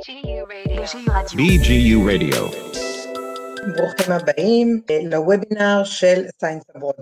BGU 0.00 1.98
Radio. 2.08 2.40
ברוכים 3.76 4.12
הבאים 4.12 4.80
אה, 4.90 4.98
לוובינר 5.04 5.84
של 5.84 6.24
Science 6.40 6.62
Abroad. 6.76 6.94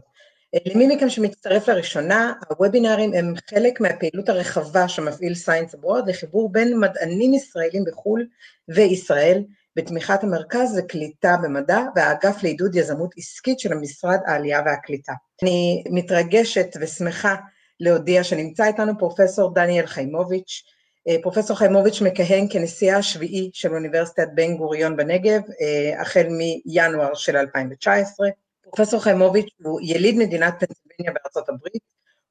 למי 0.66 0.96
מכם 0.96 1.10
שמצטרף 1.10 1.68
לראשונה, 1.68 2.32
הוובינרים 2.48 3.12
הם 3.14 3.34
חלק 3.50 3.80
מהפעילות 3.80 4.28
הרחבה 4.28 4.88
שמפעיל 4.88 5.34
Science 5.34 5.74
Abroad 5.74 6.08
לחיבור 6.08 6.52
בין 6.52 6.80
מדענים 6.80 7.34
ישראלים 7.34 7.84
בחו"ל 7.84 8.26
וישראל, 8.68 9.42
בתמיכת 9.76 10.24
המרכז 10.24 10.78
לקליטה 10.78 11.36
במדע 11.42 11.80
והאגף 11.96 12.42
לעידוד 12.42 12.74
יזמות 12.74 13.10
עסקית 13.16 13.60
של 13.60 13.72
המשרד 13.72 14.18
העלייה 14.26 14.62
והקליטה. 14.66 15.12
אני 15.42 15.84
מתרגשת 15.90 16.76
ושמחה 16.80 17.36
להודיע 17.80 18.24
שנמצא 18.24 18.64
איתנו 18.64 18.98
פרופסור 18.98 19.54
דניאל 19.54 19.86
חיימוביץ', 19.86 20.62
אה, 20.64 20.77
פרופסור 21.22 21.56
חיימוביץ' 21.56 22.00
מכהן 22.00 22.46
כנשיאה 22.50 22.96
השביעי 22.96 23.50
של 23.52 23.74
אוניברסיטת 23.74 24.28
בן 24.34 24.56
גוריון 24.56 24.96
בנגב, 24.96 25.40
אה, 25.60 26.00
החל 26.00 26.26
מינואר 26.28 27.14
של 27.14 27.36
2019. 27.36 28.28
פרופסור 28.62 29.02
חיימוביץ' 29.02 29.48
הוא 29.62 29.80
יליד 29.82 30.16
מדינת 30.16 30.54
פנסילבניה 30.58 31.12
בארצות 31.12 31.48
הברית, 31.48 31.82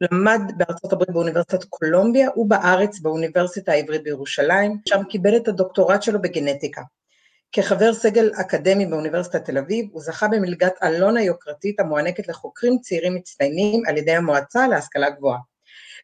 למד 0.02 0.42
בארצות 0.58 0.94
הברית 0.94 1.10
באוניברסיטת 1.10 1.64
קולומביה 1.64 2.30
ובארץ 2.36 3.00
באוניברסיטה 3.00 3.72
העברית 3.72 4.04
בירושלים, 4.04 4.78
שם 4.86 5.04
קיבל 5.10 5.38
את 5.38 5.48
הדוקטורט 5.48 6.04
שלו 6.04 6.22
בגנטיקה. 6.22 6.82
כחבר 7.52 7.94
סגל 7.94 8.32
אקדמי 8.42 8.86
באוניברסיטת 8.86 9.46
תל 9.46 9.58
אביב, 9.58 9.86
הוא 9.92 10.02
זכה 10.02 10.28
במלגת 10.28 10.74
אלון 10.84 11.18
היוקרתית 11.18 11.80
המוענקת 11.80 12.28
לחוקרים 12.28 12.80
צעירים 12.80 13.16
מצטיינים 13.16 13.84
על 13.88 13.98
ידי 13.98 14.16
המועצה 14.16 14.68
להשכלה 14.68 15.10
גבוהה. 15.10 15.40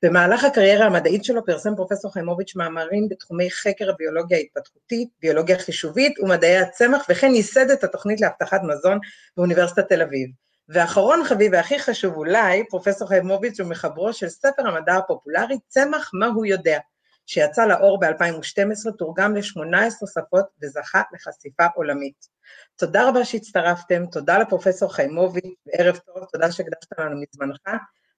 במהלך 0.04 0.44
הקריירה 0.44 0.86
המדעית 0.86 1.26
שלו 1.26 1.46
פרסם 1.46 1.76
פרופסור 1.76 2.14
חיימוביץ' 2.14 2.56
מאמרים 2.56 3.10
בתחומי 3.10 3.52
חקר 3.52 3.90
הביולוגיה 3.90 4.38
ההתפתחותית, 4.38 5.10
ביולוגיה 5.22 5.60
חישובית 5.60 6.20
ומדעי 6.20 6.58
הצמח, 6.58 7.06
וכן 7.10 7.32
ייסד 7.36 7.70
את 7.70 7.84
התוכנית 7.84 8.22
להבטחת 8.22 8.62
מזון 8.64 9.00
באוניברסיטת 9.38 9.90
תל 9.90 10.02
אביב. 10.02 10.30
ואחרון 10.70 11.24
חביב 11.24 11.52
והכי 11.54 11.80
חשוב 11.80 12.16
אולי, 12.16 12.64
פרופסור 12.70 13.08
חיימוביץ' 13.08 13.60
הוא 13.60 13.70
מחברו 13.70 14.14
של 14.14 14.30
ספר 14.30 14.68
המדע 14.68 14.96
הפופולרי, 14.96 15.58
צמח 15.68 16.12
מה 16.14 16.28
הוא 16.28 16.46
יודע, 16.46 16.80
שיצא 17.26 17.66
לאור 17.66 18.00
ב-2012, 18.00 18.92
תורגם 18.98 19.36
ל-18 19.36 20.08
שפות 20.14 20.46
וזכה 20.62 21.02
לחשיפה 21.14 21.66
עולמית. 21.76 22.28
תודה 22.76 23.10
רבה 23.10 23.26
שהצטרפתם, 23.26 24.06
תודה 24.06 24.38
לפרופסור 24.38 24.94
חיימוביץ', 24.94 25.56
וערב 25.66 25.98
טוב, 25.98 26.26
תודה 26.32 26.52
שהקדשת 26.52 27.00
לנו 27.00 27.22
מזמנך. 27.22 27.60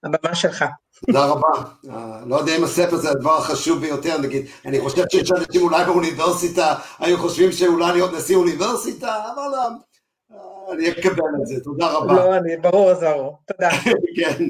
הבמה 0.05 0.35
שלך. 0.35 0.65
תודה 1.05 1.25
רבה. 1.25 1.47
לא 2.25 2.35
יודע 2.35 2.57
אם 2.57 2.63
הספר 2.63 2.97
זה 2.97 3.09
הדבר 3.09 3.37
החשוב 3.37 3.79
ביותר, 3.79 4.17
נגיד, 4.17 4.45
אני 4.65 4.81
חושב 4.81 5.03
שיש 5.11 5.31
אנשים 5.31 5.61
אולי 5.61 5.85
באוניברסיטה, 5.85 6.75
היו 6.99 7.17
חושבים 7.17 7.51
שאולי 7.51 7.91
להיות 7.91 8.13
נשיא 8.13 8.35
אוניברסיטה, 8.35 9.15
אבל 9.33 9.57
uh, 10.31 10.73
אני 10.73 10.91
אקבל 10.91 11.23
את 11.41 11.47
זה, 11.47 11.55
תודה 11.63 11.91
רבה. 11.91 12.13
לא, 12.13 12.35
אני, 12.35 12.57
ברור, 12.57 12.93
זה 12.93 13.11
ברור, 13.11 13.37
תודה. 13.47 13.69
כן, 14.17 14.43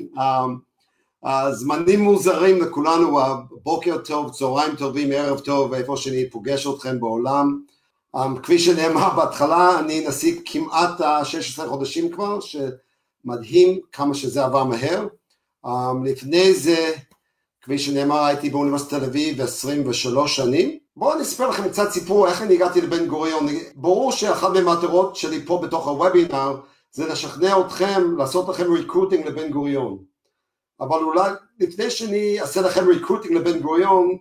הזמנים 1.23 1.99
מוזרים 1.99 2.61
לכולנו, 2.61 3.19
בוקר 3.63 3.97
טוב, 3.97 4.31
צהריים 4.31 4.75
טובים, 4.75 5.11
ערב 5.11 5.39
טוב, 5.39 5.73
איפה 5.73 5.97
שאני 5.97 6.29
פוגש 6.29 6.67
אתכם 6.67 6.99
בעולם. 6.99 7.59
Um, 8.15 8.39
כפי 8.43 8.59
שנאמר 8.59 9.09
בהתחלה, 9.15 9.79
אני 9.79 10.07
נשיא 10.07 10.41
כמעט 10.45 11.01
16 11.23 11.67
חודשים 11.67 12.11
כבר, 12.11 12.39
שמדהים 12.39 13.79
כמה 13.91 14.13
שזה 14.13 14.45
עבר 14.45 14.63
מהר. 14.63 15.07
אמ, 15.65 16.05
לפני 16.05 16.53
זה, 16.53 16.91
כפי 17.61 17.79
שנאמר, 17.79 18.23
הייתי 18.23 18.49
באוניברסיטת 18.49 18.89
תל 18.89 19.03
אביב 19.03 19.41
23 19.41 20.35
שנים. 20.35 20.79
בואו 20.95 21.13
אני 21.13 21.21
אספר 21.21 21.49
לכם 21.49 21.69
קצת 21.69 21.91
סיפור 21.91 22.27
איך 22.27 22.41
אני 22.41 22.53
הגעתי 22.53 22.81
לבן 22.81 23.07
גוריון. 23.07 23.47
ברור 23.75 24.11
שאחת 24.11 24.49
מהמטרות 24.49 25.15
שלי 25.15 25.45
פה 25.45 25.61
בתוך 25.63 25.87
הוובינר 25.87 26.55
זה 26.91 27.07
לשכנע 27.07 27.59
אתכם 27.59 28.17
לעשות 28.17 28.49
לכם 28.49 28.73
recruiting 28.73 29.27
לבן 29.27 29.49
גוריון. 29.49 29.97
אבל 30.79 30.99
אולי 30.99 31.31
לפני 31.59 31.91
שאני 31.91 32.41
אעשה 32.41 32.61
לכם 32.61 32.87
recruiting 32.87 33.33
לבן 33.33 33.59
גוריון, 33.59 34.17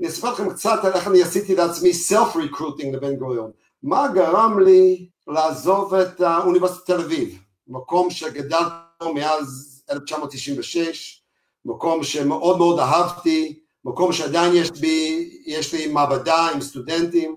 אני 0.00 0.08
אספר 0.08 0.32
לכם 0.32 0.50
קצת 0.50 0.84
על 0.84 0.92
איך 0.92 1.08
אני 1.08 1.22
עשיתי 1.22 1.54
לעצמי 1.54 1.92
self 1.94 2.36
recruiting 2.36 2.94
לבן 2.94 3.16
גוריון. 3.16 3.50
מה 3.82 4.08
גרם 4.14 4.58
לי 4.60 5.08
לעזוב 5.28 5.94
את 5.94 6.20
אוניברסיטת 6.20 6.86
תל 6.86 7.00
אביב, 7.00 7.38
מקום 7.68 8.10
שגדלתי 8.10 9.12
מאז 9.14 9.67
1996, 9.90 11.22
מקום 11.64 12.02
שמאוד 12.02 12.58
מאוד 12.58 12.78
אהבתי, 12.78 13.60
מקום 13.84 14.12
שעדיין 14.12 14.52
יש, 14.54 14.70
בי, 14.70 15.30
יש 15.46 15.74
לי 15.74 15.86
מעבדה 15.86 16.48
עם 16.54 16.60
סטודנטים, 16.60 17.36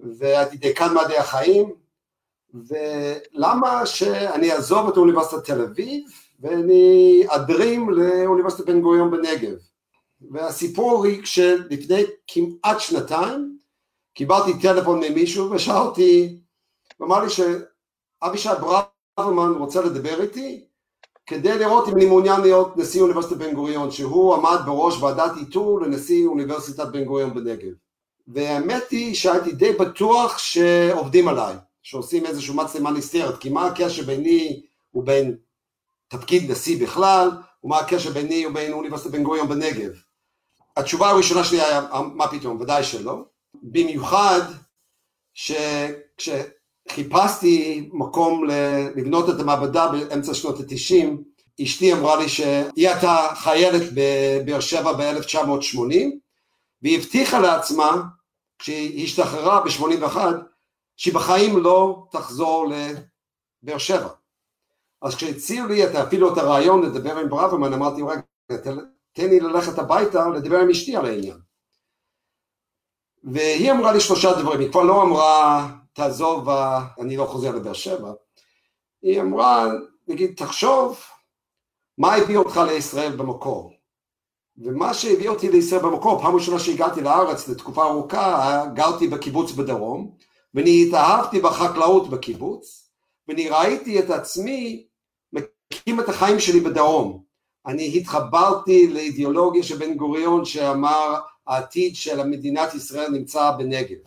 והייתי 0.00 0.56
דיקן 0.56 0.94
מדעי 0.94 1.18
החיים, 1.18 1.74
ולמה 2.54 3.86
שאני 3.86 4.52
אעזוב 4.52 4.88
את 4.88 4.96
אוניברסיטת 4.96 5.44
תל 5.44 5.60
אביב 5.60 6.04
ואני 6.40 7.24
אדרים 7.28 7.90
לאוניברסיטת 7.90 8.66
בן 8.66 8.80
גוריון 8.80 9.10
בנגב. 9.10 9.54
והסיפור 10.30 11.06
הוא 11.06 11.24
שלפני 11.24 12.02
כמעט 12.26 12.80
שנתיים 12.80 13.58
קיבלתי 14.14 14.50
טלפון 14.62 15.00
ממישהו 15.00 15.50
ושאל 15.50 15.76
אותי, 15.76 16.38
ואמר 17.00 17.24
לי 17.24 17.28
שאבישי 17.30 18.48
ברוורמן 18.60 19.52
רוצה 19.58 19.82
לדבר 19.82 20.22
איתי 20.22 20.64
כדי 21.26 21.58
לראות 21.58 21.88
אם 21.88 21.96
אני 21.96 22.06
מעוניין 22.06 22.40
להיות 22.40 22.76
נשיא 22.76 23.02
אוניברסיטת 23.02 23.36
בן 23.36 23.54
גוריון, 23.54 23.90
שהוא 23.90 24.34
עמד 24.34 24.58
בראש 24.66 25.02
ועדת 25.02 25.36
איתור 25.36 25.80
לנשיא 25.80 26.26
אוניברסיטת 26.26 26.86
בן 26.86 27.04
גוריון 27.04 27.34
בנגב. 27.34 27.72
והאמת 28.28 28.90
היא 28.90 29.14
שהייתי 29.14 29.52
די 29.52 29.72
בטוח 29.72 30.38
שעובדים 30.38 31.28
עליי, 31.28 31.54
שעושים 31.82 32.26
איזשהו 32.26 32.54
מצלמה 32.54 32.90
נסתרת, 32.90 33.38
כי 33.38 33.48
מה 33.48 33.66
הקשר 33.66 34.02
ביני 34.02 34.62
ובין 34.94 35.36
תפקיד 36.08 36.50
נשיא 36.50 36.82
בכלל, 36.82 37.30
ומה 37.64 37.78
הקשר 37.78 38.10
ביני 38.10 38.46
ובין 38.46 38.72
אוניברסיטת 38.72 39.10
בן 39.10 39.22
גוריון 39.22 39.48
בנגב. 39.48 39.92
התשובה 40.76 41.10
הראשונה 41.10 41.44
שלי 41.44 41.60
היה, 41.60 41.86
מה 42.14 42.28
פתאום, 42.28 42.60
ודאי 42.60 42.84
שלא. 42.84 43.24
במיוחד 43.62 44.40
שכש... 45.34 46.28
חיפשתי 46.90 47.88
מקום 47.92 48.44
לבנות 48.96 49.30
את 49.30 49.40
המעבדה 49.40 49.88
באמצע 49.88 50.34
שנות 50.34 50.60
התשעים, 50.60 51.22
אשתי 51.62 51.92
אמרה 51.92 52.16
לי 52.16 52.28
שהיא 52.28 52.88
הייתה 52.88 53.28
חיילת 53.34 53.82
בבאר 53.94 54.60
שבע 54.60 54.92
ב-1980 54.92 55.78
והיא 56.82 56.98
הבטיחה 56.98 57.38
לעצמה 57.38 58.02
כשהיא 58.58 59.04
השתחררה 59.04 59.60
ב-81 59.60 60.18
שהיא 60.96 61.14
בחיים 61.14 61.58
לא 61.58 62.06
תחזור 62.10 62.66
לבאר 63.62 63.78
שבע. 63.78 64.08
אז 65.02 65.14
כשהציעו 65.14 65.68
לי 65.68 65.84
את, 65.84 65.94
אפילו 65.94 66.32
את 66.32 66.38
הרעיון 66.38 66.82
לדבר 66.82 67.18
עם 67.18 67.28
ברוורמן 67.28 67.72
אמרתי 67.72 68.02
רגע 68.02 68.62
תן 69.12 69.28
לי 69.28 69.40
ללכת 69.40 69.78
הביתה 69.78 70.28
לדבר 70.28 70.58
עם 70.58 70.70
אשתי 70.70 70.96
על 70.96 71.06
העניין. 71.06 71.38
והיא 73.24 73.72
אמרה 73.72 73.92
לי 73.92 74.00
שלושה 74.00 74.32
דברים, 74.40 74.60
היא 74.60 74.70
כבר 74.70 74.82
לא 74.82 75.02
אמרה 75.02 75.68
תעזוב, 75.94 76.48
אני 77.00 77.16
לא 77.16 77.24
חוזר 77.24 77.50
לבאר 77.56 77.72
שבע, 77.72 78.12
היא 79.02 79.20
אמרה, 79.20 79.66
נגיד, 80.08 80.34
תחשוב 80.36 81.00
מה 81.98 82.14
הביא 82.14 82.36
אותך 82.36 82.60
לישראל 82.66 83.16
במקור. 83.16 83.72
ומה 84.56 84.94
שהביא 84.94 85.28
אותי 85.28 85.48
לישראל 85.48 85.82
במקור, 85.82 86.22
פעם 86.22 86.34
ראשונה 86.34 86.58
שהגעתי 86.58 87.00
לארץ 87.00 87.48
לתקופה 87.48 87.84
ארוכה, 87.84 88.64
גרתי 88.74 89.08
בקיבוץ 89.08 89.52
בדרום, 89.52 90.10
ואני 90.54 90.84
התאהבתי 90.86 91.40
בחקלאות 91.40 92.10
בקיבוץ, 92.10 92.90
ואני 93.28 93.48
ראיתי 93.48 93.98
את 93.98 94.10
עצמי 94.10 94.86
מקים 95.32 96.00
את 96.00 96.08
החיים 96.08 96.40
שלי 96.40 96.60
בדרום. 96.60 97.22
אני 97.66 97.98
התחברתי 97.98 98.88
לאידיאולוגיה 98.88 99.62
של 99.62 99.76
בן 99.76 99.94
גוריון 99.94 100.44
שאמר 100.44 101.20
העתיד 101.46 101.96
של 101.96 102.22
מדינת 102.22 102.74
ישראל 102.74 103.10
נמצא 103.10 103.50
בנגב. 103.50 103.98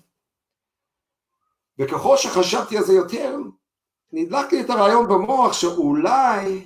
וככל 1.80 2.18
שחשבתי 2.18 2.78
על 2.78 2.84
זה 2.84 2.94
יותר, 2.94 3.38
נדלק 4.12 4.54
לי 4.54 4.62
את 4.62 4.70
הרעיון 4.70 5.08
במוח 5.08 5.54
שאולי 5.54 6.66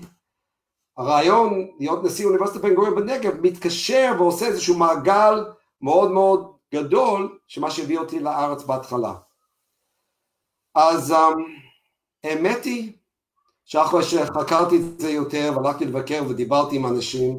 הרעיון 0.97 1.67
להיות 1.79 2.03
נשיא 2.03 2.25
אוניברסיטת 2.25 2.61
בן 2.61 2.73
גוריון 2.73 2.95
בנגב 2.95 3.41
מתקשר 3.41 4.11
ועושה 4.17 4.45
איזשהו 4.45 4.77
מעגל 4.77 5.45
מאוד 5.81 6.11
מאוד 6.11 6.55
גדול 6.73 7.37
שמה 7.47 7.71
שהביא 7.71 7.99
אותי 7.99 8.19
לארץ 8.19 8.63
בהתחלה. 8.63 9.13
אז 10.75 11.11
um, 11.11 11.15
האמת 12.23 12.63
היא 12.63 12.93
שאחרי 13.65 14.03
שחקרתי 14.03 14.75
את 14.75 14.99
זה 14.99 15.11
יותר 15.11 15.53
והלכתי 15.55 15.85
לבקר 15.85 16.23
ודיברתי 16.29 16.75
עם 16.75 16.85
אנשים 16.85 17.37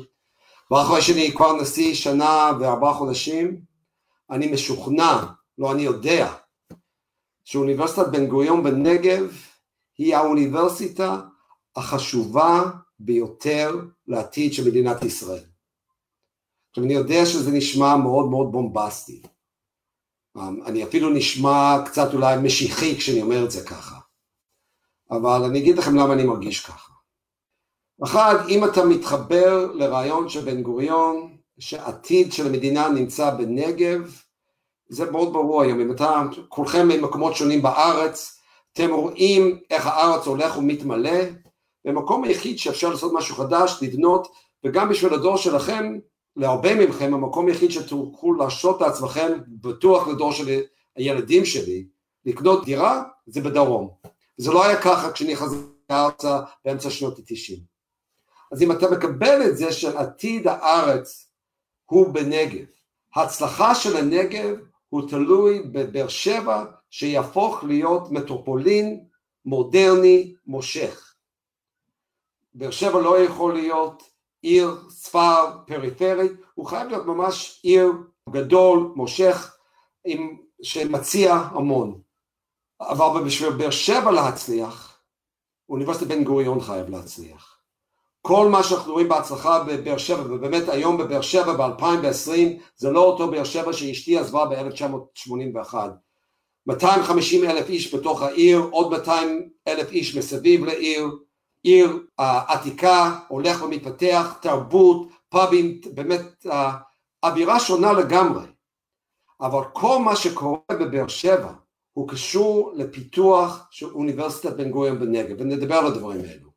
ואחרי 0.71 1.03
שאני 1.03 1.33
כבר 1.37 1.53
נשיא 1.63 1.95
שנה 1.95 2.51
וארבעה 2.61 2.95
חודשים 2.95 3.61
אני 4.31 4.53
משוכנע, 4.53 5.25
לא 5.59 5.73
אני 5.73 5.83
יודע, 5.83 6.33
שאוניברסיטת 7.45 8.07
בן 8.13 8.27
גוריון 8.27 8.63
בנגב 8.63 9.37
היא 9.99 10.17
האוניברסיטה 10.17 11.21
החשובה 11.77 12.63
ביותר 12.99 13.81
לעתיד 14.07 14.53
של 14.53 14.69
מדינת 14.69 15.03
ישראל. 15.03 15.45
עכשיו 16.71 16.85
אני 16.85 16.95
יודע 16.95 17.27
שזה 17.27 17.51
נשמע 17.51 17.97
מאוד 17.97 18.31
מאוד 18.31 18.53
בומבסטי, 18.53 19.23
אני 20.67 20.85
אפילו 20.85 21.11
נשמע 21.11 21.77
קצת 21.87 22.15
אולי 22.15 22.37
משיחי 22.43 22.97
כשאני 22.97 23.23
אומר 23.23 23.45
את 23.45 23.51
זה 23.51 23.67
ככה, 23.67 23.99
אבל 25.11 25.45
אני 25.45 25.59
אגיד 25.59 25.79
לכם 25.79 25.95
למה 25.95 26.13
אני 26.15 26.25
מרגיש 26.25 26.67
ככה. 26.67 26.93
אחד, 28.05 28.35
אם 28.49 28.65
אתה 28.65 28.85
מתחבר 28.85 29.73
לרעיון 29.73 30.29
של 30.29 30.41
בן 30.41 30.63
גוריון, 30.63 31.37
שעתיד 31.59 32.33
של 32.33 32.47
המדינה 32.47 32.89
נמצא 32.89 33.31
בנגב, 33.31 34.23
זה 34.93 35.11
מאוד 35.11 35.33
ברור 35.33 35.63
היום, 35.63 35.81
אם 35.81 35.93
אתה, 35.93 36.23
כולכם 36.49 36.89
ממקומות 36.89 37.37
שונים 37.37 37.63
בארץ, 37.63 38.41
אתם 38.73 38.91
רואים 38.91 39.61
איך 39.71 39.87
הארץ 39.87 40.27
הולך 40.27 40.59
ומתמלא, 40.59 41.21
והמקום 41.85 42.25
היחיד 42.25 42.59
שאפשר 42.59 42.89
לעשות 42.89 43.13
משהו 43.15 43.37
חדש, 43.37 43.79
לבנות, 43.83 44.29
וגם 44.65 44.89
בשביל 44.89 45.15
הדור 45.15 45.37
שלכם, 45.37 45.99
להרבה 46.37 46.87
מכם, 46.87 47.15
המקום 47.15 47.49
היחיד 47.49 47.71
שתוכלו 47.71 48.35
להרשות 48.35 48.81
לעצמכם, 48.81 49.39
בטוח 49.49 50.09
לדור 50.09 50.33
של 50.33 50.61
הילדים 50.97 51.45
שלי, 51.45 51.87
לקנות 52.25 52.65
דירה, 52.65 53.03
זה 53.27 53.41
בדרום. 53.41 53.91
זה 54.37 54.53
לא 54.53 54.65
היה 54.65 54.83
ככה 54.83 55.13
כשאני 55.13 55.37
חזרתי 55.37 55.67
ארצה 55.91 56.41
באמצע 56.65 56.91
שנות 56.91 57.19
ה-90. 57.19 57.61
אז 58.53 58.63
אם 58.63 58.73
אתה 58.73 58.91
מקבל 58.91 59.43
את 59.47 59.57
זה 59.57 59.73
שעתיד 59.73 60.49
הארץ 60.49 61.29
הוא 61.85 62.15
בנגב, 62.15 62.65
ההצלחה 63.17 63.75
של 63.75 63.97
הנגב 63.97 64.57
הוא 64.93 65.09
תלוי 65.09 65.63
בבאר 65.63 66.09
שבע 66.09 66.65
שיהפוך 66.91 67.65
להיות 67.65 68.11
מטרופולין 68.11 69.05
מודרני 69.45 70.35
מושך. 70.47 71.15
באר 72.55 72.71
שבע 72.71 73.01
לא 73.01 73.21
יכול 73.21 73.55
להיות 73.55 74.03
עיר, 74.43 74.77
ספר, 74.91 75.59
פריפרית, 75.67 76.33
הוא 76.55 76.67
חייב 76.67 76.89
להיות 76.89 77.07
ממש 77.07 77.61
עיר 77.63 77.93
גדול, 78.31 78.93
מושך, 78.97 79.57
עם, 80.05 80.37
שמציע 80.63 81.35
המון. 81.35 82.01
אבל 82.81 83.25
בשביל 83.25 83.51
באר 83.51 83.71
שבע 83.71 84.11
להצליח, 84.11 85.03
אוניברסיטת 85.69 86.07
בן 86.07 86.25
גוריון 86.25 86.61
חייב 86.61 86.89
להצליח. 86.89 87.52
כל 88.23 88.49
מה 88.49 88.63
שאנחנו 88.63 88.93
רואים 88.93 89.09
בהצלחה 89.09 89.65
בבאר 89.65 89.99
שבע, 89.99 90.35
ובאמת 90.35 90.69
היום 90.69 90.99
בבאר 90.99 91.21
שבע 91.21 91.53
ב-2020 91.53 92.31
זה 92.77 92.91
לא 92.91 93.05
אותו 93.05 93.31
באר 93.31 93.45
שבע 93.45 93.73
שאשתי 93.73 94.19
עזבה 94.19 94.45
ב-1981. 94.47 95.75
250 96.67 97.45
אלף 97.45 97.69
איש 97.69 97.95
בתוך 97.95 98.23
העיר, 98.23 98.69
עוד 98.71 98.91
200 98.93 99.49
אלף 99.69 99.91
איש 99.91 100.17
מסביב 100.17 100.65
לעיר, 100.65 101.09
עיר 101.63 101.99
uh, 102.21 102.25
עתיקה, 102.49 103.19
הולך 103.29 103.63
ומתפתח, 103.63 104.39
תרבות, 104.43 105.09
פאבים, 105.29 105.81
באמת 105.95 106.47
uh, 106.47 106.51
אווירה 107.23 107.61
שונה 107.61 107.93
לגמרי. 107.93 108.45
אבל 109.41 109.63
כל 109.73 109.99
מה 109.99 110.17
שקורה 110.17 110.59
בבאר 110.71 111.09
שבע 111.09 111.53
הוא 111.93 112.09
קשור 112.09 112.73
לפיתוח 112.75 113.67
של 113.71 113.87
אוניברסיטת 113.87 114.57
בן 114.57 114.71
גוריון 114.71 115.01
בנגב, 115.01 115.37
ונדבר 115.39 115.75
על 115.75 115.87
הדברים 115.87 116.21
האלו. 116.21 116.52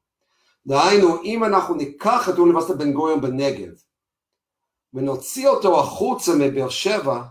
דהיינו, 0.68 1.24
אם 1.24 1.44
אנחנו 1.44 1.76
ניקח 1.76 2.30
את 2.30 2.38
אוניברסיטת 2.38 2.78
בן 2.78 2.94
גוריון 2.94 3.22
בנגב 3.22 3.74
ונוציא 4.94 5.48
אותו 5.48 5.80
החוצה 5.80 6.32
מבאר 6.36 6.70
שבע, 6.70 7.24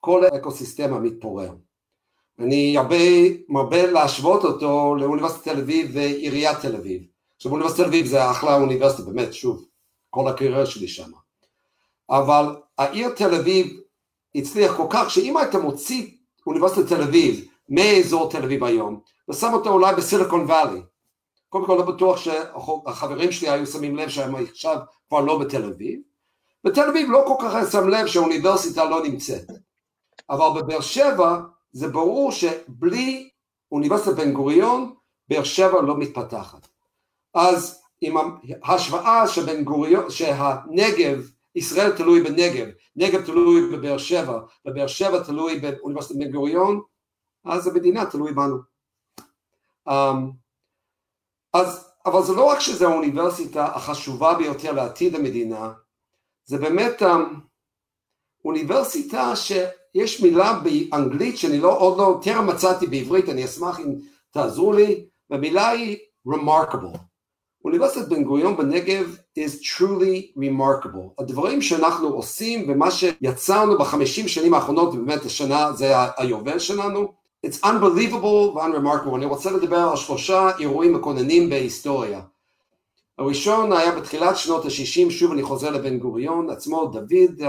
כל 0.00 0.24
האקוסיסטמה 0.24 0.98
מתפורר. 0.98 1.54
אני 2.38 2.78
הרבה 2.78 2.96
מרבה 3.48 3.86
להשוות 3.86 4.44
אותו 4.44 4.94
לאוניברסיטת 4.94 5.44
תל 5.44 5.60
אביב 5.60 5.90
ועיריית 5.94 6.58
תל 6.58 6.76
אביב. 6.76 7.02
עכשיו 7.36 7.52
אוניברסיטת 7.52 7.80
תל 7.80 7.88
אביב 7.88 8.06
זה 8.06 8.30
אחלה 8.30 8.56
אוניברסיטה, 8.56 9.02
באמת, 9.10 9.34
שוב, 9.34 9.64
כל 10.10 10.28
הקריירה 10.28 10.66
שלי 10.66 10.88
שם. 10.88 11.10
אבל 12.10 12.56
העיר 12.78 13.08
תל 13.08 13.34
אביב 13.34 13.80
הצליח 14.34 14.76
כל 14.76 14.86
כך 14.90 15.10
שאם 15.10 15.36
היית 15.36 15.54
מוציא 15.54 16.10
אוניברסיטת 16.46 16.88
תל 16.88 17.02
אביב 17.02 17.48
מאזור 17.68 18.30
תל 18.30 18.44
אביב 18.44 18.64
היום 18.64 19.00
ושם 19.28 19.52
אותו 19.52 19.70
אולי 19.70 19.94
בסיליקון 19.94 20.40
וואלי, 20.40 20.80
קודם 21.48 21.66
כל 21.66 21.74
לא 21.74 21.82
בטוח 21.82 22.16
שהחברים 22.16 23.32
שלי 23.32 23.48
היו 23.48 23.66
שמים 23.66 23.96
לב 23.96 24.08
שהם 24.08 24.34
עכשיו 24.36 24.76
כבר 25.08 25.20
לא 25.20 25.38
בתל 25.38 25.64
אביב, 25.64 26.00
בתל 26.64 26.88
אביב 26.88 27.10
לא 27.10 27.24
כל 27.26 27.34
כך 27.42 27.72
שם 27.72 27.88
לב 27.88 28.06
שהאוניברסיטה 28.06 28.84
לא 28.84 29.02
נמצאת, 29.02 29.50
אבל 30.30 30.60
בבאר 30.60 30.80
שבע 30.80 31.38
זה 31.72 31.88
ברור 31.88 32.32
שבלי 32.32 33.30
אוניברסיטת 33.72 34.16
בן 34.16 34.32
גוריון, 34.32 34.94
באר 35.28 35.44
שבע 35.44 35.82
לא 35.82 35.98
מתפתחת. 35.98 36.68
אז 37.34 37.82
עם 38.00 38.16
ההשוואה 38.62 39.28
שבן 39.28 39.64
גוריון, 39.64 40.10
שהנגב, 40.10 41.30
ישראל 41.54 41.96
תלוי 41.96 42.20
בנגב, 42.20 42.66
נגב 42.96 43.24
תלוי 43.26 43.76
בבאר 43.76 43.98
שבע, 43.98 44.40
ובאר 44.66 44.86
שבע 44.86 45.22
תלוי 45.22 45.58
באוניברסיטת 45.58 46.18
בן 46.18 46.30
גוריון, 46.30 46.80
אז 47.44 47.66
המדינה 47.66 48.06
תלוי 48.06 48.32
בנו. 48.32 48.56
Um, 49.88 49.92
אז, 51.56 51.88
אבל 52.06 52.22
זה 52.22 52.32
לא 52.32 52.44
רק 52.44 52.60
שזו 52.60 52.88
האוניברסיטה 52.88 53.66
החשובה 53.66 54.34
ביותר 54.34 54.72
לעתיד 54.72 55.14
המדינה, 55.14 55.72
זה 56.44 56.58
באמת 56.58 57.02
um, 57.02 57.06
אוניברסיטה 58.44 59.32
שיש 59.36 60.20
מילה 60.22 60.60
באנגלית 60.60 61.38
שאני 61.38 61.58
לא, 61.58 61.78
עוד 61.78 61.98
לא, 61.98 62.20
טרם 62.22 62.46
מצאתי 62.46 62.86
בעברית, 62.86 63.28
אני 63.28 63.44
אשמח 63.44 63.80
אם 63.80 63.94
תעזרו 64.30 64.72
לי, 64.72 65.06
והמילה 65.30 65.68
היא 65.68 65.98
remarkable. 66.28 66.98
אוניברסיטת 67.64 68.08
בן 68.08 68.24
גוריון 68.24 68.56
בנגב 68.56 69.16
is 69.38 69.52
truly 69.62 70.38
remarkable. 70.38 71.22
הדברים 71.22 71.62
שאנחנו 71.62 72.08
עושים 72.08 72.70
ומה 72.70 72.90
שיצרנו 72.90 73.78
בחמישים 73.78 74.28
שנים 74.28 74.54
האחרונות, 74.54 74.94
באמת 74.94 75.24
השנה 75.24 75.72
זה 75.72 75.92
היובל 76.16 76.58
שלנו, 76.58 77.12
it's 77.46 77.64
unbelievable 77.64 78.54
ו-unremarkable. 78.54 79.16
אני 79.16 79.26
רוצה 79.26 79.50
לדבר 79.50 79.78
על 79.78 79.96
שלושה 79.96 80.50
אירועים 80.58 80.92
מקוננים 80.92 81.50
בהיסטוריה. 81.50 82.20
הראשון 83.18 83.72
היה 83.72 83.92
בתחילת 83.92 84.36
שנות 84.36 84.64
ה-60, 84.64 85.10
שוב 85.10 85.32
אני 85.32 85.42
חוזר 85.42 85.70
לבן 85.70 85.98
גוריון 85.98 86.50
עצמו, 86.50 86.86
דוד, 86.86 87.40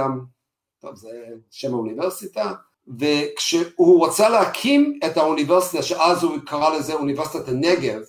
טוב 0.79 0.95
זה 0.95 1.09
שם 1.51 1.73
האוניברסיטה, 1.73 2.53
וכשהוא 2.99 4.07
רצה 4.07 4.29
להקים 4.29 4.99
את 5.05 5.17
האוניברסיטה, 5.17 5.83
שאז 5.83 6.23
הוא 6.23 6.37
קרא 6.45 6.77
לזה 6.77 6.93
אוניברסיטת 6.93 7.47
הנגב, 7.47 8.01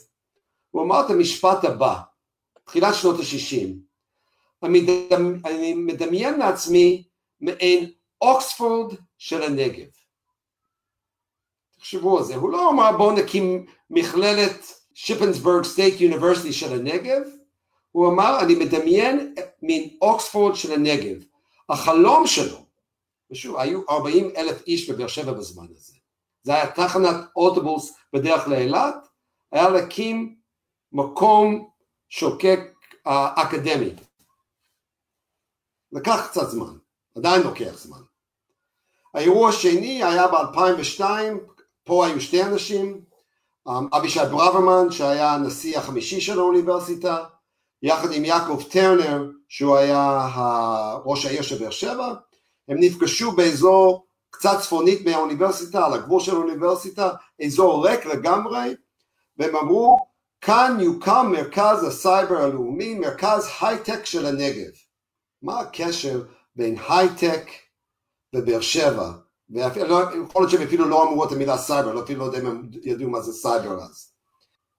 הוא 0.71 0.83
אמר 0.83 1.07
את 1.07 1.11
המשפט 1.11 1.65
הבא, 1.65 1.99
תחילת 2.65 2.95
שנות 2.95 3.17
ה-60, 3.21 3.69
אני 5.45 5.75
מדמיין 5.75 6.39
לעצמי 6.39 7.05
מעין 7.41 7.91
אוקספורד 8.21 8.95
של 9.19 9.43
הנגב. 9.43 9.87
תחשבו 11.79 12.19
על 12.19 12.25
זה, 12.25 12.35
הוא 12.35 12.51
לא 12.51 12.71
אמר 12.71 12.97
בואו 12.97 13.13
נקים 13.13 13.67
מכללת 13.91 14.67
Shippensburg 14.95 15.65
State 15.65 16.01
University 16.01 16.53
של 16.53 16.73
הנגב, 16.73 17.23
הוא 17.93 18.09
אמר 18.09 18.41
אני 18.41 18.55
מדמיין 18.55 19.35
מין 19.63 19.97
אוקספורד 20.03 20.55
של 20.55 20.73
הנגב. 20.73 21.25
החלום 21.69 22.27
שלו, 22.27 22.59
ושוב 23.31 23.57
היו 23.57 23.83
40 23.91 24.31
אלף 24.37 24.63
איש 24.67 24.91
בבאר 24.91 25.07
שבע 25.07 25.33
בזמן 25.33 25.67
הזה, 25.71 25.95
זה 26.43 26.55
היה 26.55 26.73
תחנת 26.73 27.17
אוטובוס 27.37 27.95
בדרך 28.13 28.49
לאילת, 28.49 29.09
היה 29.53 29.69
להקים 29.69 30.37
מקום 30.93 31.71
שוקק 32.09 32.61
אה, 33.07 33.43
אקדמי. 33.43 33.91
לקח 35.93 36.27
קצת 36.31 36.51
זמן, 36.51 36.79
עדיין 37.17 37.43
לוקח 37.43 37.79
זמן. 37.79 38.01
האירוע 39.15 39.49
השני 39.49 40.05
היה 40.05 40.27
ב-2002, 40.29 41.03
פה 41.89 42.07
היו 42.07 42.21
שתי 42.21 42.43
אנשים, 42.43 43.01
אמ, 43.69 43.89
אבישי 43.93 44.21
ברוורמן 44.31 44.91
שהיה 44.91 45.35
הנשיא 45.35 45.79
החמישי 45.79 46.21
של 46.21 46.39
האוניברסיטה, 46.39 47.25
יחד 47.83 48.13
עם 48.13 48.25
יעקב 48.25 48.63
טרנר 48.71 49.31
שהוא 49.49 49.77
היה 49.77 50.29
ראש 51.05 51.27
העיר 51.27 51.43
של 51.43 51.59
באר 51.59 51.71
שבע, 51.71 52.15
הם 52.69 52.77
נפגשו 52.81 53.33
באזור 53.33 54.07
קצת 54.31 54.59
צפונית 54.61 55.07
מהאוניברסיטה, 55.07 55.87
על 55.87 55.95
הגבול 55.95 56.21
של 56.21 56.35
האוניברסיטה, 56.35 57.11
אזור 57.47 57.89
ריק 57.89 58.07
לגמרי, 58.07 58.75
והם 59.37 59.57
אמרו 59.57 59.99
כאן 60.41 60.77
יוקם 60.81 61.33
מרכז 61.33 61.85
הסייבר 61.85 62.37
הלאומי, 62.37 62.95
מרכז 62.95 63.49
הייטק 63.61 64.07
של 64.07 64.27
הנגב. 64.27 64.71
מה 65.43 65.61
הקשר 65.61 66.23
בין 66.57 66.77
הייטק 66.89 67.51
ובאר 68.35 68.61
שבע? 68.61 69.28
ויכול 69.51 70.43
להיות 70.43 70.51
שהם 70.51 70.63
אפילו 70.63 70.89
לא 70.89 71.03
אמרו 71.03 71.25
את 71.25 71.33
המילה 71.33 71.59
סייבר, 71.59 72.03
אפילו 72.03 72.19
לא 72.19 72.25
יודע 72.25 72.39
אם 72.41 72.47
הם 72.47 72.71
ידעו 72.83 73.11
מה 73.11 73.21
זה 73.21 73.33
סייבר 73.33 73.83
אז. 73.83 74.09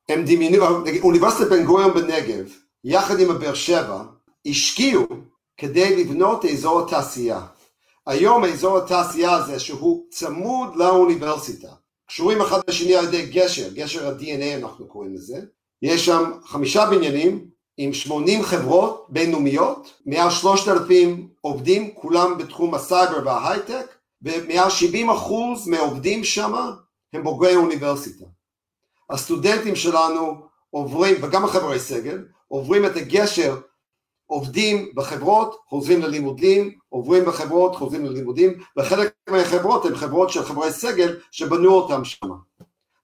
הם 0.10 0.26
דמיינו, 0.26 0.66
אוניברסיטת 1.02 1.50
בן 1.50 1.66
גוריון 1.66 1.94
בנגב, 1.94 2.50
יחד 2.84 3.20
עם 3.20 3.32
הבאר 3.32 3.54
שבע, 3.54 4.04
השקיעו 4.46 5.06
כדי 5.58 6.04
לבנות 6.04 6.46
אזור 6.46 6.82
התעשייה. 6.82 7.42
היום 8.08 8.46
אזור 8.46 8.78
התעשייה 8.78 9.34
הזה 9.34 9.60
שהוא 9.60 10.06
צמוד 10.12 10.76
לאוניברסיטה, 10.76 11.68
קשורים 12.08 12.42
אחד 12.42 12.60
לשני 12.68 12.96
על 12.96 13.06
ידי 13.06 13.26
גשר, 13.26 13.70
גשר 13.74 14.08
ה-DNA 14.08 14.64
אנחנו 14.64 14.88
קוראים 14.88 15.14
לזה, 15.14 15.42
יש 15.82 16.06
שם 16.06 16.32
חמישה 16.46 16.86
בניינים 16.86 17.46
עם 17.78 17.94
80 17.94 18.44
חברות 18.44 19.06
בינלאומיות, 19.10 19.94
מעל 20.06 20.30
3,000 20.30 21.28
עובדים, 21.42 21.92
כולם 21.94 22.38
בתחום 22.38 22.74
הסייבר 22.74 23.26
וההייטק, 23.26 23.99
ומעל 24.22 24.70
70 24.70 25.10
אחוז 25.10 25.68
מהעובדים 25.68 26.24
שם 26.24 26.54
הם 27.14 27.24
בוגרי 27.24 27.56
אוניברסיטה. 27.56 28.26
הסטודנטים 29.10 29.76
שלנו 29.76 30.42
עוברים, 30.70 31.16
וגם 31.24 31.46
החברי 31.46 31.80
סגל, 31.80 32.26
עוברים 32.48 32.86
את 32.86 32.96
הגשר, 32.96 33.60
עובדים 34.26 34.92
בחברות, 34.96 35.56
חוזרים 35.68 36.02
ללימודים, 36.02 36.78
עוברים 36.90 37.26
בחברות, 37.26 37.76
חוזרים 37.76 38.06
ללימודים, 38.06 38.64
וחלק 38.78 39.14
מהחברות 39.30 39.86
הן 39.86 39.96
חברות 39.96 40.30
של 40.30 40.46
חברי 40.46 40.72
סגל 40.72 41.20
שבנו 41.32 41.74
אותם 41.74 42.06
שם. 42.06 42.28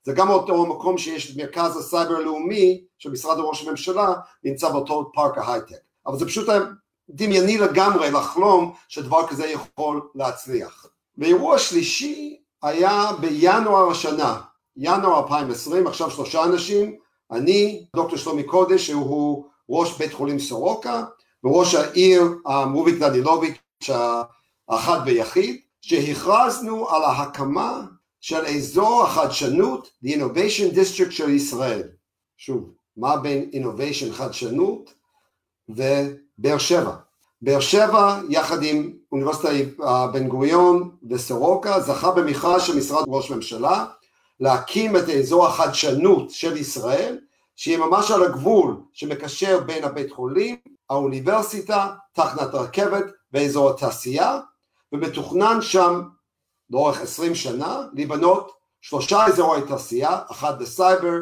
זה 0.03 0.13
גם 0.13 0.29
אותו 0.29 0.65
מקום 0.65 0.97
שיש 0.97 1.31
את 1.31 1.37
מרכז 1.37 1.77
הסייבר 1.77 2.15
הלאומי 2.15 2.83
של 2.97 3.11
משרד 3.11 3.37
ראש 3.39 3.67
הממשלה, 3.67 4.13
נמצא 4.43 4.69
באותו 4.69 5.11
פארק 5.13 5.37
ההייטק. 5.37 5.75
אבל 6.07 6.17
זה 6.17 6.25
פשוט 6.25 6.49
דמיוני 7.09 7.57
לגמרי 7.57 8.11
לחלום 8.11 8.73
שדבר 8.87 9.27
כזה 9.27 9.45
יכול 9.45 10.09
להצליח. 10.15 10.85
ואירוע 11.17 11.57
שלישי 11.57 12.37
היה 12.63 13.11
בינואר 13.19 13.91
השנה, 13.91 14.41
ינואר 14.77 15.23
2020, 15.23 15.87
עכשיו 15.87 16.11
שלושה 16.11 16.43
אנשים, 16.43 16.95
אני, 17.31 17.85
דוקטור 17.95 18.17
שלומי 18.17 18.43
קודש, 18.43 18.87
שהוא 18.87 19.45
ראש 19.69 19.97
בית 19.97 20.13
חולים 20.13 20.39
סורוקה, 20.39 21.03
וראש 21.43 21.75
העיר 21.75 22.23
מוביק 22.67 22.95
דנילוביץ' 22.95 23.89
האחד 24.69 24.99
ויחיד, 25.05 25.61
שהכרזנו 25.81 26.89
על 26.89 27.03
ההקמה 27.03 27.81
של 28.21 28.45
אזור 28.45 29.03
החדשנות, 29.03 29.89
the 30.05 30.09
Innovation 30.09 30.75
District 30.75 31.11
של 31.11 31.29
ישראל. 31.29 31.83
שוב, 32.37 32.73
מה 32.97 33.17
בין 33.17 33.49
Innovation 33.53 34.13
חדשנות 34.13 34.93
ובאר 35.69 36.57
שבע? 36.57 36.95
באר 37.45 37.59
שבע 37.59 38.19
יחד 38.29 38.63
עם 38.63 38.91
אוניברסיטת 39.11 39.77
בן 40.13 40.27
גוריון 40.27 40.89
וסורוקה 41.09 41.79
זכה 41.79 42.11
במכרז 42.11 42.61
של 42.61 42.77
משרד 42.77 43.03
ראש 43.07 43.31
ממשלה 43.31 43.85
להקים 44.39 44.97
את 44.97 45.09
אזור 45.09 45.47
החדשנות 45.47 46.31
של 46.31 46.57
ישראל 46.57 47.19
שיהיה 47.55 47.77
ממש 47.77 48.11
על 48.11 48.23
הגבול 48.23 48.81
שמקשר 48.93 49.59
בין 49.59 49.83
הבית 49.83 50.11
חולים, 50.11 50.55
האוניברסיטה, 50.89 51.93
תחנת 52.13 52.53
הרכבת 52.53 53.05
ואזור 53.33 53.69
התעשייה 53.69 54.39
ומתוכנן 54.91 55.61
שם 55.61 56.01
לאורך 56.69 57.01
עשרים 57.01 57.35
שנה 57.35 57.81
לבנות 57.93 58.51
שלושה 58.81 59.25
אזורי 59.25 59.61
תעשייה, 59.67 60.19
אחד 60.31 60.61
לסייבר, 60.61 61.19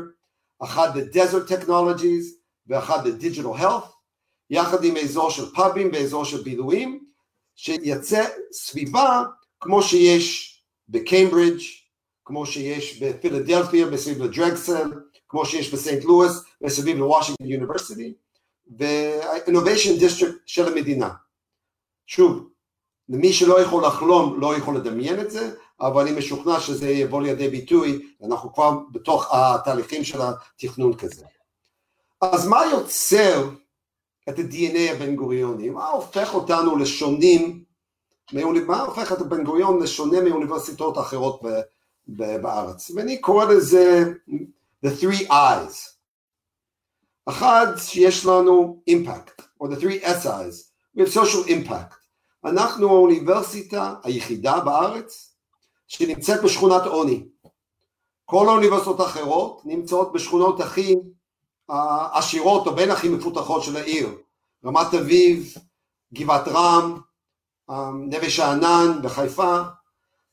אחד 0.64 0.98
לדזרט 0.98 1.48
טכנולוגיז 1.48 2.36
ואחד 2.68 3.08
לדיג'יטל 3.08 3.48
הלף 3.58 3.84
יחד 4.50 4.84
עם 4.84 4.98
אזור 4.98 5.32
של 5.32 5.46
פאבים 5.56 5.90
ואזור 5.94 6.26
של 6.26 6.42
בילויים, 6.42 7.06
שיצא 7.56 8.26
סביבה 8.52 9.24
כמו 9.60 9.82
שיש 9.84 10.54
בקיימברידג', 10.90 11.62
כמו 12.26 12.46
שיש 12.46 13.04
בפילדלפיה 13.04 13.86
מסביב 13.86 14.24
לדרגסל, 14.24 14.92
כמו 15.30 15.46
שיש 15.46 15.74
בסנט 15.74 16.04
לואיס 16.04 16.32
מסביב 16.62 16.98
לוושינגטון 16.98 17.48
יוניברסיטי, 17.48 18.14
ו-Innovation 18.80 20.02
District 20.02 20.36
של 20.46 20.68
המדינה. 20.68 21.10
שוב, 22.08 22.50
למי 23.10 23.34
שלא 23.34 23.62
יכול 23.62 23.86
לחלום 23.86 24.40
לא 24.40 24.58
יכול 24.58 24.78
לדמיין 24.78 25.20
את 25.20 25.32
זה, 25.32 25.56
אבל 25.82 26.02
אני 26.08 26.18
משוכנע 26.18 26.60
שזה 26.60 26.90
יבוא 26.90 27.22
לידי 27.22 27.50
ביטוי, 27.50 28.08
אנחנו 28.26 28.54
כבר 28.54 28.78
בתוך 28.92 29.34
התהליכים 29.34 30.04
של 30.04 30.20
התכנון 30.22 30.98
כזה. 30.98 31.26
אז 32.22 32.48
מה 32.48 32.62
יוצר 32.72 33.50
את 34.30 34.40
ה-DNA 34.40 34.92
הבן 34.92 35.16
גוריוני, 35.16 35.70
מה 35.70 35.88
הופך 35.88 36.34
אותנו 36.34 36.78
לשונים, 36.78 37.64
מה 38.68 38.82
הופך 38.82 39.12
את 39.12 39.22
הבן 39.22 39.44
גוריון 39.44 39.84
לשונה 39.84 40.22
מאוניברסיטאות 40.22 40.98
אחרות 40.98 41.42
בארץ, 42.08 42.92
ואני 42.96 43.22
קורא 43.22 43.46
לזה 43.46 44.14
the 44.86 44.90
three 45.02 45.30
eyes, 45.30 45.94
אחד 47.26 47.68
שיש 47.78 48.26
לנו 48.26 48.82
impact, 48.90 49.44
או 49.62 49.68
the 49.68 49.76
three 49.76 50.04
SIs, 50.04 50.72
we 50.98 51.02
have 51.02 51.14
social 51.14 51.48
impact, 51.48 51.96
אנחנו 52.46 52.90
האוניברסיטה 52.90 53.96
היחידה 54.04 54.60
בארץ 54.60 55.36
שנמצאת 55.88 56.44
בשכונת 56.44 56.86
עוני, 56.86 57.26
כל 58.26 58.48
האוניברסיטות 58.50 59.00
האחרות 59.00 59.62
נמצאות 59.66 60.14
בשכונות 60.14 60.60
הכי 60.60 60.96
העשירות 61.74 62.68
או 62.68 62.76
בין 62.76 62.92
הכי 62.92 63.10
מפותחות 63.10 63.64
של 63.64 63.78
העיר, 63.78 64.18
רמת 64.66 64.94
אביב, 64.94 65.54
גבעת 66.14 66.48
רם, 66.48 67.00
אמ, 67.72 68.10
נווה 68.10 68.30
שאנן 68.30 69.02
בחיפה, 69.04 69.60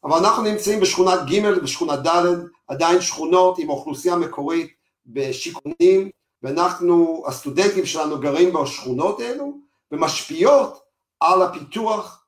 אבל 0.05 0.19
אנחנו 0.19 0.43
נמצאים 0.43 0.81
בשכונת 0.81 1.21
ג' 1.27 1.43
ובשכונת 1.57 1.99
ד', 2.07 2.25
עדיין 2.69 3.01
שכונות 3.01 3.59
עם 3.59 3.71
אוכלוסייה 3.71 4.17
מקורית 4.17 4.71
בשיכונים, 5.07 6.11
ואנחנו, 6.43 7.25
הסטודנטים 7.27 7.87
שלנו 7.87 8.21
גרים 8.21 8.53
בשכונות 8.53 9.21
האלו, 9.21 9.53
ומשפיעות 9.93 10.81
על 11.21 11.43
הפיתוח, 11.43 12.25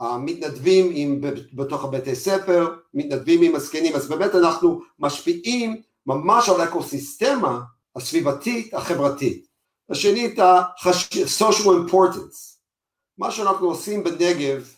המתנדבים 0.00 0.90
עם, 0.94 1.20
בתוך 1.52 1.84
הבתי 1.84 2.16
ספר, 2.16 2.74
מתנדבים 2.94 3.42
עם 3.42 3.54
הזקנים, 3.54 3.96
אז 3.96 4.08
באמת 4.08 4.34
אנחנו 4.34 4.80
משפיעים 4.98 5.82
ממש 6.06 6.48
על 6.48 6.60
האקוסיסטמה 6.60 7.60
הסביבתית, 7.98 8.74
החברתית. 8.74 9.46
השני 9.90 10.26
את 10.26 10.38
ה-social 10.38 11.90
importance. 11.90 12.58
מה 13.18 13.30
שאנחנו 13.30 13.68
עושים 13.68 14.04
בנגב 14.04 14.68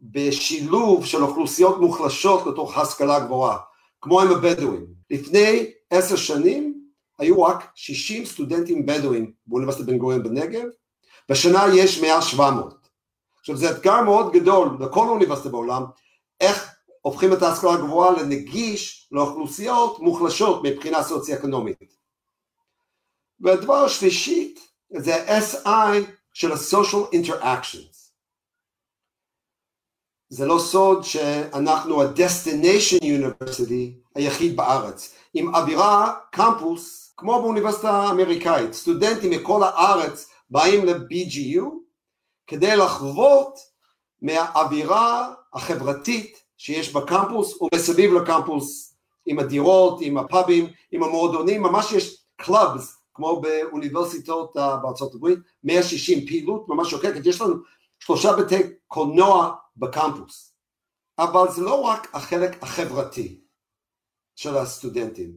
בשילוב 0.00 1.06
של 1.06 1.22
אוכלוסיות 1.22 1.80
מוחלשות 1.80 2.46
לתוך 2.46 2.78
השכלה 2.78 3.20
גבוהה, 3.20 3.58
כמו 4.00 4.20
עם 4.20 4.30
הבדואים. 4.30 4.86
לפני 5.10 5.70
עשר 5.90 6.16
שנים 6.16 6.84
היו 7.18 7.42
רק 7.42 7.70
60 7.74 8.24
סטודנטים 8.24 8.86
בדואים 8.86 9.32
באוניברסיטת 9.46 9.86
בן 9.86 9.98
גוריון 9.98 10.22
בנגב, 10.22 10.64
בשנה 11.28 11.64
יש 11.74 12.00
מעל 12.00 12.20
700. 12.20 12.88
עכשיו 13.40 13.56
זה 13.56 13.70
אתגר 13.70 14.02
מאוד 14.02 14.32
גדול 14.32 14.78
לכל 14.80 15.08
אוניברסיטה 15.08 15.48
בעולם, 15.48 15.84
איך 16.40 16.74
הופכים 17.00 17.32
את 17.32 17.42
ההשכלה 17.42 17.72
הגבוהה 17.72 18.22
לנגיש 18.22 19.08
לאוכלוסיות 19.12 20.00
מוחלשות 20.00 20.62
מבחינה 20.64 21.02
סוציו-אקונומית. 21.02 22.03
והדבר 23.44 23.74
השלישית 23.74 24.60
זה 24.96 25.34
ה-SI 25.34 26.10
של 26.32 26.52
ה-social 26.52 27.14
interactions. 27.14 27.94
זה 30.28 30.46
לא 30.46 30.58
סוד 30.58 31.04
שאנחנו 31.04 32.02
ה-destination 32.02 33.04
university 33.04 34.10
היחיד 34.14 34.56
בארץ, 34.56 35.14
עם 35.34 35.54
אווירה 35.54 36.14
קמפוס 36.32 37.14
כמו 37.16 37.42
באוניברסיטה 37.42 37.90
האמריקאית, 37.90 38.72
סטודנטים 38.72 39.30
מכל 39.30 39.62
הארץ 39.62 40.30
באים 40.50 40.86
ל-BGU 40.86 41.64
כדי 42.46 42.76
לחוות 42.76 43.58
מהאווירה 44.22 45.34
החברתית 45.52 46.42
שיש 46.56 46.92
בקמפוס 46.92 47.58
ומסביב 47.60 48.12
לקמפוס 48.12 48.94
עם 49.26 49.38
הדירות, 49.38 49.98
עם 50.02 50.18
הפאבים, 50.18 50.66
עם 50.92 51.02
המועדונים, 51.02 51.62
ממש 51.62 51.92
יש 51.92 52.24
clubs 52.36 53.03
כמו 53.14 53.40
באוניברסיטאות 53.40 54.56
בארצות 54.82 55.14
הברית, 55.14 55.38
160 55.64 56.26
פעילות 56.26 56.68
ממש 56.68 56.90
שוקקת, 56.90 57.26
יש 57.26 57.40
לנו 57.40 57.54
שלושה 57.98 58.36
בתי 58.36 58.62
קולנוע 58.86 59.54
בקמפוס, 59.76 60.54
אבל 61.18 61.50
זה 61.50 61.62
לא 61.62 61.80
רק 61.80 62.14
החלק 62.14 62.62
החברתי 62.62 63.40
של 64.36 64.56
הסטודנטים. 64.56 65.36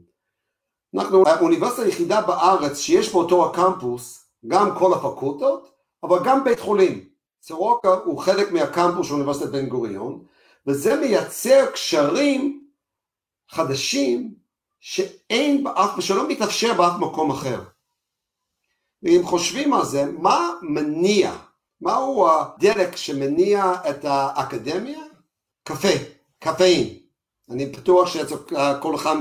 אנחנו 0.96 1.28
האוניברסיטה 1.28 1.82
היחידה 1.82 2.22
בארץ 2.22 2.78
שיש 2.78 3.14
באותו 3.14 3.50
הקמפוס 3.50 4.30
גם 4.48 4.78
כל 4.80 4.94
הפקולטות, 4.94 5.72
אבל 6.04 6.18
גם 6.26 6.44
בית 6.44 6.60
חולים. 6.60 7.10
סורוקה 7.42 7.94
הוא 7.94 8.20
חלק 8.20 8.52
מהקמפוס 8.52 9.08
של 9.08 9.14
אוניברסיטת 9.14 9.50
בן 9.50 9.66
גוריון, 9.66 10.26
וזה 10.68 10.96
מייצר 10.96 11.72
קשרים 11.72 12.68
חדשים 13.50 14.36
שאין 14.80 15.64
באף, 15.64 16.00
שלא 16.00 16.28
מתאפשר 16.28 16.74
באף 16.74 17.00
מקום 17.00 17.32
אחר. 17.32 17.62
ואם 19.04 19.22
חושבים 19.24 19.74
על 19.74 19.86
זה, 19.86 20.06
מה 20.06 20.52
מניע, 20.62 21.34
מהו 21.82 22.28
הדלק 22.30 22.96
שמניע 22.96 23.74
את 23.90 24.06
האקדמיה? 24.06 25.00
קפה, 25.64 25.94
קפאין. 26.40 26.98
אני 27.50 27.66
בטוח 27.66 28.10
שכל 28.14 28.96
אחד 28.96 29.16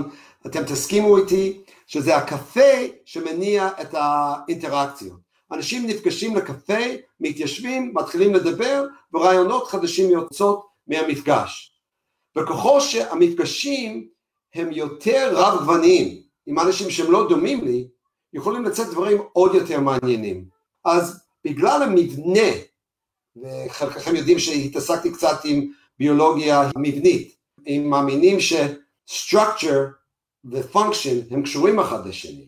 אתם 0.47 0.65
תסכימו 0.65 1.17
איתי 1.17 1.63
שזה 1.87 2.17
הקפה 2.17 2.71
שמניע 3.05 3.69
את 3.81 3.95
האינטראקציות. 3.95 5.21
אנשים 5.53 5.87
נפגשים 5.87 6.37
לקפה, 6.37 6.83
מתיישבים, 7.21 7.93
מתחילים 7.95 8.35
לדבר 8.35 8.85
ורעיונות 9.13 9.67
חדשים 9.67 10.11
יוצאות 10.11 10.67
מהמפגש. 10.87 11.73
וככל 12.37 12.81
שהמפגשים 12.81 14.09
הם 14.57 14.73
יותר 14.73 15.33
רב 15.33 15.59
גווניים 15.59 16.23
עם 16.47 16.59
אנשים 16.59 16.91
שהם 16.91 17.13
לא 17.13 17.29
דומים 17.29 17.65
לי, 17.65 17.89
יכולים 18.33 18.65
לצאת 18.65 18.87
דברים 18.87 19.19
עוד 19.33 19.55
יותר 19.55 19.81
מעניינים. 19.81 20.45
אז 20.85 21.21
בגלל 21.45 21.83
המבנה, 21.83 22.51
וחלקכם 23.37 24.17
יודעים 24.17 24.39
שהתעסקתי 24.39 25.13
קצת 25.13 25.41
עם 25.45 25.73
ביולוגיה 25.99 26.71
מבנית, 26.79 27.37
הם 27.67 27.91
מאמינים 27.91 28.41
ש-structure 28.41 29.93
ו-function 30.45 31.35
הם 31.35 31.43
קשורים 31.43 31.81
אחד 31.81 32.07
לשני. 32.07 32.47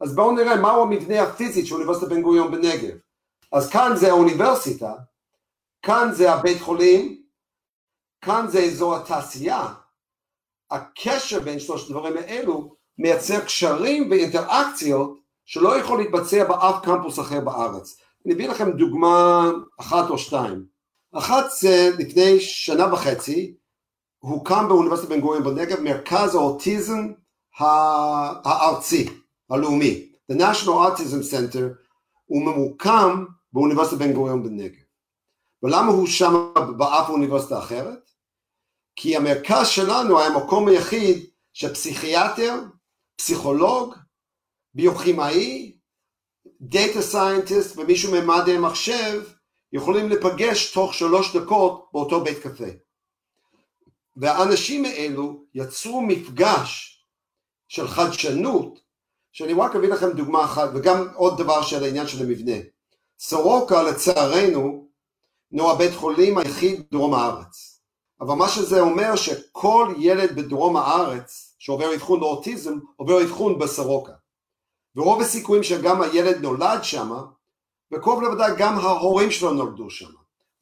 אז 0.00 0.14
בואו 0.14 0.32
נראה 0.32 0.56
מהו 0.56 0.82
המבנה 0.82 1.22
הפיזי 1.22 1.66
של 1.66 1.74
אוניברסיטת 1.74 2.08
בן 2.08 2.22
גוריון 2.22 2.52
בנגב. 2.52 2.96
אז 3.52 3.70
כאן 3.70 3.92
זה 3.96 4.10
האוניברסיטה, 4.10 4.92
כאן 5.82 6.08
זה 6.12 6.32
הבית 6.32 6.60
חולים, 6.60 7.22
כאן 8.20 8.46
זה 8.48 8.58
אזור 8.58 8.96
התעשייה. 8.96 9.74
הקשר 10.72 11.40
בין 11.40 11.58
שלושת 11.60 11.90
הדברים 11.90 12.16
האלו 12.16 12.74
מייצר 12.98 13.40
קשרים 13.40 14.10
ואינטראקציות 14.10 15.18
שלא 15.44 15.76
יכול 15.76 15.98
להתבצע 15.98 16.44
באף 16.44 16.84
קמפוס 16.84 17.20
אחר 17.20 17.40
בארץ. 17.40 17.96
אני 18.26 18.34
אביא 18.34 18.48
לכם 18.48 18.70
דוגמה 18.70 19.50
אחת 19.80 20.10
או 20.10 20.18
שתיים. 20.18 20.64
אחת 21.12 21.44
זה 21.60 21.90
לפני 21.98 22.40
שנה 22.40 22.94
וחצי 22.94 23.54
הוקם 24.18 24.68
באוניברסיטת 24.68 25.08
בן 25.08 25.20
גוריון 25.20 25.44
בנגב 25.44 25.80
מרכז 25.80 26.34
האוטיזם 26.34 27.12
הארצי, 27.58 29.08
הלאומי. 29.50 30.08
The 30.32 30.34
National 30.34 30.66
Autism 30.66 31.32
Center 31.32 31.62
הוא 32.24 32.42
ממוקם 32.42 33.24
באוניברסיטת 33.52 33.98
בן 33.98 34.12
גוריון 34.12 34.42
בנגב. 34.42 34.82
ולמה 35.62 35.92
הוא 35.92 36.06
שם 36.06 36.52
באף 36.76 37.08
אוניברסיטה 37.08 37.58
אחרת? 37.58 38.10
כי 38.96 39.16
המרכז 39.16 39.68
שלנו 39.68 40.18
היה 40.18 40.28
המקום 40.28 40.68
היחיד 40.68 41.26
שפסיכיאטר, 41.52 42.54
פסיכולוג, 43.16 43.94
ביוכימאי, 44.74 45.76
data 46.60 47.02
scientist 47.02 47.78
ומישהו 47.78 48.12
ממדעי 48.12 48.56
המחשב 48.56 49.22
יכולים 49.72 50.08
לפגש 50.08 50.72
תוך 50.72 50.94
שלוש 50.94 51.36
דקות 51.36 51.88
באותו 51.92 52.24
בית 52.24 52.38
קפה. 52.38 52.64
והאנשים 54.16 54.84
האלו 54.84 55.44
יצרו 55.54 56.02
מפגש 56.02 56.98
של 57.68 57.88
חדשנות, 57.88 58.80
שאני 59.32 59.52
רק 59.52 59.76
אביא 59.76 59.88
לכם 59.88 60.12
דוגמה 60.12 60.44
אחת, 60.44 60.70
וגם 60.74 61.08
עוד 61.14 61.38
דבר 61.38 61.62
של 61.62 61.84
העניין 61.84 62.06
של 62.06 62.22
המבנה. 62.22 62.56
סורוקה 63.18 63.82
לצערנו 63.82 64.88
נו 65.50 65.70
הבית 65.70 65.94
חולים 65.94 66.38
היחיד 66.38 66.80
בדרום 66.80 67.14
הארץ. 67.14 67.71
אבל 68.22 68.34
מה 68.34 68.48
שזה 68.48 68.80
אומר 68.80 69.16
שכל 69.16 69.94
ילד 69.98 70.36
בדרום 70.36 70.76
הארץ 70.76 71.56
שעובר 71.58 71.94
אבחון 71.94 72.20
לאוטיזם 72.20 72.78
עובר 72.96 73.22
אבחון 73.22 73.58
בסורוקה. 73.58 74.12
ורוב 74.96 75.20
הסיכויים 75.20 75.62
שגם 75.62 76.02
הילד 76.02 76.42
נולד 76.42 76.78
שם, 76.82 77.12
וקרוב 77.92 78.22
לוודאי 78.22 78.52
גם 78.58 78.78
ההורים 78.78 79.30
שלו 79.30 79.50
נולדו 79.50 79.90
שם, 79.90 80.10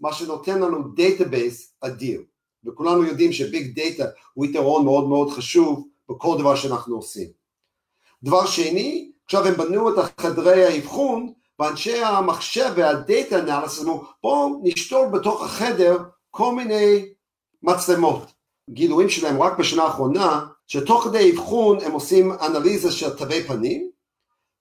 מה 0.00 0.12
שנותן 0.12 0.61
לנו 0.61 0.83
database 0.95 1.75
אדיר, 1.81 2.23
וכולנו 2.64 3.05
יודעים 3.05 3.33
ש-big 3.33 3.81
data 3.81 4.05
הוא 4.35 4.47
יתרון 4.47 4.85
מאוד 4.85 5.09
מאוד 5.09 5.31
חשוב 5.31 5.88
בכל 6.11 6.38
דבר 6.38 6.55
שאנחנו 6.55 6.97
עושים. 6.97 7.29
דבר 8.23 8.47
שני, 8.47 9.12
עכשיו 9.25 9.47
הם 9.47 9.55
בנו 9.55 9.88
את 9.88 10.21
חדרי 10.21 10.64
האבחון, 10.64 11.33
ואנשי 11.59 12.02
המחשב 12.05 12.73
וה-data 12.77 13.39
analysis 13.39 13.83
אמרו 13.83 14.05
בואו 14.23 14.61
נשתול 14.62 15.09
בתוך 15.09 15.43
החדר 15.43 15.99
כל 16.31 16.55
מיני 16.55 17.07
מצלמות. 17.62 18.33
גילויים 18.71 19.09
שלהם 19.09 19.43
רק 19.43 19.59
בשנה 19.59 19.83
האחרונה, 19.83 20.47
שתוך 20.67 21.05
כדי 21.05 21.33
אבחון 21.33 21.81
הם 21.81 21.93
עושים 21.93 22.33
אנליזה 22.33 22.93
של 22.93 23.17
תווי 23.17 23.45
פנים, 23.45 23.90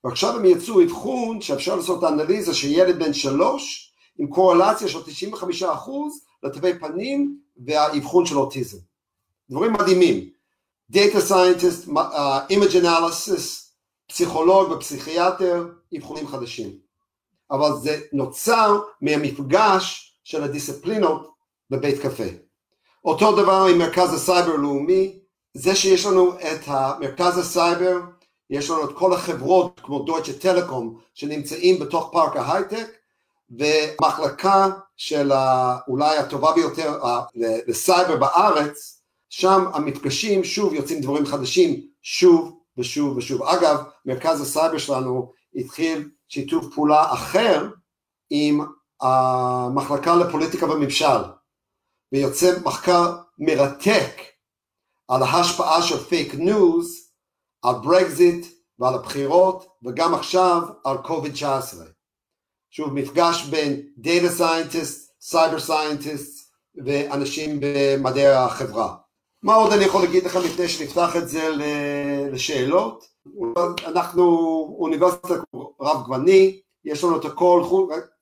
ועכשיו 0.03 0.35
הם 0.35 0.45
יצאו 0.45 0.83
אבחון 0.83 1.41
שאפשר 1.41 1.75
לעשות 1.75 2.03
אנליזה 2.03 2.53
של 2.53 2.67
ילד 2.67 2.99
בן 2.99 3.13
שלוש 3.13 3.93
עם 4.19 4.27
קורלציה 4.27 4.87
של 4.87 4.99
95% 4.99 5.65
לתווי 6.43 6.79
פנים 6.79 7.39
והאבחון 7.65 8.25
של 8.25 8.37
אוטיזם. 8.37 8.77
דברים 9.49 9.73
מדהימים. 9.73 10.29
Data 10.93 11.19
Scientist, 11.29 11.87
uh, 11.87 12.51
Image 12.51 12.75
Analysis, 12.83 13.69
פסיכולוג 14.07 14.71
ופסיכיאטר, 14.71 15.67
אבחונים 15.97 16.27
חדשים. 16.27 16.69
אבל 17.51 17.71
זה 17.81 17.99
נוצר 18.13 18.79
מהמפגש 19.01 20.13
של 20.23 20.43
הדיסציפלינות 20.43 21.29
בבית 21.69 21.99
קפה. 21.99 22.48
אותו 23.05 23.31
דבר 23.35 23.65
עם 23.71 23.77
מרכז 23.77 24.13
הסייבר 24.13 24.51
הלאומי, 24.51 25.19
זה 25.53 25.75
שיש 25.75 26.05
לנו 26.05 26.33
את 26.33 26.67
מרכז 26.99 27.37
הסייבר 27.37 27.99
יש 28.49 28.69
לנו 28.69 28.83
את 28.83 28.95
כל 28.97 29.13
החברות 29.13 29.79
כמו 29.83 29.99
דויטשה 29.99 30.39
טלקום 30.39 30.99
שנמצאים 31.13 31.79
בתוך 31.79 32.09
פארק 32.11 32.35
ההייטק 32.35 32.87
ומחלקה 33.49 34.69
של 34.97 35.31
אולי 35.87 36.17
הטובה 36.17 36.53
ביותר 36.53 36.99
לסייבר 37.67 38.17
בארץ, 38.17 39.01
שם 39.29 39.65
המפגשים 39.73 40.43
שוב 40.43 40.73
יוצאים 40.73 41.01
דברים 41.01 41.25
חדשים 41.25 41.81
שוב 42.01 42.59
ושוב 42.77 43.17
ושוב. 43.17 43.43
אגב, 43.43 43.77
מרכז 44.05 44.41
הסייבר 44.41 44.77
שלנו 44.77 45.31
התחיל 45.55 46.09
שיתוף 46.27 46.65
פעולה 46.75 47.13
אחר 47.13 47.69
עם 48.29 48.61
המחלקה 49.01 50.15
לפוליטיקה 50.15 50.65
וממשל 50.65 51.38
ויוצא 52.11 52.59
מחקר 52.65 53.15
מרתק 53.39 54.21
על 55.07 55.23
ההשפעה 55.23 55.81
של 55.81 55.97
פייק 55.97 56.33
ניוז 56.33 57.09
על 57.61 57.75
ברקזיט 57.83 58.45
ועל 58.79 58.93
הבחירות 58.93 59.67
וגם 59.83 60.15
עכשיו 60.15 60.61
על 60.85 60.97
קוביד 60.97 61.33
19. 61.33 61.85
שוב 62.69 62.93
מפגש 62.93 63.43
בין 63.43 63.81
data 63.97 64.29
scientist, 64.29 65.11
cyber 65.21 65.59
scientist 65.59 66.53
ואנשים 66.85 67.59
במדעי 67.59 68.27
החברה. 68.27 68.95
מה 69.43 69.55
עוד 69.55 69.73
אני 69.73 69.83
יכול 69.85 70.01
להגיד 70.01 70.23
לכם 70.23 70.39
לפני 70.39 70.67
שנפתח 70.67 71.15
את 71.15 71.29
זה 71.29 71.49
לשאלות? 72.31 73.05
אנחנו 73.85 74.23
אוניברסיטה 74.79 75.33
רב 75.81 76.05
גווני, 76.05 76.61
יש 76.85 77.03
לנו 77.03 77.19
את 77.19 77.25
הכל, 77.25 77.63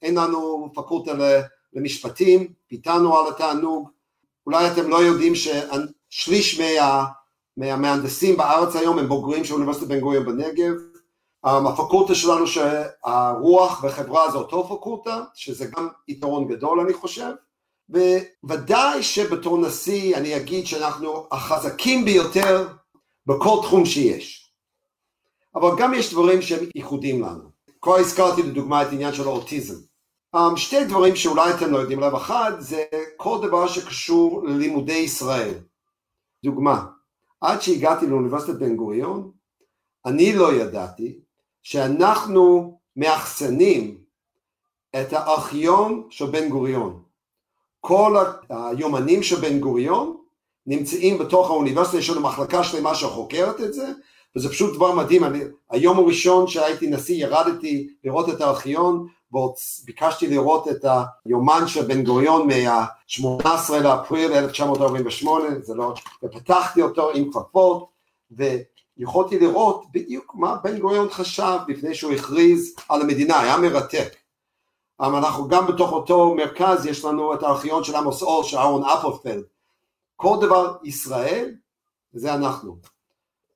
אין 0.02 0.18
לנו 0.18 0.72
פקולטה 0.76 1.14
למשפטים, 1.74 2.54
פיתנו 2.68 3.18
על 3.18 3.34
התענוג, 3.34 3.90
אולי 4.46 4.72
אתם 4.72 4.90
לא 4.90 4.98
יודעים 4.98 5.34
ששליש 5.36 6.60
מה... 6.60 7.06
מהמהנדסים 7.58 8.38
בארץ 8.38 8.76
היום 8.76 9.00
הם 9.00 9.08
בוגרים 9.08 9.46
של 9.46 9.54
אוניברסיטת 9.54 9.88
בן 9.88 10.00
גוריון 10.00 10.26
בנגב. 10.26 10.74
הפקולטה 11.44 12.16
שלנו 12.16 12.48
שהרוח 12.48 13.84
וחברה 13.84 14.32
זה 14.32 14.38
אותו 14.38 14.68
פקולטה, 14.68 15.24
שזה 15.34 15.66
גם 15.66 15.88
יתרון 16.08 16.48
גדול 16.48 16.80
אני 16.80 16.94
חושב, 16.94 17.32
וודאי 18.44 19.04
שבתור 19.04 19.58
נשיא 19.58 20.18
אני 20.18 20.36
אגיד 20.36 20.68
שאנחנו 20.68 21.28
החזקים 21.32 22.06
ביותר 22.06 22.68
בכל 23.26 23.60
תחום 23.62 23.86
שיש. 23.86 24.52
אבל 25.56 25.70
גם 25.78 25.94
יש 25.94 26.14
דברים 26.14 26.42
שהם 26.42 26.66
ייחודיים 26.76 27.22
לנו. 27.22 27.50
כבר 27.82 27.96
הזכרתי 27.96 28.44
לדוגמה 28.44 28.82
את 28.82 28.88
העניין 28.88 29.14
של 29.14 29.24
האוטיזם. 29.24 29.87
Um, 30.38 30.58
שתי 30.58 30.86
דברים 30.86 31.16
שאולי 31.16 31.54
אתם 31.54 31.72
לא 31.72 31.78
יודעים 31.78 32.04
עליו, 32.04 32.18
אחד 32.18 32.52
זה 32.60 32.84
כל 33.18 33.40
דבר 33.48 33.68
שקשור 33.68 34.44
ללימודי 34.48 34.94
ישראל. 34.94 35.54
דוגמה, 36.44 36.86
עד 37.42 37.62
שהגעתי 37.62 38.08
לאוניברסיטת 38.08 38.56
בן 38.56 38.76
גוריון, 38.76 39.32
אני 40.06 40.34
לא 40.34 40.54
ידעתי 40.54 41.20
שאנחנו 41.64 42.78
מאחסנים 42.96 43.98
את 45.02 45.14
הארכיון 45.14 46.08
של 46.10 46.26
בן 46.26 46.50
גוריון. 46.50 47.04
כל 47.80 48.16
היומנים 48.50 49.24
של 49.24 49.36
בן 49.36 49.60
גוריון 49.60 50.18
נמצאים 50.66 51.18
בתוך 51.18 51.50
האוניברסיטה, 51.50 51.98
יש 51.98 52.10
לנו 52.10 52.22
מחלקה 52.22 52.64
שלמה 52.64 52.96
שחוקרת 52.96 53.62
את 53.62 53.74
זה, 53.74 53.92
וזה 54.36 54.50
פשוט 54.50 54.76
דבר 54.76 54.96
מדהים, 54.96 55.24
אני, 55.24 55.40
היום 55.70 55.98
הראשון 55.98 56.48
שהייתי 56.48 56.88
נשיא 56.88 57.16
ירדתי 57.16 57.88
לראות 58.04 58.30
את 58.30 58.42
הארכיון, 58.42 59.08
ביקשתי 59.86 60.28
לראות 60.28 60.68
את 60.68 60.86
היומן 61.26 61.68
של 61.68 61.86
בן 61.86 62.04
גוריון 62.04 62.48
מה-18 62.48 63.74
לאפריל 63.84 64.34
1948, 64.34 65.46
זה 65.62 65.76
לא, 65.76 65.94
ופתחתי 66.24 66.82
אותו 66.82 67.12
עם 67.14 67.32
כפפות, 67.32 67.90
ויכולתי 68.32 69.40
לראות 69.40 69.84
בדיוק 69.94 70.36
מה 70.36 70.56
בן 70.64 70.80
גוריון 70.80 71.10
חשב 71.10 71.58
לפני 71.68 71.96
שהוא 71.96 72.14
הכריז 72.14 72.76
על 72.90 73.02
המדינה, 73.02 73.40
היה 73.40 73.58
מרתק. 73.58 74.16
אבל 75.00 75.16
אנחנו 75.16 75.48
גם 75.48 75.68
בתוך 75.68 75.92
אותו 75.92 76.36
מרכז, 76.36 76.86
יש 76.86 77.06
לנו 77.06 77.34
את 77.34 77.44
הארכיון 77.44 77.84
של 77.84 77.96
עמוס 77.96 78.22
אור, 78.22 78.44
של 78.44 78.58
אהרון 78.58 78.84
אפלפלד. 78.84 79.44
כל 80.16 80.38
דבר 80.42 80.78
ישראל, 80.84 81.56
זה 82.14 82.34
אנחנו. 82.34 82.78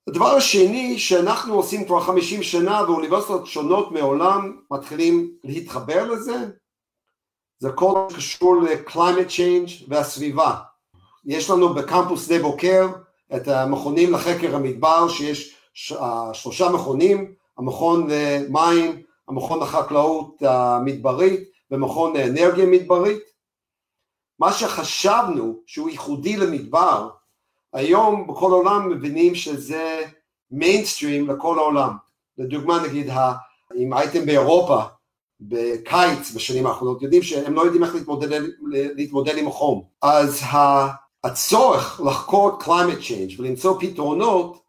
הדבר 0.09 0.35
השני 0.35 0.99
שאנחנו 0.99 1.53
עושים 1.53 1.85
כבר 1.85 1.99
חמישים 1.99 2.43
שנה 2.43 2.83
ואוניברסיטות 2.83 3.47
שונות 3.47 3.91
מעולם 3.91 4.61
מתחילים 4.71 5.37
להתחבר 5.43 6.11
לזה 6.11 6.35
זה 7.59 7.69
כל 7.75 8.07
קשור 8.15 8.55
ל-climate 8.61 9.29
change 9.29 9.85
והסביבה. 9.87 10.55
יש 11.25 11.49
לנו 11.49 11.73
בקמפוס 11.73 12.25
שדה 12.25 12.41
בוקר 12.41 12.87
את 13.35 13.47
המכונים 13.47 14.13
לחקר 14.13 14.55
המדבר 14.55 15.09
שיש 15.09 15.55
שלושה 16.33 16.69
מכונים 16.69 17.33
המכון 17.57 18.07
למים, 18.09 19.01
המכון 19.27 19.59
לחקלאות 19.59 20.41
המדברית 20.41 21.49
ומכון 21.71 22.17
לאנרגיה 22.17 22.65
מדברית. 22.65 23.23
מה 24.39 24.53
שחשבנו 24.53 25.61
שהוא 25.65 25.89
ייחודי 25.89 26.37
למדבר, 26.37 27.09
היום 27.73 28.27
בכל 28.27 28.51
העולם 28.51 28.89
מבינים 28.89 29.35
שזה 29.35 30.01
מיינסטרים 30.51 31.29
לכל 31.29 31.59
העולם. 31.59 31.89
לדוגמה 32.37 32.83
נגיד, 32.87 33.09
אם 33.77 33.93
הייתם 33.93 34.25
באירופה 34.25 34.81
בקיץ 35.41 36.31
בשנים 36.35 36.67
האחרונות, 36.67 37.01
יודעים 37.01 37.21
שהם 37.23 37.53
לא 37.53 37.61
יודעים 37.61 37.83
איך 37.83 37.95
להתמודד, 37.95 38.41
להתמודד 38.71 39.37
עם 39.37 39.47
החום. 39.47 39.83
אז 40.01 40.41
הצורך 41.23 42.01
לחקור 42.05 42.59
climate 42.61 43.01
change 43.01 43.39
ולמצוא 43.39 43.79
פתרונות 43.79 44.61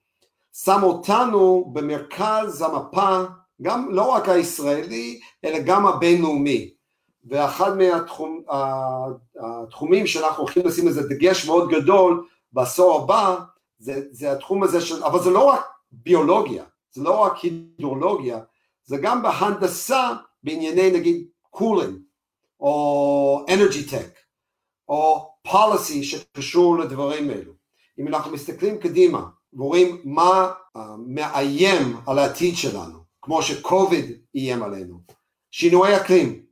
שם 0.64 0.80
אותנו 0.82 1.70
במרכז 1.72 2.62
המפה, 2.62 3.22
גם 3.62 3.90
לא 3.90 4.02
רק 4.02 4.28
הישראלי, 4.28 5.20
אלא 5.44 5.58
גם 5.58 5.86
הבינלאומי. 5.86 6.70
ואחד 7.24 7.72
מהתחומים 8.56 10.06
שאנחנו 10.06 10.42
הולכים 10.42 10.66
לשים 10.66 10.88
לזה 10.88 11.08
דגש 11.08 11.46
מאוד 11.46 11.70
גדול 11.70 12.26
בעשור 12.52 13.02
הבא, 13.02 13.36
זה, 13.78 14.02
זה 14.10 14.32
התחום 14.32 14.62
הזה 14.62 14.80
של, 14.80 15.04
אבל 15.04 15.22
זה 15.22 15.30
לא 15.30 15.44
רק 15.44 15.64
ביולוגיה, 15.92 16.64
זה 16.90 17.02
לא 17.02 17.18
רק 17.18 17.38
הידרולוגיה, 17.38 18.38
זה 18.84 18.96
גם 18.96 19.22
בהנדסה 19.22 20.14
בענייני 20.42 20.90
נגיד 20.90 21.26
cooling, 21.50 21.98
או 22.60 23.44
energy 23.54 23.86
tech, 23.86 24.18
או 24.88 25.32
policy 25.48 26.02
שקשור 26.02 26.78
לדברים 26.78 27.30
האלו. 27.30 27.52
אם 27.98 28.08
אנחנו 28.08 28.32
מסתכלים 28.32 28.78
קדימה 28.78 29.24
ורואים 29.52 30.00
מה 30.04 30.52
מאיים 30.98 31.96
על 32.06 32.18
העתיד 32.18 32.56
שלנו, 32.56 32.98
כמו 33.22 33.42
שקוביד 33.42 34.18
איים 34.34 34.62
עלינו, 34.62 35.00
שינויי 35.50 35.96
אקלים, 35.96 36.42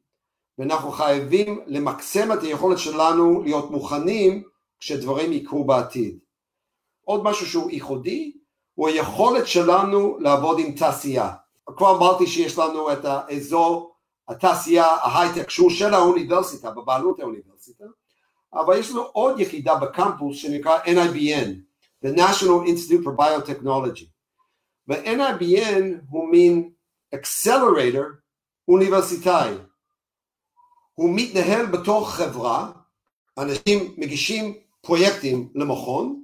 ואנחנו 0.58 0.90
חייבים 0.90 1.60
למקסם 1.66 2.32
את 2.32 2.42
היכולת 2.42 2.78
שלנו 2.78 3.42
להיות 3.42 3.70
מוכנים 3.70 4.42
כשדברים 4.80 5.32
יקרו 5.32 5.64
בעתיד. 5.64 6.18
עוד 7.04 7.24
משהו 7.24 7.46
שהוא 7.46 7.70
ייחודי 7.70 8.32
הוא 8.74 8.88
היכולת 8.88 9.46
שלנו 9.46 10.18
לעבוד 10.18 10.58
עם 10.58 10.72
תעשייה. 10.72 11.32
כבר 11.76 11.96
אמרתי 11.96 12.26
שיש 12.26 12.58
לנו 12.58 12.92
את 12.92 13.04
האזור 13.04 13.96
התעשייה 14.28 14.86
ההייטק 14.86 15.50
שהוא 15.50 15.70
של 15.70 15.94
האוניברסיטה, 15.94 16.70
בבעלות 16.70 17.20
האוניברסיטה, 17.20 17.84
אבל 18.52 18.78
יש 18.78 18.90
לנו 18.90 19.02
עוד 19.02 19.40
יחידה 19.40 19.74
בקמפוס 19.74 20.36
שנקרא 20.36 20.78
NIBN, 20.84 21.48
The 22.04 22.16
National 22.16 22.66
Institute 22.66 23.04
for 23.04 23.20
Biotechnology. 23.20 24.06
ו-NIBN 24.88 25.84
הוא 26.10 26.28
מין 26.30 26.70
אקסלרטור 27.14 28.02
אוניברסיטאי. 28.68 29.54
הוא 30.94 31.10
מתנהל 31.16 31.66
בתוך 31.66 32.10
חברה, 32.10 32.70
אנשים 33.38 33.94
מגישים 33.96 34.54
פרויקטים 34.82 35.48
למכון, 35.54 36.22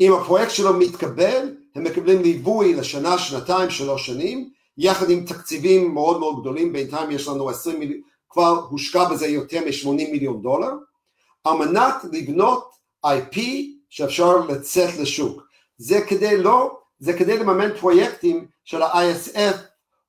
אם 0.00 0.12
הפרויקט 0.12 0.50
שלו 0.50 0.74
מתקבל, 0.74 1.56
הם 1.74 1.84
מקבלים 1.84 2.22
ליווי 2.22 2.74
לשנה, 2.74 3.18
שנתיים, 3.18 3.70
שלוש 3.70 4.06
שנים, 4.06 4.50
יחד 4.78 5.10
עם 5.10 5.24
תקציבים 5.24 5.94
מאוד 5.94 6.20
מאוד 6.20 6.40
גדולים, 6.40 6.72
בינתיים 6.72 7.10
יש 7.10 7.28
לנו 7.28 7.50
20 7.50 7.80
מיליון, 7.80 8.00
כבר 8.28 8.66
הושקע 8.70 9.04
בזה 9.04 9.26
יותר 9.26 9.60
מ-80 9.60 9.90
מיליון 9.90 10.42
דולר, 10.42 10.72
על 11.44 11.56
מנת 11.56 11.94
לבנות 12.12 12.70
IP 13.06 13.38
שאפשר 13.88 14.36
לצאת 14.36 14.96
לשוק. 14.98 15.42
זה 15.78 16.00
כדי 16.00 16.42
לא, 16.42 16.78
זה 16.98 17.12
כדי 17.12 17.38
לממן 17.38 17.76
פרויקטים 17.76 18.46
של 18.64 18.82
ה-ISF 18.82 19.56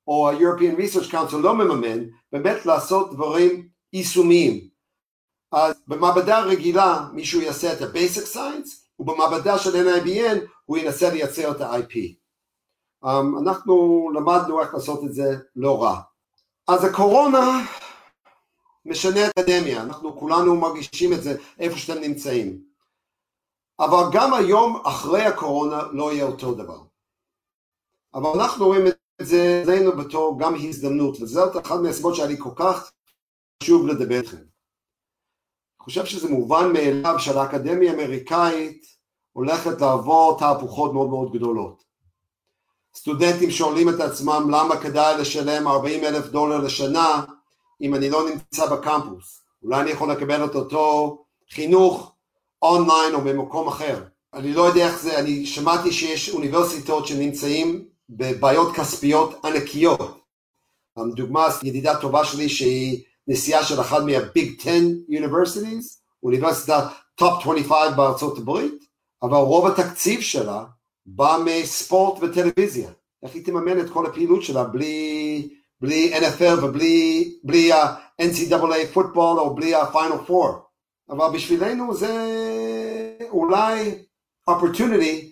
או 0.07 0.29
ה-European 0.29 0.79
Research 0.79 1.11
Council 1.11 1.37
לא 1.37 1.55
מממן, 1.55 2.03
באמת 2.31 2.65
לעשות 2.65 3.13
דברים 3.13 3.67
יישומיים. 3.93 4.68
אז 5.51 5.75
במעבדה 5.87 6.39
רגילה 6.39 7.07
מישהו 7.13 7.41
יעשה 7.41 7.73
את 7.73 7.81
ה-Basic 7.81 8.35
Science, 8.35 8.69
ובמעבדה 8.99 9.59
של 9.59 9.69
NIBN 9.69 10.37
הוא 10.65 10.77
ינסה 10.77 11.09
לייצר 11.09 11.51
את 11.51 11.61
ה-IP. 11.61 11.95
Um, 13.05 13.41
אנחנו 13.41 14.09
למדנו 14.13 14.61
איך 14.61 14.73
לעשות 14.73 15.03
את 15.03 15.13
זה 15.13 15.37
לא 15.55 15.83
רע. 15.83 16.01
אז 16.67 16.83
הקורונה 16.83 17.65
משנה 18.85 19.27
את 19.27 19.37
האקדמיה, 19.37 19.83
אנחנו 19.83 20.19
כולנו 20.19 20.55
מרגישים 20.55 21.13
את 21.13 21.23
זה 21.23 21.37
איפה 21.59 21.77
שאתם 21.77 22.01
נמצאים. 22.01 22.61
אבל 23.79 24.03
גם 24.11 24.33
היום 24.33 24.81
אחרי 24.85 25.21
הקורונה 25.21 25.81
לא 25.91 26.13
יהיה 26.13 26.25
אותו 26.25 26.53
דבר. 26.53 26.81
אבל 28.13 28.29
אנחנו 28.29 28.65
רואים 28.65 28.87
את 28.87 28.95
זה 29.21 29.61
אצלנו 29.63 29.91
בתור 29.97 30.39
גם 30.39 30.55
הזדמנות, 30.55 31.21
וזאת 31.21 31.65
אחת 31.65 31.79
מהסיבות 31.79 32.15
שהיה 32.15 32.27
לי 32.27 32.37
כל 32.39 32.51
כך 32.55 32.91
חשוב 33.63 33.87
לדבר 33.87 34.15
איתכם. 34.15 34.48
אני 35.79 35.85
חושב 35.85 36.05
שזה 36.05 36.29
מובן 36.29 36.73
מאליו 36.73 37.15
שהאקדמיה 37.19 37.91
האמריקאית 37.91 38.85
הולכת 39.33 39.81
לעבור 39.81 40.37
תהפוכות 40.39 40.93
מאוד 40.93 41.09
מאוד 41.09 41.33
גדולות. 41.33 41.83
סטודנטים 42.95 43.51
שואלים 43.51 43.89
את 43.89 43.99
עצמם 43.99 44.49
למה 44.51 44.77
כדאי 44.77 45.21
לשלם 45.21 45.67
40 45.67 46.03
אלף 46.03 46.27
דולר 46.27 46.57
לשנה 46.57 47.23
אם 47.81 47.95
אני 47.95 48.09
לא 48.09 48.29
נמצא 48.29 48.65
בקמפוס, 48.65 49.41
אולי 49.63 49.81
אני 49.81 49.91
יכול 49.91 50.11
לקבל 50.11 50.45
את 50.45 50.55
אותו 50.55 51.17
חינוך 51.51 52.11
אונליין 52.61 53.15
או 53.15 53.21
במקום 53.21 53.67
אחר. 53.67 54.03
אני 54.33 54.53
לא 54.53 54.61
יודע 54.61 54.87
איך 54.87 54.99
זה, 55.01 55.19
אני 55.19 55.45
שמעתי 55.45 55.91
שיש 55.91 56.29
אוניברסיטאות 56.29 57.07
שנמצאים 57.07 57.85
בבעיות 58.09 58.75
כספיות 58.75 59.45
ענקיות. 59.45 60.19
דוגמה, 61.15 61.47
ידידה 61.63 62.01
טובה 62.01 62.25
שלי 62.25 62.49
שהיא 62.49 63.03
נשיאה 63.29 63.63
של 63.63 63.81
אחת 63.81 64.01
מה-Big 64.03 64.55
10 64.59 64.71
universities, 65.09 65.99
אוניברסיטה 66.23 66.87
top 67.15 67.41
25 67.41 67.95
בארצות 67.97 68.37
הברית, 68.37 68.83
אבל 69.23 69.37
רוב 69.37 69.67
התקציב 69.67 70.21
שלה 70.21 70.63
בא 71.05 71.37
מספורט 71.45 72.23
וטלוויזיה. 72.23 72.89
איך 73.23 73.35
היא 73.35 73.45
תממן 73.45 73.79
את 73.79 73.89
כל 73.89 74.05
הפעילות 74.05 74.43
שלה 74.43 74.63
בלי 74.63 75.49
בלי 75.81 76.13
NFL 76.13 76.65
ובלי 76.65 77.33
בלי 77.43 77.73
ה-NCAA 77.73 78.93
פוטבול 78.93 79.39
או 79.39 79.55
בלי 79.55 79.75
ה-Final 79.75 80.29
Four. 80.29 80.55
אבל 81.09 81.27
בשבילנו 81.33 81.93
זה 81.93 82.13
אולי 83.29 84.03
opportunity 84.49 85.25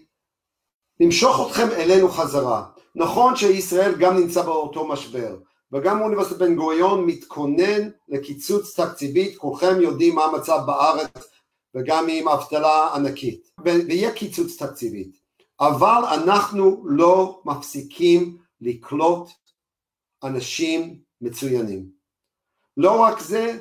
למשוך 1.00 1.48
אתכם 1.48 1.68
אלינו 1.72 2.10
חזרה. 2.10 2.66
נכון 2.96 3.36
שישראל 3.36 3.96
גם 3.96 4.18
נמצא 4.18 4.42
באותו 4.42 4.88
משבר, 4.88 5.38
וגם 5.72 6.02
אוניברסיטת 6.02 6.38
בן 6.40 6.56
גוריון 6.56 7.06
מתכונן 7.06 7.90
לקיצוץ 8.10 8.80
תקציבית, 8.80 9.38
כולכם 9.38 9.82
יודעים 9.82 10.16
מה 10.16 10.24
המצב 10.24 10.60
בארץ 10.66 11.12
וגם 11.76 12.08
עם 12.10 12.28
אבטלה 12.28 12.94
ענקית, 12.96 13.52
ויהיה 13.66 14.12
קיצוץ 14.12 14.64
תקציבית, 14.64 15.20
אבל 15.60 16.02
אנחנו 16.14 16.84
לא 16.86 17.42
מפסיקים 17.46 18.38
לקלוט 18.62 19.30
אנשים 20.24 21.00
מצוינים. 21.22 21.90
לא 22.78 23.02
רק 23.02 23.20
זה, 23.20 23.58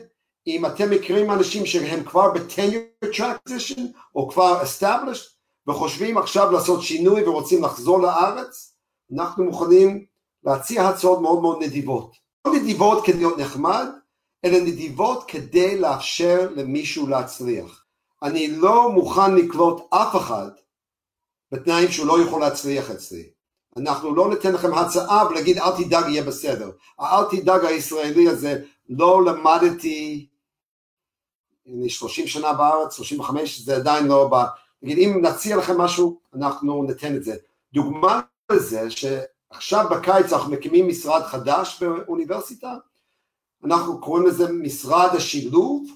אם 0.47 0.67
אתם 0.67 0.91
מכירים 0.91 1.31
אנשים 1.31 1.67
שהם 1.67 2.05
כבר 2.05 2.33
ב-tenure 2.33 3.07
transition 3.07 3.81
או 4.15 4.29
כבר 4.29 4.63
established 4.63 5.37
וחושבים 5.69 6.19
עכשיו 6.19 6.53
לעשות 6.53 6.83
שינוי 6.83 7.29
ורוצים 7.29 7.65
לחזור 7.65 8.03
לארץ, 8.03 8.77
אנחנו 9.15 9.45
מוכנים 9.45 10.07
להציע 10.47 10.89
הצעות 10.89 11.21
מאוד 11.21 11.43
מאוד 11.43 11.63
נדיבות. 11.63 12.17
לא 12.47 12.53
נדיבות 12.55 13.07
כדי 13.07 13.17
להיות 13.17 13.39
נחמד, 13.39 13.87
אלא 14.45 14.59
נדיבות 14.59 15.25
כדי 15.29 15.79
לאפשר 15.79 16.51
למישהו 16.57 17.07
להצליח. 17.07 17.85
אני 18.23 18.49
לא 18.49 18.91
מוכן 18.91 19.35
לקלוט 19.35 19.83
אף 19.91 20.17
אחד 20.17 20.51
בתנאים 21.53 21.89
שהוא 21.91 22.07
לא 22.07 22.23
יכול 22.23 22.41
להצליח 22.41 22.91
אצלי. 22.91 23.31
אנחנו 23.77 24.15
לא 24.15 24.31
ניתן 24.31 24.53
לכם 24.53 24.75
הצעה 24.75 25.27
ולהגיד 25.31 25.59
אל 25.59 25.85
תדאג 25.85 26.09
יהיה 26.09 26.23
בסדר. 26.23 26.71
אל 27.01 27.25
תדאג 27.31 27.65
הישראלי 27.65 28.29
הזה, 28.29 28.63
לא 28.89 29.25
למדתי, 29.25 30.27
אני 31.67 31.89
30 31.89 32.27
שנה 32.27 32.53
בארץ, 32.53 32.95
35, 32.95 33.61
זה 33.61 33.77
עדיין 33.77 34.07
לא 34.07 34.29
בא, 34.29 34.45
נגיד 34.83 34.99
אם 34.99 35.23
נציע 35.23 35.57
לכם 35.57 35.79
משהו, 35.79 36.21
אנחנו 36.35 36.83
ניתן 36.83 37.17
את 37.17 37.25
זה. 37.25 37.37
דוגמה 37.73 38.21
לזה 38.53 38.91
שעכשיו 39.61 39.87
בקיץ 39.91 40.33
אנחנו 40.33 40.53
מקימים 40.53 40.89
משרד 40.89 41.23
חדש 41.23 41.83
באוניברסיטה, 41.83 42.75
אנחנו 43.65 44.01
קוראים 44.01 44.27
לזה 44.27 44.53
משרד 44.53 45.11
השילוב, 45.17 45.87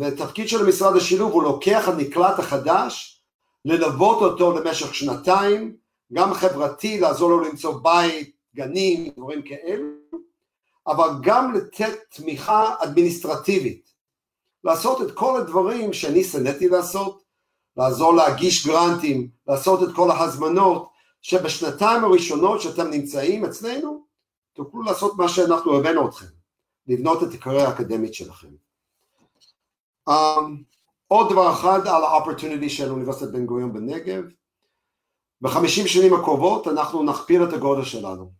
ותפקיד 0.00 0.48
של 0.48 0.66
משרד 0.66 0.96
השילוב 0.96 1.32
הוא 1.32 1.42
לוקח 1.42 1.88
הנקלט 1.88 2.38
החדש, 2.38 3.22
ללוות 3.64 4.22
אותו 4.22 4.58
למשך 4.58 4.94
שנתיים, 4.94 5.76
גם 6.12 6.34
חברתי, 6.34 7.00
לעזור 7.00 7.30
לו 7.30 7.40
למצוא 7.40 7.80
בית, 7.82 8.36
גנים, 8.56 9.10
דברים 9.16 9.42
כאלו, 9.42 9.86
אבל 10.86 11.08
גם 11.22 11.54
לתת 11.54 11.98
תמיכה 12.10 12.74
אדמיניסטרטיבית, 12.78 13.88
לעשות 14.64 15.02
את 15.02 15.14
כל 15.14 15.40
הדברים 15.40 15.92
שאני 15.92 16.24
שנאתי 16.24 16.68
לעשות, 16.68 17.22
לעזור 17.76 18.14
להגיש 18.14 18.66
גרנטים, 18.66 19.28
לעשות 19.48 19.82
את 19.82 19.94
כל 19.94 20.10
ההזמנות, 20.10 20.88
שבשנתיים 21.22 22.04
הראשונות 22.04 22.60
שאתם 22.60 22.90
נמצאים 22.90 23.44
אצלנו, 23.44 24.04
תוכלו 24.52 24.82
לעשות 24.82 25.16
מה 25.16 25.28
שאנחנו 25.28 25.76
הבאנו 25.76 26.08
אתכם, 26.08 26.26
לבנות 26.86 27.22
את 27.22 27.34
הקריירה 27.34 27.68
האקדמית 27.68 28.14
שלכם. 28.14 28.48
Um, 30.10 30.12
עוד 31.08 31.30
דבר 31.30 31.52
אחד 31.52 31.86
על 31.86 32.04
ה-opportunity 32.04 32.68
של 32.68 32.90
אוניברסיטת 32.90 33.30
בן 33.30 33.46
גוריון 33.46 33.72
בנגב, 33.72 34.22
בחמישים 35.40 35.86
שנים 35.86 36.14
הקרובות 36.14 36.68
אנחנו 36.68 37.02
נכפיל 37.02 37.44
את 37.44 37.52
הגודל 37.52 37.84
שלנו. 37.84 38.30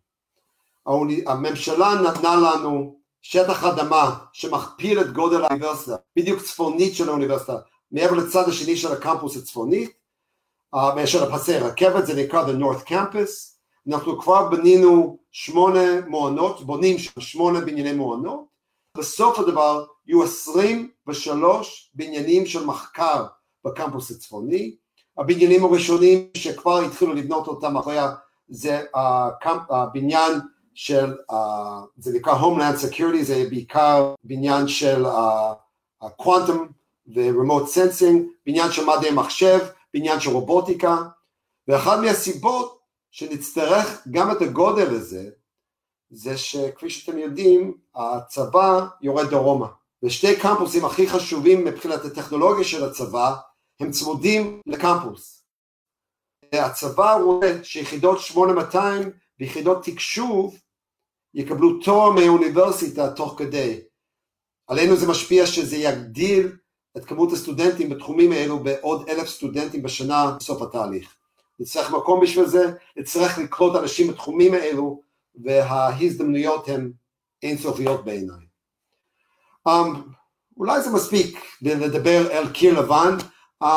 הממשלה 1.25 2.01
נתנה 2.01 2.35
לנו 2.35 2.99
שטח 3.21 3.63
אדמה 3.63 4.19
שמכפיל 4.33 5.01
את 5.01 5.13
גודל 5.13 5.43
האוניברסיטה, 5.43 5.95
בדיוק 6.15 6.41
צפונית 6.41 6.95
של 6.95 7.09
האוניברסיטה, 7.09 7.57
מעבר 7.91 8.15
לצד 8.15 8.49
השני 8.49 8.77
של 8.77 8.91
הקמפוס 8.91 9.37
הצפונית, 9.37 9.91
של 11.05 11.23
הפסי 11.23 11.57
רכבת, 11.57 12.05
זה 12.05 12.23
נקרא 12.23 12.45
The 12.45 12.59
North 12.61 12.89
Campus, 12.89 13.59
אנחנו 13.87 14.19
כבר 14.19 14.49
בנינו 14.49 15.17
שמונה 15.31 16.01
מעונות, 16.07 16.61
בונים 16.61 16.97
שמונה 17.19 17.61
בנייני 17.61 17.93
מעונות, 17.93 18.45
בסוף 18.97 19.39
הדבר 19.39 19.85
יהיו 20.07 20.23
23 20.23 21.91
בניינים 21.93 22.45
של 22.45 22.65
מחקר 22.65 23.25
בקמפוס 23.65 24.11
הצפוני, 24.11 24.75
הבניינים 25.17 25.63
הראשונים 25.63 26.29
שכבר 26.37 26.79
התחילו 26.79 27.13
לבנות 27.13 27.47
אותם 27.47 27.77
אחריה 27.77 28.11
זה 28.49 28.81
הבניין 29.69 30.33
של, 30.73 31.13
זה 31.97 32.13
נקרא 32.13 32.39
Homeland 32.39 32.85
Security, 32.85 33.23
זה 33.23 33.45
בעיקר 33.49 34.13
בניין 34.23 34.67
של 34.67 35.05
Quantum 36.21 36.59
ו-Remote 37.15 37.67
Sensing, 37.67 38.15
בניין 38.45 38.71
של 38.71 38.85
מדעי 38.85 39.11
מחשב, 39.11 39.59
בניין 39.93 40.19
של 40.19 40.29
רובוטיקה, 40.29 40.97
ואחת 41.67 41.99
מהסיבות 41.99 42.79
שנצטרך 43.11 44.07
גם 44.11 44.31
את 44.31 44.41
הגודל 44.41 44.95
הזה, 44.95 45.29
זה 46.09 46.37
שכפי 46.37 46.89
שאתם 46.89 47.17
יודעים, 47.17 47.77
הצבא 47.95 48.87
יורד 49.01 49.29
דרומה. 49.29 49.67
ושתי 50.03 50.39
קמפוסים 50.41 50.85
הכי 50.85 51.09
חשובים 51.09 51.65
מבחינת 51.65 52.05
הטכנולוגיה 52.05 52.63
של 52.63 52.85
הצבא, 52.85 53.35
הם 53.79 53.91
צמודים 53.91 54.61
לקמפוס. 54.65 55.43
הצבא 56.53 57.13
רואה 57.13 57.63
שיחידות 57.63 58.19
8200 58.19 59.11
ויחידות 59.39 59.85
תקשוב 59.85 60.59
יקבלו 61.33 61.79
תואר 61.83 62.11
מהאוניברסיטה 62.11 63.15
תוך 63.15 63.35
כדי. 63.37 63.81
עלינו 64.67 64.95
זה 64.97 65.07
משפיע 65.07 65.45
שזה 65.45 65.77
יגדיל 65.77 66.57
את 66.97 67.05
כמות 67.05 67.31
הסטודנטים 67.31 67.89
בתחומים 67.89 68.31
האלו 68.31 68.59
בעוד 68.59 69.09
אלף 69.09 69.27
סטודנטים 69.29 69.83
בשנה 69.83 70.35
בסוף 70.39 70.61
התהליך. 70.61 71.15
נצטרך 71.59 71.91
מקום 71.91 72.21
בשביל 72.21 72.45
זה, 72.45 72.71
נצטרך 72.97 73.37
לקלוט 73.37 73.75
אנשים 73.75 74.07
בתחומים 74.07 74.53
האלו 74.53 75.01
וההזדמנויות 75.43 76.67
הן 76.67 76.91
אינסופיות 77.43 78.05
בעיניי. 78.05 78.45
Um, 79.69 79.71
אולי 80.57 80.81
זה 80.81 80.89
מספיק 80.89 81.39
לדבר 81.61 82.31
אל 82.31 82.49
קיר 82.49 82.79
לבן, 82.79 83.17
um, 83.63 83.67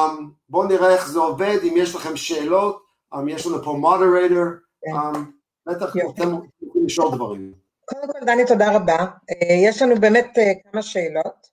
בואו 0.49 0.69
נראה 0.69 0.95
איך 0.95 1.09
זה 1.09 1.19
עובד, 1.19 1.59
אם 1.63 1.75
יש 1.77 1.95
לכם 1.95 2.17
שאלות, 2.17 2.83
um, 3.15 3.19
יש 3.29 3.47
לנו 3.47 3.65
פה 3.65 3.73
מודרטור, 3.73 4.45
כן. 4.83 4.93
um, 4.93 5.19
בטח 5.67 5.97
אתם 5.97 6.29
יכולים 6.63 6.87
לשאול 6.87 7.15
דברים. 7.15 7.53
קודם 7.85 8.13
כל 8.13 8.27
דני 8.27 8.47
תודה 8.47 8.77
רבה, 8.77 8.99
uh, 8.99 9.45
יש 9.69 9.83
לנו 9.83 10.01
באמת 10.01 10.33
uh, 10.37 10.71
כמה 10.73 10.83
שאלות. 10.83 11.52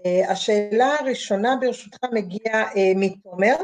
אה, 0.00 0.30
השאלה 0.30 0.96
הראשונה 1.00 1.56
ברשותך 1.60 1.98
מגיעה 2.12 2.72
אה, 2.72 2.76
מתומר, 2.96 3.54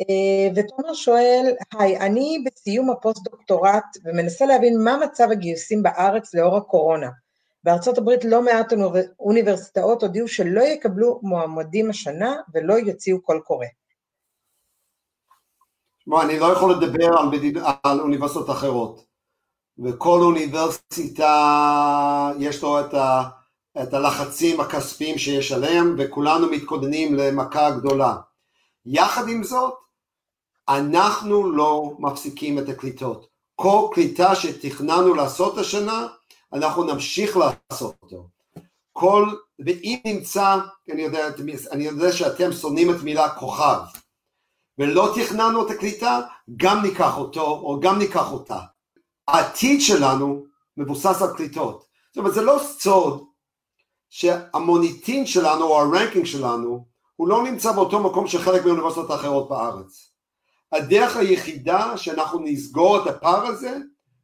אה, 0.00 0.48
ותומר 0.56 0.94
שואל, 0.94 1.54
היי, 1.78 1.98
אני 1.98 2.44
בסיום 2.46 2.90
הפוסט-דוקטורט 2.90 3.84
ומנסה 4.04 4.46
להבין 4.46 4.84
מה 4.84 4.96
מצב 4.96 5.28
הגיוסים 5.30 5.82
בארץ 5.82 6.34
לאור 6.34 6.56
הקורונה. 6.56 7.10
בארצות 7.64 7.98
הברית 7.98 8.24
לא 8.24 8.42
מעט 8.42 8.72
אוניברסיטאות 9.20 10.02
הודיעו 10.02 10.28
שלא 10.28 10.62
יקבלו 10.62 11.20
מועמדים 11.22 11.90
השנה 11.90 12.36
ולא 12.54 12.74
יוציאו 12.74 13.22
קול 13.22 13.40
קורא. 13.44 13.66
בוא, 16.06 16.22
אני 16.22 16.38
לא 16.38 16.52
יכול 16.52 16.72
לדבר 16.72 17.18
על, 17.18 17.26
מדיד... 17.26 17.58
על 17.82 18.00
אוניברסיטות 18.00 18.50
אחרות, 18.50 19.04
וכל 19.84 20.20
אוניברסיטה 20.22 21.32
יש 22.38 22.62
לו 22.62 22.80
את, 22.80 22.94
ה... 22.94 23.22
את 23.82 23.94
הלחצים 23.94 24.60
הכספיים 24.60 25.18
שיש 25.18 25.52
עליהם, 25.52 25.94
וכולנו 25.98 26.50
מתכוננים 26.50 27.14
למכה 27.14 27.70
גדולה. 27.70 28.16
יחד 28.86 29.28
עם 29.28 29.44
זאת, 29.44 29.74
אנחנו 30.68 31.50
לא 31.50 31.92
מפסיקים 31.98 32.58
את 32.58 32.68
הקליטות. 32.68 33.26
כל 33.54 33.88
קליטה 33.92 34.34
שתכננו 34.34 35.14
לעשות 35.14 35.58
השנה, 35.58 36.06
אנחנו 36.52 36.84
נמשיך 36.84 37.36
לעשות 37.36 37.94
אותו. 38.02 38.28
כל, 38.92 39.28
ואם 39.66 39.98
נמצא, 40.06 40.58
אני 40.92 41.02
יודע, 41.02 41.28
אני 41.72 41.84
יודע 41.84 42.12
שאתם 42.12 42.52
שונאים 42.52 42.90
את 42.90 43.02
מילה 43.02 43.28
כוכב, 43.28 43.80
ולא 44.78 45.12
תכננו 45.14 45.66
את 45.66 45.70
הקליטה, 45.70 46.20
גם 46.56 46.82
ניקח 46.82 47.16
אותו, 47.16 47.46
או 47.46 47.80
גם 47.80 47.98
ניקח 47.98 48.32
אותה. 48.32 48.58
העתיד 49.28 49.80
שלנו 49.80 50.44
מבוסס 50.76 51.22
על 51.22 51.36
קליטות. 51.36 51.84
זאת 52.08 52.18
אומרת, 52.18 52.34
זה 52.34 52.42
לא 52.42 52.58
סוד 52.78 53.24
שהמוניטין 54.14 55.26
שלנו, 55.26 55.64
או 55.64 55.80
הרנקינג 55.80 56.24
שלנו, 56.24 56.84
הוא 57.16 57.28
לא 57.28 57.42
נמצא 57.42 57.72
באותו 57.72 58.00
מקום 58.00 58.26
שחלק 58.26 58.64
מהאוניברסיטות 58.64 59.10
האחרות 59.10 59.48
בארץ. 59.48 60.10
הדרך 60.72 61.16
היחידה 61.16 61.96
שאנחנו 61.96 62.38
נסגור 62.44 63.02
את 63.02 63.06
הפער 63.06 63.46
הזה 63.46 63.76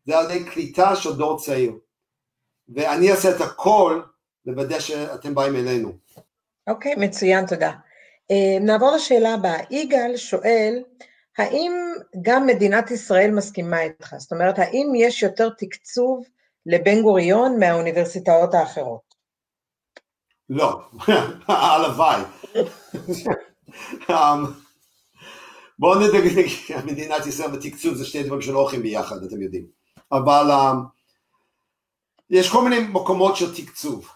זה 0.07 0.19
על 0.19 0.31
ידי 0.31 0.45
קליטה 0.45 0.97
של 0.97 1.17
דור 1.17 1.39
צעיר. 1.39 1.73
ואני 2.69 3.11
אעשה 3.11 3.37
את 3.37 3.41
הכל 3.41 4.01
לוודא 4.47 4.81
שאתם 4.81 5.35
באים 5.35 5.57
אלינו. 5.57 5.93
אוקיי, 6.67 6.93
okay, 6.93 6.99
מצוין, 6.99 7.47
תודה. 7.47 7.71
Uh, 7.71 8.63
נעבור 8.63 8.93
לשאלה 8.97 9.35
הבאה. 9.35 9.59
יגאל 9.71 10.17
שואל, 10.17 10.83
האם 11.39 11.73
גם 12.23 12.47
מדינת 12.47 12.91
ישראל 12.91 13.31
מסכימה 13.31 13.83
איתך? 13.83 14.15
זאת 14.19 14.33
אומרת, 14.33 14.59
האם 14.59 14.93
יש 14.97 15.23
יותר 15.23 15.49
תקצוב 15.59 16.25
לבן 16.67 17.03
גוריון 17.03 17.59
מהאוניברסיטאות 17.59 18.55
האחרות? 18.55 19.10
לא, 20.51 20.81
הלוואי. 21.49 22.23
um, 24.09 24.13
בואו 25.79 26.01
נדבר, 26.01 26.19
מדינת 26.85 27.27
ישראל 27.27 27.55
ותקצוב 27.55 27.95
זה 27.95 28.07
שני 28.07 28.23
דברים 28.23 28.43
שלא 28.43 28.59
הולכים 28.59 28.83
ביחד, 28.83 29.23
אתם 29.23 29.43
יודעים. 29.43 29.67
אבל 30.13 30.51
um, 30.51 30.77
יש 32.31 32.51
כל 32.51 32.65
מיני 32.69 32.81
מקומות 32.81 33.37
של 33.37 33.55
תקצוב. 33.55 34.09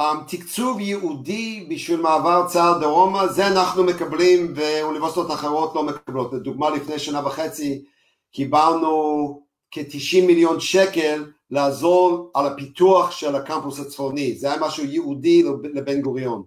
Um, 0.00 0.04
תקצוב 0.28 0.80
ייעודי 0.80 1.66
בשביל 1.70 2.00
מעבר 2.00 2.46
צה"ל 2.46 2.80
דרומה, 2.80 3.28
זה 3.28 3.46
אנחנו 3.46 3.84
מקבלים 3.84 4.52
ואוניברסיטאות 4.56 5.30
אחרות 5.30 5.74
לא 5.74 5.82
מקבלות. 5.82 6.32
לדוגמה, 6.32 6.70
לפני 6.70 6.98
שנה 6.98 7.26
וחצי 7.26 7.84
קיבלנו 8.32 9.47
כ-90 9.70 10.26
מיליון 10.26 10.60
שקל 10.60 11.24
לעזור 11.50 12.30
על 12.34 12.46
הפיתוח 12.46 13.10
של 13.10 13.36
הקמפוס 13.36 13.80
הצפוני, 13.80 14.34
זה 14.38 14.52
היה 14.52 14.60
משהו 14.60 14.84
ייעודי 14.84 15.42
לבן 15.74 16.00
גוריון. 16.00 16.42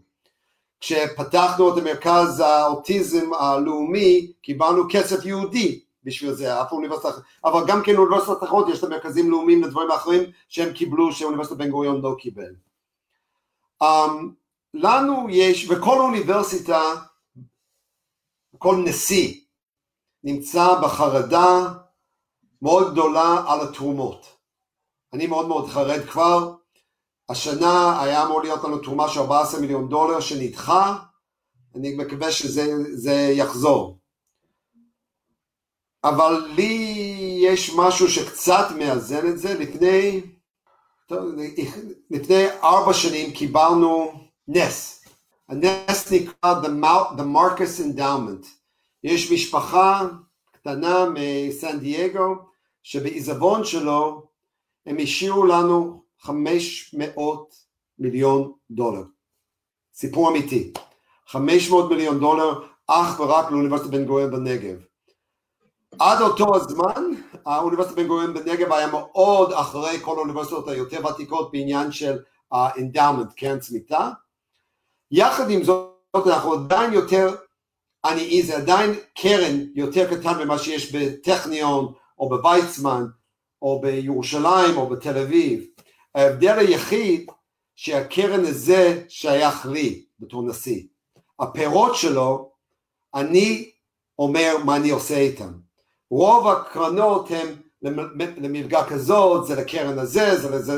כשפתחנו 0.79 1.73
את 1.73 1.77
המרכז 1.77 2.39
האוטיזם 2.39 3.33
הלאומי, 3.33 4.31
קיבלנו 4.41 4.83
כסף 4.89 5.25
יהודי 5.25 5.79
בשביל 6.03 6.33
זה, 6.33 6.61
אף 6.61 6.71
אוניברסיטה, 6.71 7.09
אבל 7.45 7.61
גם 7.67 7.83
כן 7.83 7.95
אוניברסיטת 7.95 8.43
אחרות 8.43 8.69
יש 8.69 8.83
להם 8.83 8.91
מרכזים 8.91 9.31
לאומיים 9.31 9.63
לדברים 9.63 9.91
אחרים 9.91 10.23
שהם 10.49 10.73
קיבלו, 10.73 11.11
שאוניברסיטת 11.11 11.57
בן 11.57 11.69
גוריון 11.69 12.01
לא 12.01 12.15
קיבל. 12.19 12.55
Um, 13.83 13.85
לנו 14.73 15.27
יש, 15.29 15.69
וכל 15.69 15.99
אוניברסיטה, 15.99 16.81
כל 18.57 18.75
נשיא 18.75 19.41
נמצא 20.23 20.81
בחרדה 20.83 21.73
מאוד 22.61 22.91
גדולה 22.91 23.43
על 23.47 23.61
התרומות. 23.61 24.25
אני 25.13 25.27
מאוד 25.27 25.47
מאוד 25.47 25.69
חרד 25.69 26.05
כבר, 26.05 26.53
השנה 27.29 28.01
היה 28.01 28.23
אמור 28.23 28.41
להיות 28.41 28.63
לנו 28.63 28.77
תרומה 28.77 29.09
של 29.09 29.19
14 29.19 29.61
מיליון 29.61 29.89
דולר 29.89 30.19
שנדחה, 30.19 30.97
אני 31.75 31.95
מקווה 31.95 32.31
שזה 32.31 33.11
יחזור. 33.11 33.97
אבל 36.03 36.45
לי 36.55 36.95
יש 37.43 37.71
משהו 37.75 38.09
שקצת 38.09 38.65
מאזן 38.79 39.27
את 39.27 39.37
זה, 39.37 39.53
לפני, 39.53 40.21
לפני 42.09 42.45
ארבע 42.63 42.93
שנים 42.93 43.31
קיבלנו 43.31 44.11
נס, 44.47 45.05
הנס 45.49 46.11
נקרא 46.11 46.61
The, 46.63 47.21
Marcus 47.21 47.81
Endowment, 47.81 48.47
יש 49.03 49.31
משפחה 49.31 50.07
קטנה 50.51 51.05
מסן 51.13 51.79
דייגו 51.79 52.50
שבעיזבון 52.83 53.63
שלו 53.63 54.27
הם 54.85 54.97
השאירו 55.03 55.45
לנו 55.45 56.03
500 56.19 57.55
מיליון 57.99 58.53
דולר. 58.71 59.03
סיפור 59.93 60.29
אמיתי. 60.29 60.73
500 61.27 61.89
מיליון 61.89 62.19
דולר 62.19 62.59
אך 62.87 63.19
ורק 63.19 63.51
לאוניברסיטת 63.51 63.89
בן 63.89 64.05
גוריון 64.05 64.31
בנגב. 64.31 64.77
עד 65.99 66.21
אותו 66.21 66.55
הזמן 66.55 67.03
האוניברסיטת 67.45 67.95
בן 67.95 68.07
גוריון 68.07 68.33
בנגב 68.33 68.73
היה 68.73 68.87
מאוד 68.87 69.53
אחרי 69.53 69.99
כל 70.01 70.15
האוניברסיטאות 70.17 70.67
היותר 70.67 71.05
ותיקות 71.05 71.51
בעניין 71.51 71.91
של 71.91 72.19
endowment, 72.53 73.33
קרן 73.37 73.59
צמיתה, 73.59 74.09
יחד 75.11 75.49
עם 75.49 75.63
זאת 75.63 76.27
אנחנו 76.27 76.53
עדיין 76.53 76.93
יותר 76.93 77.35
עניים, 78.05 78.45
זה 78.45 78.57
עדיין 78.57 78.93
קרן 79.17 79.59
יותר 79.75 80.17
קטן 80.17 80.43
ממה 80.43 80.57
שיש 80.57 80.95
בטכניון 80.95 81.93
או 82.21 82.29
בוויצמן 82.29 83.05
או 83.61 83.81
בירושלים 83.81 84.77
או 84.77 84.89
בתל 84.89 85.17
אביב. 85.17 85.65
ההבדל 86.15 86.59
היחיד 86.59 87.31
שהקרן 87.75 88.45
הזה 88.45 89.03
שייך 89.07 89.65
לי 89.65 90.05
בתור 90.19 90.43
נשיא. 90.43 90.83
הפירות 91.39 91.95
שלו, 91.95 92.51
אני 93.13 93.71
אומר 94.19 94.55
מה 94.65 94.75
אני 94.75 94.89
עושה 94.89 95.17
איתם. 95.17 95.51
רוב 96.09 96.47
הקרנות 96.47 97.31
הם 97.31 97.47
למלגה 98.37 98.85
כזאת, 98.89 99.47
זה 99.47 99.55
לקרן 99.55 99.99
הזה, 99.99 100.37
זה 100.41 100.49
לזה, 100.49 100.73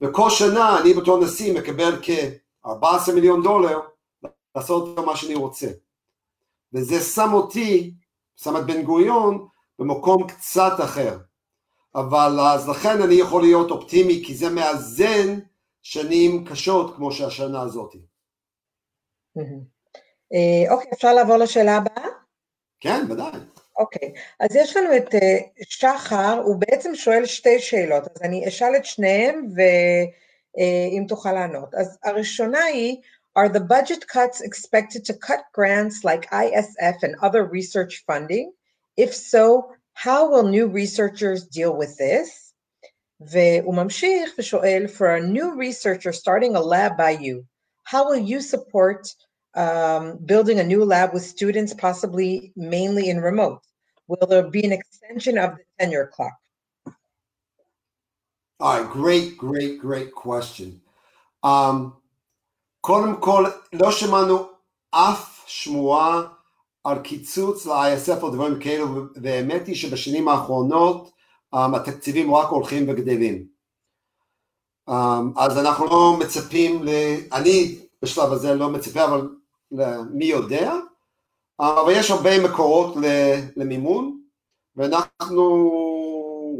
וכל 0.00 0.30
שנה 0.30 0.80
אני 0.80 0.94
בתור 0.94 1.24
נשיא 1.24 1.58
מקבל 1.58 1.98
כ-14 2.02 3.12
מיליון 3.14 3.42
דולר 3.42 3.80
לעשות 4.56 4.98
מה 4.98 5.16
שאני 5.16 5.34
רוצה. 5.34 5.66
וזה 6.74 7.00
שם 7.00 7.32
אותי, 7.32 7.94
שם 8.36 8.56
את 8.56 8.66
בן 8.66 8.82
גוריון, 8.82 9.46
במקום 9.82 10.26
קצת 10.26 10.72
אחר. 10.84 11.18
אבל 11.94 12.40
אז 12.40 12.68
לכן 12.68 13.02
אני 13.02 13.14
יכול 13.14 13.42
להיות 13.42 13.70
אופטימי, 13.70 14.22
כי 14.26 14.34
זה 14.34 14.50
מאזן 14.50 15.38
שנים 15.82 16.44
קשות 16.44 16.96
כמו 16.96 17.12
שהשנה 17.12 17.62
הזאת. 17.62 17.94
אה, 20.34 20.72
אוקיי, 20.72 20.90
אפשר 20.94 21.12
לעבור 21.14 21.36
לשאלה 21.36 21.76
הבאה? 21.76 22.08
כן, 22.80 23.06
ודאי. 23.10 23.30
אוקיי, 23.78 24.12
אז 24.40 24.56
יש 24.56 24.76
לנו 24.76 24.96
את 24.96 25.14
אה, 25.14 25.38
שחר, 25.62 26.40
הוא 26.44 26.56
בעצם 26.56 26.94
שואל 26.94 27.26
שתי 27.26 27.58
שאלות, 27.58 28.02
אז 28.02 28.22
אני 28.22 28.48
אשאל 28.48 28.76
את 28.76 28.84
שניהם 28.84 29.48
ואם 29.54 31.04
תוכל 31.08 31.32
לענות. 31.32 31.74
אז 31.74 31.98
הראשונה 32.04 32.64
היא, 32.64 32.96
are 33.38 33.48
the 33.48 33.60
budget 33.60 34.06
cuts 34.08 34.40
expected 34.40 35.04
to 35.04 35.14
cut 35.28 35.40
grants 35.56 36.04
like 36.04 36.30
ISF 36.30 37.02
and 37.02 37.14
other 37.22 37.44
research 37.44 38.04
funding? 38.06 38.52
If 38.95 39.13
so, 39.13 39.71
how 39.93 40.29
will 40.29 40.47
new 40.47 40.67
researchers 40.67 41.45
deal 41.45 41.75
with 41.75 41.97
this? 41.97 42.53
והוא 43.19 43.75
ממשיך 43.75 44.35
ושואל, 44.37 44.85
for 44.87 45.07
a 45.15 45.21
new 45.21 45.55
researcher 45.55 46.13
starting 46.13 46.55
a 46.55 46.61
lab 46.61 46.97
by 46.97 47.11
you, 47.11 47.45
how 47.83 48.05
will 48.07 48.17
you 48.17 48.41
support 48.41 49.07
um, 49.55 50.17
building 50.25 50.59
a 50.59 50.63
new 50.63 50.83
lab 50.85 51.13
with 51.13 51.23
students, 51.23 51.73
possibly 51.73 52.53
mainly 52.55 53.09
in 53.09 53.19
remote? 53.21 53.61
Will 54.07 54.27
there 54.27 54.49
be 54.49 54.63
an 54.63 54.71
extension 54.71 55.37
of 55.37 55.55
the 55.57 55.63
tenure 55.79 56.11
clock? 56.13 56.37
All 58.59 58.81
right, 58.81 58.89
great, 58.89 59.37
great, 59.37 59.79
great 59.79 60.11
question. 60.13 60.81
Um, 61.43 61.93
קודם 62.81 63.21
כל, 63.21 63.45
לא 63.73 63.91
שמענו 63.91 64.49
אף 64.91 65.43
שמועה 65.47 66.27
על 66.84 66.98
קיצוץ 66.98 67.66
ל-ISF 67.66 68.22
או 68.22 68.30
דברים 68.30 68.60
כאלו, 68.60 68.86
והאמת 69.22 69.66
היא 69.66 69.74
שבשנים 69.74 70.28
האחרונות 70.28 71.10
um, 71.54 71.76
התקציבים 71.76 72.34
רק 72.34 72.48
הולכים 72.48 72.88
וגדלים. 72.88 73.46
Um, 74.90 74.92
אז 75.36 75.58
אנחנו 75.58 75.86
לא 75.86 76.16
מצפים, 76.20 76.82
ל... 76.84 76.88
אני 77.32 77.78
בשלב 78.02 78.32
הזה 78.32 78.54
לא 78.54 78.68
מצפה, 78.68 79.04
אבל 79.04 79.28
מי 80.10 80.24
יודע, 80.24 80.74
אבל 81.60 81.92
יש 81.92 82.10
הרבה 82.10 82.48
מקורות 82.48 82.94
למימון, 83.56 84.18
ואנחנו 84.76 85.70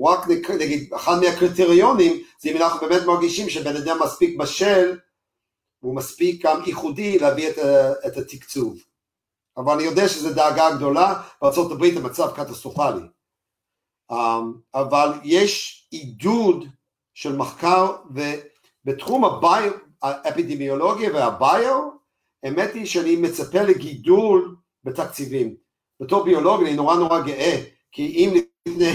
רק 0.05 0.29
נגיד, 0.61 0.95
אחד 0.95 1.21
מהקריטריונים 1.21 2.23
זה 2.41 2.51
אם 2.51 2.57
אנחנו 2.57 2.89
באמת 2.89 3.03
מרגישים 3.07 3.51
שבן 3.51 3.77
אדם 3.77 3.99
מספיק 4.03 4.39
בשל 4.39 4.99
והוא 5.83 5.97
מספיק 5.97 6.47
גם 6.47 6.61
ייחודי 6.67 7.19
להביא 7.19 7.49
את, 7.49 7.59
את 8.07 8.17
התקצוב. 8.17 8.92
אבל 9.57 9.75
אני 9.75 9.83
יודע 9.83 10.09
שזו 10.09 10.35
דאגה 10.35 10.77
גדולה, 10.77 11.23
בארה"ב 11.43 11.85
המצב 11.85 12.33
קטסטרופלי. 12.35 13.03
אבל 14.75 15.13
יש 15.25 15.83
עידוד 15.91 16.65
של 17.15 17.37
מחקר 17.37 17.97
ובתחום 18.11 19.25
הביו, 19.25 19.73
האפידמיולוגיה 20.03 21.11
והביו, 21.15 21.91
האמת 22.45 22.75
היא 22.75 22.87
שאני 22.87 23.17
מצפה 23.17 23.63
לגידול 23.63 24.57
בתקציבים. 24.85 25.55
בתור 26.01 26.25
ביולוג 26.25 26.63
אני 26.63 26.75
נורא 26.75 26.97
נורא 26.97 27.21
גאה, 27.21 27.65
כי 27.93 28.07
אם 28.07 28.35
לפני 28.69 28.95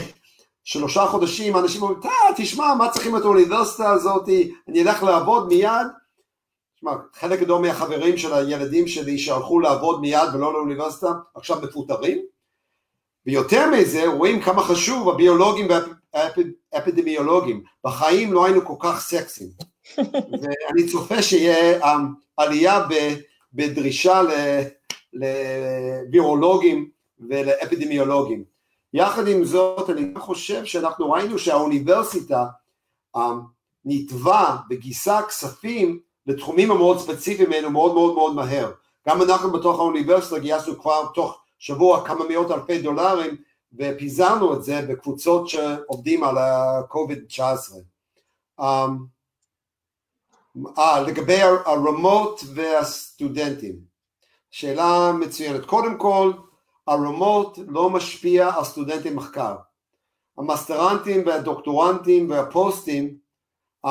שלושה 0.63 1.05
חודשים 1.05 1.57
אנשים 1.57 1.81
אומרים, 1.81 1.99
תשמע, 2.37 2.73
מה 2.73 2.91
צריכים 2.91 3.17
את 3.17 3.21
האוניברסיטה 3.21 3.91
הזאת, 3.91 4.29
אני 4.67 4.83
אלך 4.83 5.03
לעבוד 5.03 5.47
מיד, 5.47 5.87
תשמע, 6.77 6.91
חלק 7.13 7.39
גדול 7.39 7.61
מהחברים 7.61 8.17
של 8.17 8.33
הילדים 8.33 8.87
שלי 8.87 9.17
שהלכו 9.17 9.59
לעבוד 9.59 10.01
מיד 10.01 10.29
ולא 10.33 10.53
לאוניברסיטה, 10.53 11.07
עכשיו 11.35 11.57
מפוטרים, 11.63 12.21
ויותר 13.25 13.69
מזה 13.71 14.07
רואים 14.07 14.41
כמה 14.41 14.61
חשוב 14.63 15.09
הביולוגים 15.09 15.67
והאפידמיולוגים, 16.73 17.63
בחיים 17.83 18.33
לא 18.33 18.45
היינו 18.45 18.65
כל 18.65 18.75
כך 18.79 18.99
סקסיים, 18.99 19.49
ואני 20.41 20.87
צופה 20.91 21.21
שיהיה 21.21 21.83
um, 21.83 21.99
עלייה 22.37 22.85
בדרישה 23.53 24.21
לביולוגים 25.13 26.89
ולאפידמיולוגים. 27.19 28.43
יחד 28.93 29.27
עם 29.27 29.45
זאת 29.45 29.89
אני 29.89 30.13
חושב 30.17 30.65
שאנחנו 30.65 31.11
ראינו 31.11 31.39
שהאוניברסיטה 31.39 32.45
um, 33.17 33.19
נתבע 33.85 34.55
וגייסה 34.69 35.21
כספים 35.21 36.06
לתחומים 36.27 36.71
המאוד 36.71 36.99
ספציפיים 36.99 37.51
האלו 37.51 37.69
מאוד 37.71 37.93
מאוד 37.93 38.13
מאוד 38.13 38.35
מהר. 38.35 38.71
גם 39.07 39.21
אנחנו 39.21 39.51
בתוך 39.51 39.79
האוניברסיטה 39.79 40.39
גייסנו 40.39 40.79
כבר 40.81 41.05
תוך 41.13 41.41
שבוע 41.59 42.05
כמה 42.05 42.25
מאות 42.29 42.51
אלפי 42.51 42.81
דולרים 42.81 43.37
ופיזרנו 43.73 44.53
את 44.53 44.63
זה 44.63 44.81
בקבוצות 44.81 45.49
שעובדים 45.49 46.23
על 46.23 46.37
ה-COVID-19. 46.37 47.41
Um, 48.59 48.63
לגבי 51.07 51.41
הרמות 51.41 52.43
והסטודנטים, 52.55 53.75
שאלה 54.51 55.11
מצוינת. 55.19 55.65
קודם 55.65 55.97
כל, 55.97 56.31
הרמות 56.87 57.59
לא 57.67 57.89
משפיע 57.89 58.49
על 58.55 58.63
סטודנטי 58.63 59.09
מחקר. 59.09 59.55
המסטרנטים 60.37 61.27
והדוקטורנטים 61.27 62.29
והפוסטים 62.29 63.17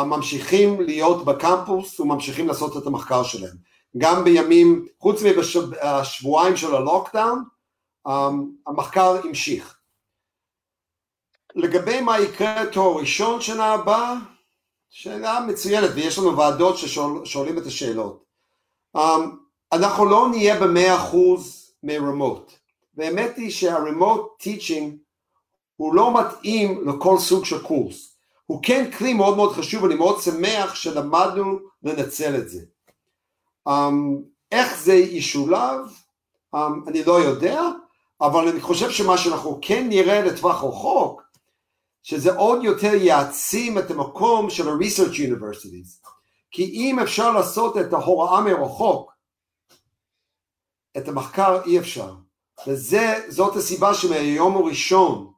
ממשיכים 0.04 0.80
להיות 0.80 1.24
בקמפוס 1.24 2.00
וממשיכים 2.00 2.48
לעשות 2.48 2.76
את 2.76 2.86
המחקר 2.86 3.22
שלהם. 3.22 3.56
גם 3.98 4.24
בימים, 4.24 4.86
חוץ 4.98 5.22
מבשבועיים 5.22 6.56
של 6.56 6.74
הלוקדאון, 6.74 7.44
המחקר 8.66 9.16
המשיך. 9.24 9.78
לגבי 11.54 12.00
מה 12.00 12.20
יקרה 12.20 12.62
תואר 12.72 13.00
ראשון 13.00 13.40
שנה 13.40 13.64
הבאה, 13.72 14.14
שאלה 14.90 15.40
מצוינת 15.40 15.90
ויש 15.94 16.18
לנו 16.18 16.36
ועדות 16.36 16.76
ששואלים 16.78 17.58
את 17.58 17.66
השאלות. 17.66 18.24
אנחנו 19.72 20.04
לא 20.04 20.28
נהיה 20.28 20.60
במאה 20.60 20.96
אחוז 20.96 21.72
מרמוט, 21.82 22.52
והאמת 22.94 23.36
היא 23.36 23.50
שהרמוט 23.50 24.20
טיצ'ינג 24.38 24.96
הוא 25.76 25.94
לא 25.94 26.14
מתאים 26.20 26.88
לכל 26.88 27.18
סוג 27.18 27.44
של 27.44 27.62
קורס. 27.62 28.15
הוא 28.46 28.62
כן 28.62 28.90
כלי 28.90 29.14
מאוד 29.14 29.36
מאוד 29.36 29.52
חשוב, 29.52 29.84
אני 29.84 29.94
מאוד 29.94 30.20
שמח 30.22 30.74
שלמדנו 30.74 31.58
לנצל 31.82 32.36
את 32.36 32.48
זה. 32.48 32.60
Um, 33.68 33.72
איך 34.52 34.78
זה 34.78 34.94
ישולב, 34.94 35.78
um, 36.54 36.58
אני 36.88 37.04
לא 37.04 37.20
יודע, 37.20 37.62
אבל 38.20 38.48
אני 38.48 38.60
חושב 38.60 38.90
שמה 38.90 39.18
שאנחנו 39.18 39.58
כן 39.62 39.88
נראה 39.88 40.22
לטווח 40.22 40.64
רחוק, 40.64 41.22
שזה 42.02 42.36
עוד 42.36 42.64
יותר 42.64 42.94
יעצים 42.94 43.78
את 43.78 43.90
המקום 43.90 44.50
של 44.50 44.68
ה-research 44.68 45.16
universities. 45.16 46.08
כי 46.50 46.64
אם 46.64 46.98
אפשר 46.98 47.30
לעשות 47.30 47.76
את 47.76 47.92
ההוראה 47.92 48.40
מרחוק, 48.40 49.12
את 50.96 51.08
המחקר 51.08 51.62
אי 51.64 51.78
אפשר. 51.78 52.14
וזאת 52.66 53.56
הסיבה 53.56 53.94
שמהיום 53.94 54.56
הראשון 54.56 55.32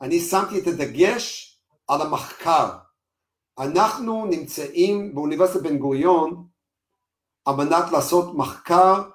אני 0.00 0.20
שמתי 0.20 0.58
את 0.60 0.66
הדגש 0.66 1.45
על 1.88 2.02
המחקר. 2.02 2.70
אנחנו 3.58 4.26
נמצאים 4.26 5.14
באוניברסיטת 5.14 5.62
בן 5.62 5.78
גוריון 5.78 6.48
על 7.44 7.54
מנת 7.54 7.92
לעשות 7.92 8.34
מחקר 8.34 9.10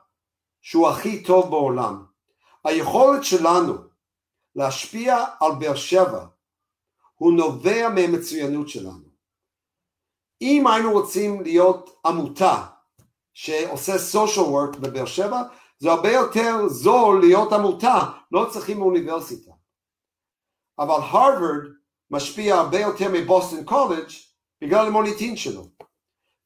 שהוא 0.62 0.90
הכי 0.90 1.24
טוב 1.24 1.50
בעולם. 1.50 2.06
היכולת 2.64 3.24
שלנו 3.24 3.74
להשפיע 4.56 5.26
על 5.40 5.52
באר 5.60 5.76
שבע 5.76 6.26
הוא 7.16 7.34
נובע 7.34 7.90
מהמצוינות 7.90 8.70
שלנו. 8.70 9.12
אם 10.42 10.68
היינו 10.68 10.92
רוצים 10.92 11.42
להיות 11.42 12.02
עמותה 12.06 12.68
שעושה 13.34 13.94
social 14.14 14.48
work 14.48 14.80
בבאר 14.80 15.06
שבע, 15.06 15.44
זה 15.80 15.92
הרבה 15.92 16.12
יותר 16.12 16.68
זול 16.68 17.20
להיות 17.20 17.54
עמותה, 17.54 18.00
לא 18.32 18.50
צריכים 18.52 18.82
אוניברסיטה. 18.82 19.52
אבל 20.80 20.96
הרווארד 20.96 21.81
משפיע 22.12 22.56
הרבה 22.56 22.80
יותר 22.80 23.06
מבוסטון 23.14 23.66
קולג' 23.66 24.10
בגלל 24.62 24.88
המוניטין 24.88 25.36
שלו. 25.36 25.68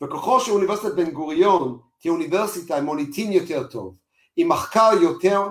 וככל 0.03 0.39
שאוניברסיטת 0.39 0.95
בן 0.95 1.11
גוריון 1.11 1.79
תהיה 1.99 2.13
אוניברסיטה 2.13 2.77
עם 2.77 2.85
מוניטין 2.85 3.31
יותר 3.31 3.67
טוב, 3.67 3.97
עם 4.35 4.49
מחקר 4.49 4.89
יותר 5.01 5.41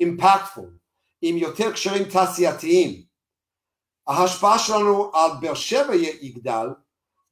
אימפקטפול, 0.00 0.64
um, 0.64 0.78
עם 1.22 1.36
יותר 1.36 1.72
קשרים 1.72 2.04
תעשייתיים, 2.04 3.02
ההשפעה 4.06 4.58
שלנו 4.58 5.10
על 5.14 5.30
באר 5.40 5.54
שבע 5.54 5.94
יגדל, 5.94 6.68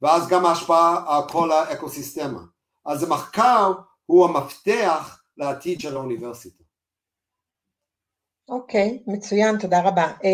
ואז 0.01 0.27
גם 0.27 0.45
ההשפעה 0.45 1.17
על 1.17 1.29
כל 1.29 1.51
האקוסיסטמה. 1.51 2.41
אז 2.85 3.03
המחקר 3.03 3.73
הוא 4.05 4.25
המפתח 4.25 5.21
לעתיד 5.37 5.79
של 5.79 5.95
האוניברסיטה. 5.95 6.63
אוקיי, 8.49 9.03
מצוין, 9.07 9.57
תודה 9.57 9.81
רבה. 9.81 10.11
Uh, 10.21 10.27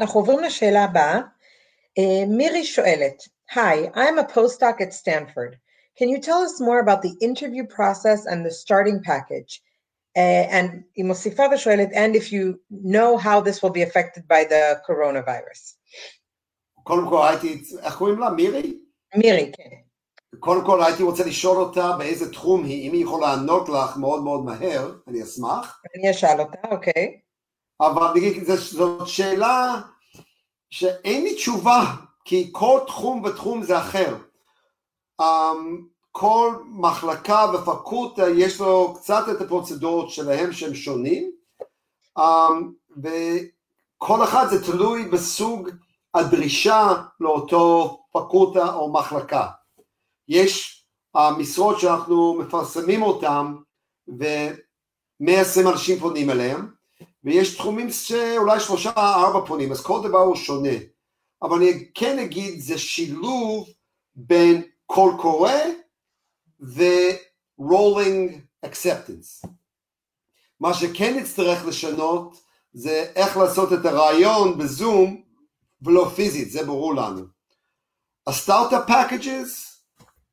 אנחנו 0.00 0.20
עוברים 0.20 0.40
לשאלה 0.40 0.84
הבאה. 0.84 1.20
Uh, 1.98 2.26
מירי 2.28 2.64
שואלת, 2.64 3.22
Hi, 3.50 3.90
I'm 3.94 4.18
a 4.18 4.24
postdoc 4.24 4.80
at 4.82 4.92
Stanford. 4.92 5.56
Can 5.98 6.08
you 6.10 6.20
tell 6.20 6.40
us 6.42 6.60
more 6.60 6.80
about 6.80 7.00
the 7.00 7.14
interview 7.20 7.64
process 7.64 8.26
and 8.26 8.44
the 8.44 8.50
starting 8.50 9.00
package? 9.02 9.62
Uh, 10.16 10.44
and 10.50 10.82
היא 10.94 11.04
מוסיפה 11.04 11.42
ושואלת, 11.54 11.88
and 11.92 12.16
if 12.16 12.32
you 12.32 12.60
know 12.70 13.16
how 13.16 13.40
this 13.40 13.62
will 13.62 13.72
be 13.72 13.82
affected 13.82 14.28
by 14.28 14.44
the 14.44 14.80
coronavirus. 14.86 15.74
קודם 16.82 17.08
כל 17.08 17.28
הייתי, 17.28 17.62
איך 17.82 17.96
קוראים 17.96 18.18
לה? 18.18 18.30
מירי? 18.30 18.78
מירי, 19.16 19.52
כן. 19.56 19.76
קודם 20.38 20.66
כל 20.66 20.84
הייתי 20.84 21.02
רוצה 21.02 21.24
לשאול 21.24 21.56
אותה 21.56 21.92
באיזה 21.98 22.32
תחום 22.32 22.64
היא, 22.64 22.88
אם 22.88 22.92
היא 22.94 23.02
יכולה 23.02 23.36
לענות 23.36 23.68
לך 23.68 23.96
מאוד 23.96 24.22
מאוד 24.22 24.44
מהר, 24.44 24.92
אני 25.08 25.22
אשמח. 25.22 25.82
אני 25.96 26.10
אשאל 26.10 26.40
אותה, 26.40 26.58
אוקיי. 26.70 27.20
אבל 27.80 28.14
זאת 28.56 29.08
שאלה 29.08 29.80
שאין 30.70 31.24
לי 31.24 31.34
תשובה, 31.34 31.94
כי 32.24 32.48
כל 32.52 32.80
תחום 32.86 33.22
ותחום 33.22 33.62
זה 33.62 33.78
אחר. 33.78 34.16
Um, 35.22 35.24
כל 36.12 36.54
מחלקה 36.66 37.46
ופקולטה 37.54 38.28
יש 38.30 38.60
לו 38.60 38.94
קצת 38.94 39.24
את 39.30 39.40
הפרוצדורות 39.40 40.10
שלהם 40.10 40.52
שהם 40.52 40.74
שונים, 40.74 41.30
um, 42.18 42.22
וכל 42.96 44.24
אחד 44.24 44.46
זה 44.50 44.72
תלוי 44.72 45.04
בסוג 45.04 45.68
הדרישה 46.14 46.94
לאותו 47.20 47.98
פקולטה 48.12 48.74
או 48.74 48.92
מחלקה. 48.92 49.46
יש 50.28 50.84
המשרות 51.14 51.76
uh, 51.76 51.80
שאנחנו 51.80 52.34
מפרסמים 52.34 53.02
אותן 53.02 53.54
ו-120 54.18 55.68
אנשים 55.72 55.98
פונים 55.98 56.30
אליהם, 56.30 56.77
ויש 57.24 57.56
תחומים 57.56 57.90
שאולי 57.90 58.60
שלושה 58.60 58.90
ארבע 58.96 59.46
פונים, 59.46 59.72
אז 59.72 59.80
כל 59.80 60.00
דבר 60.08 60.18
הוא 60.18 60.36
שונה. 60.36 60.76
אבל 61.42 61.56
אני 61.56 61.88
כן 61.94 62.18
אגיד, 62.18 62.60
זה 62.60 62.78
שילוב 62.78 63.68
בין 64.16 64.62
קול 64.86 65.12
קורא 65.20 65.52
ו-rolling 66.60 68.32
acceptance. 68.66 69.48
מה 70.60 70.74
שכן 70.74 71.16
נצטרך 71.16 71.66
לשנות 71.66 72.40
זה 72.72 73.12
איך 73.14 73.36
לעשות 73.36 73.72
את 73.72 73.84
הריאיון 73.84 74.58
בזום 74.58 75.22
ולא 75.82 76.10
פיזית, 76.14 76.50
זה 76.50 76.64
ברור 76.66 76.94
לנו. 76.94 77.24
ה-start-up 78.26 78.86
packages, 78.86 79.82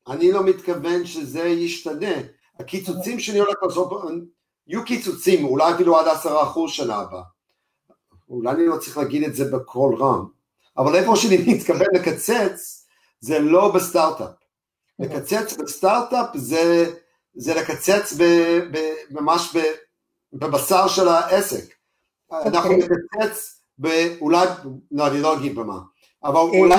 אני 0.07 0.31
לא 0.31 0.43
מתכוון 0.43 1.05
שזה 1.05 1.43
ישתנה. 1.43 2.15
הקיצוצים 2.59 3.19
שאני 3.19 3.39
הולך 3.39 3.55
לעשות, 3.63 3.89
יהיו 4.67 4.85
קיצוצים, 4.85 5.45
אולי 5.45 5.73
אפילו 5.73 5.99
עד 5.99 6.07
עשרה 6.07 6.43
אחוז 6.43 6.71
שנה 6.71 6.95
הבאה. 6.95 7.23
אולי 8.29 8.51
אני 8.51 8.67
לא 8.67 8.77
צריך 8.77 8.97
להגיד 8.97 9.23
את 9.23 9.35
זה 9.35 9.51
בקול 9.51 9.95
רם, 9.95 10.25
אבל 10.77 10.95
איפה 10.95 11.15
שאני 11.15 11.37
מתכוון 11.53 11.87
לקצץ, 11.93 12.87
זה 13.19 13.39
לא 13.39 13.71
בסטארט-אפ. 13.71 14.29
לקצץ 14.99 15.57
בסטארט-אפ 15.57 16.27
זה, 16.35 16.93
זה 17.33 17.53
לקצץ 17.53 18.13
ב, 18.17 18.23
ב, 18.71 18.77
ממש 19.09 19.55
ב, 19.55 19.61
בבשר 20.33 20.87
של 20.87 21.07
העסק. 21.07 21.73
Okay. 22.31 22.47
אנחנו 22.47 22.71
אוקיי. 22.71 22.87
נקצץ 22.87 23.61
אולי, 24.21 24.47
לא, 24.91 25.07
אני 25.07 25.21
לא 25.21 25.37
אגיד 25.37 25.55
במה, 25.55 25.79
אבל 26.23 26.35
אה, 26.35 26.59
אולי 26.59 26.75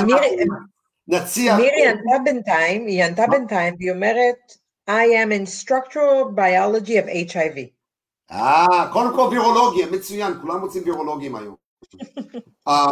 נציע... 1.08 1.56
מירי 1.56 1.86
ענתה 1.88 2.24
בינתיים, 2.24 2.86
היא 2.86 3.04
ענתה 3.04 3.22
בינתיים, 3.30 3.74
והיא 3.78 3.92
אומרת, 3.92 4.36
I 4.88 5.06
am 5.24 5.32
in 5.32 5.46
structural 5.46 6.30
biology 6.34 6.96
of 6.96 7.06
HIV. 7.06 7.75
אה, 8.30 8.88
קודם 8.92 9.14
כל 9.16 9.28
וירולוגיה, 9.30 9.86
מצוין, 9.90 10.40
כולם 10.40 10.60
רוצים 10.60 10.82
וירולוגים 10.84 11.36
היום. 11.36 11.54
אה, 12.68 12.86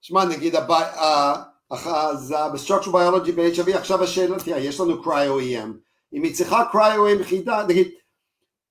שמע, 0.00 0.24
נגיד, 0.24 0.54
אה, 0.56 1.42
אז 1.70 2.34
ב-structural 2.52 2.88
biology 2.88 3.32
ב-HIV, 3.36 3.76
עכשיו 3.76 4.02
השאלה, 4.02 4.38
תראה, 4.38 4.58
יש 4.58 4.80
לנו 4.80 5.02
קריו-EM, 5.02 5.68
אם 6.12 6.22
היא 6.22 6.34
צריכה 6.34 6.64
קריו-EM 6.72 7.20
יחידה, 7.20 7.66
נגיד, 7.68 7.88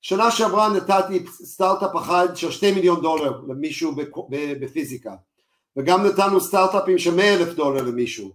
שנה 0.01 0.31
שעברה 0.31 0.69
נתתי 0.69 1.25
סטארט-אפ 1.29 1.95
אחד 1.95 2.35
של 2.35 2.51
שתי 2.51 2.71
מיליון 2.71 3.01
דולר 3.01 3.41
למישהו 3.47 3.95
בפיזיקה 4.61 5.15
וגם 5.77 6.05
נתנו 6.05 6.41
סטארט-אפים 6.41 6.97
של 6.97 7.15
מאה 7.15 7.33
אלף 7.33 7.53
דולר 7.53 7.81
למישהו. 7.81 8.31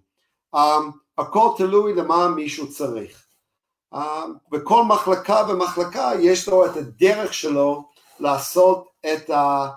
הכל 1.18 1.48
תלוי 1.56 1.94
למה 1.94 2.28
מישהו 2.28 2.70
צריך 2.70 3.27
וכל 4.52 4.84
מחלקה 4.84 5.42
ומחלקה 5.48 6.10
יש 6.20 6.48
לו 6.48 6.66
את 6.66 6.76
הדרך 6.76 7.34
שלו 7.34 7.88
לעשות 8.20 8.88
את, 9.12 9.30
ה, 9.30 9.68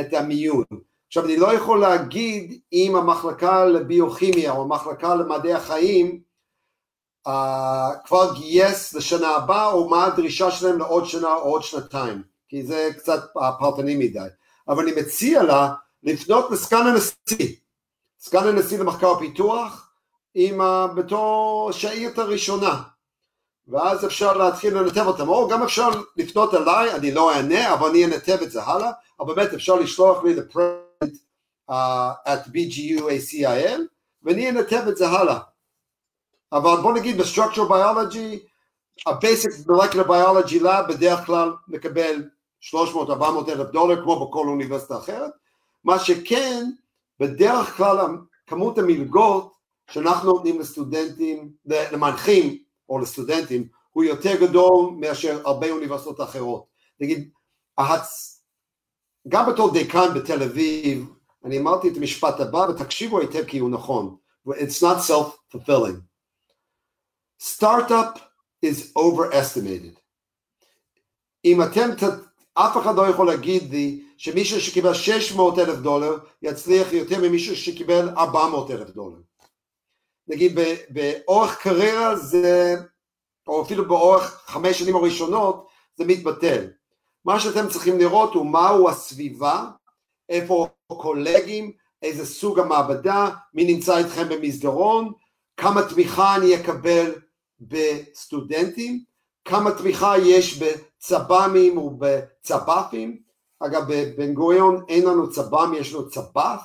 את 0.00 0.12
המיון. 0.12 0.64
עכשיו 1.06 1.24
אני 1.24 1.36
לא 1.36 1.54
יכול 1.54 1.80
להגיד 1.80 2.60
אם 2.72 2.96
המחלקה 2.96 3.64
לביוכימיה 3.64 4.52
או 4.52 4.62
המחלקה 4.62 5.14
למדעי 5.14 5.54
החיים 5.54 6.20
uh, 7.28 7.30
כבר 8.04 8.34
גייס 8.34 8.94
לשנה 8.94 9.28
הבאה, 9.28 9.66
או 9.66 9.88
מה 9.88 10.04
הדרישה 10.04 10.50
שלהם 10.50 10.78
לעוד 10.78 11.04
שנה 11.04 11.34
או 11.34 11.40
עוד 11.40 11.62
שנתיים, 11.62 12.22
כי 12.48 12.62
זה 12.62 12.90
קצת 12.98 13.20
פרטני 13.58 13.96
מדי. 13.96 14.28
אבל 14.68 14.82
אני 14.82 15.00
מציע 15.00 15.42
לה 15.42 15.74
לפנות 16.02 16.50
לסגן 16.50 16.86
הנשיא, 16.86 17.56
סגן 18.20 18.46
הנשיא 18.46 18.78
למחקר 18.78 19.12
ופיתוח, 19.12 19.90
עם, 20.34 20.60
uh, 20.60 20.94
בתור 20.94 21.72
שהעיר 21.72 22.10
הראשונה, 22.16 22.82
ואז 23.68 24.04
אפשר 24.04 24.36
להתחיל 24.36 24.78
לנתב 24.78 25.06
אותם, 25.06 25.28
או 25.28 25.48
גם 25.48 25.62
אפשר 25.62 25.88
לפנות 26.16 26.54
אליי, 26.54 26.94
אני 26.94 27.14
לא 27.14 27.34
אענה, 27.34 27.74
אבל 27.74 27.88
אני 27.88 28.04
אנתב 28.04 28.38
את 28.42 28.50
זה 28.50 28.62
הלאה, 28.62 28.90
אבל 29.20 29.34
באמת 29.34 29.54
אפשר 29.54 29.74
לשלוח 29.74 30.24
לי 30.24 30.34
לפרנט 30.34 31.16
uh, 31.70 31.74
at 32.26 32.48
bguacil, 32.48 33.80
ואני 34.22 34.50
אנתב 34.50 34.84
את 34.88 34.96
זה 34.96 35.08
הלאה. 35.08 35.38
אבל 36.52 36.76
בוא 36.82 36.92
נגיד 36.92 37.20
ב-structural 37.20 37.68
biology, 37.70 38.38
ה-basic 39.06 39.68
molecular 39.68 40.08
biology 40.08 40.62
lab 40.62 40.88
בדרך 40.88 41.26
כלל 41.26 41.52
מקבל 41.68 42.24
300-400 42.62 42.74
אלף 43.48 43.70
דולר 43.70 44.02
כמו 44.02 44.28
בכל 44.28 44.46
אוניברסיטה 44.48 44.96
אחרת, 44.96 45.30
מה 45.84 45.98
שכן 45.98 46.64
בדרך 47.20 47.76
כלל 47.76 48.06
כמות 48.46 48.78
המלגות 48.78 49.52
שאנחנו 49.90 50.32
נותנים 50.32 50.60
לסטודנטים, 50.60 51.50
למנחים 51.66 52.58
או 52.88 52.98
לסטודנטים 52.98 53.68
הוא 53.90 54.04
יותר 54.04 54.46
גדול 54.46 54.90
מאשר 55.00 55.40
הרבה 55.44 55.70
אוניברסיטות 55.70 56.20
אחרות. 56.20 56.66
נגיד, 57.00 57.30
ההצ... 57.78 58.34
גם 59.28 59.52
בתור 59.52 59.72
דיקן 59.72 60.14
בתל 60.14 60.42
אביב, 60.42 61.08
אני 61.44 61.58
אמרתי 61.58 61.88
את 61.88 61.96
המשפט 61.96 62.40
הבא 62.40 62.58
ותקשיבו 62.58 63.20
היטב 63.20 63.44
כי 63.44 63.58
הוא 63.58 63.70
נכון, 63.70 64.16
it's 64.48 64.82
not 64.82 65.10
self-fulfilling. 65.10 66.00
סטארט-אפ 67.40 68.18
is 68.66 68.98
overestimated. 68.98 69.98
אם 71.44 71.62
אתם, 71.62 71.88
אף 72.54 72.76
אחד 72.76 72.94
לא 72.96 73.08
יכול 73.08 73.26
להגיד 73.26 73.70
לי 73.70 74.04
שמישהו 74.16 74.60
שקיבל 74.60 74.94
600 74.94 75.58
אלף 75.58 75.78
דולר 75.78 76.16
יצליח 76.42 76.92
יותר 76.92 77.18
ממישהו 77.22 77.56
שקיבל 77.56 78.08
400 78.08 78.70
אלף 78.70 78.90
דולר. 78.90 79.18
נגיד 80.28 80.58
באורך 80.88 81.58
קריירה 81.58 82.16
זה, 82.16 82.74
או 83.46 83.62
אפילו 83.62 83.88
באורך 83.88 84.42
חמש 84.46 84.78
שנים 84.78 84.96
הראשונות, 84.96 85.68
זה 85.96 86.04
מתבטל. 86.04 86.66
מה 87.24 87.40
שאתם 87.40 87.68
צריכים 87.68 87.98
לראות 87.98 88.34
הוא 88.34 88.46
מהו 88.46 88.88
הסביבה, 88.88 89.64
איפה 90.28 90.68
קולגים, 90.86 91.72
איזה 92.02 92.26
סוג 92.26 92.58
המעבדה, 92.58 93.30
מי 93.54 93.74
נמצא 93.74 93.98
איתכם 93.98 94.28
במסדרון, 94.28 95.12
כמה 95.56 95.82
תמיכה 95.82 96.36
אני 96.36 96.56
אקבל 96.56 97.14
בסטודנטים, 97.60 99.04
כמה 99.44 99.70
תמיכה 99.70 100.18
יש 100.18 100.62
בצב"מים 100.62 101.78
ובצב"פים, 101.78 103.18
אגב 103.60 103.82
בבן 103.88 104.34
גוריון 104.34 104.84
אין 104.88 105.04
לנו 105.06 105.30
צב"ם, 105.30 105.72
יש 105.76 105.94
לנו 105.94 106.08
צב"ף, 106.08 106.62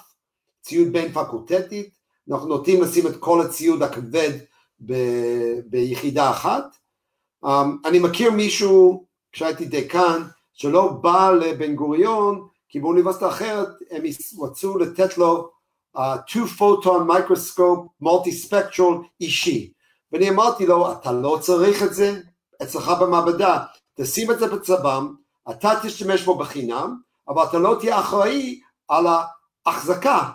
ציוד 0.61 0.87
בין 0.93 1.11
פקולטטית, 1.11 1.92
אנחנו 2.31 2.47
נוטים 2.47 2.81
לשים 2.81 3.07
את 3.07 3.15
כל 3.19 3.41
הציוד 3.41 3.83
הכבד 3.83 4.31
ב- 4.85 5.59
ביחידה 5.65 6.29
אחת. 6.29 6.77
Um, 7.45 7.47
אני 7.85 7.99
מכיר 7.99 8.31
מישהו, 8.31 9.05
כשהייתי 9.31 9.65
דיקן, 9.65 10.21
שלא 10.53 10.87
בא 10.87 11.31
לבן 11.31 11.75
גוריון, 11.75 12.47
כי 12.69 12.79
באוניברסיטה 12.79 13.27
אחרת 13.27 13.67
הם 13.91 14.03
רצו 14.41 14.77
לתת 14.77 15.17
לו 15.17 15.49
uh, 15.97 15.99
two 16.27 16.59
photon 16.59 17.07
microscope 17.07 18.03
multispectral 18.03 18.93
אישי. 19.21 19.71
ואני 20.11 20.29
אמרתי 20.29 20.65
לו, 20.65 20.91
אתה 20.91 21.11
לא 21.11 21.37
צריך 21.41 21.83
את 21.83 21.93
זה 21.93 22.19
אצלך 22.63 22.91
במעבדה, 23.01 23.63
תשים 23.95 24.31
את 24.31 24.39
זה 24.39 24.47
בצב"ם, 24.47 25.15
אתה 25.49 25.71
תשתמש 25.83 26.23
בו 26.23 26.37
בחינם, 26.37 26.97
אבל 27.27 27.43
אתה 27.43 27.57
לא 27.59 27.77
תהיה 27.79 27.99
אחראי 27.99 28.59
על 28.87 29.05
ההחזקה. 29.65 30.29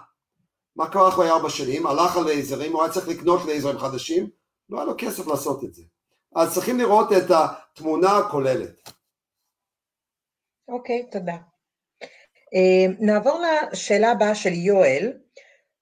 מה 0.79 0.91
קרה 0.91 1.09
אחרי 1.09 1.31
ארבע 1.31 1.51
שנים? 1.51 1.87
הלך 1.87 2.17
על 2.17 2.25
לייזרים, 2.25 2.73
הוא 2.73 2.83
היה 2.83 2.93
צריך 2.93 3.09
לקנות 3.09 3.41
לייזרים 3.47 3.79
חדשים, 3.79 4.31
לא 4.69 4.77
היה 4.79 4.87
לו 4.87 4.95
כסף 4.99 5.27
לעשות 5.27 5.65
את 5.65 5.75
זה. 5.75 5.83
אז 6.37 6.55
צריכים 6.55 6.79
לראות 6.79 7.09
את 7.13 7.31
התמונה 7.31 8.17
הכוללת. 8.17 8.91
אוקיי, 10.69 11.05
okay, 11.09 11.13
תודה. 11.13 11.37
Uh, 12.03 12.97
נעבור 13.01 13.41
לשאלה 13.73 14.11
הבאה 14.11 14.35
של 14.35 14.53
יואל. 14.53 15.13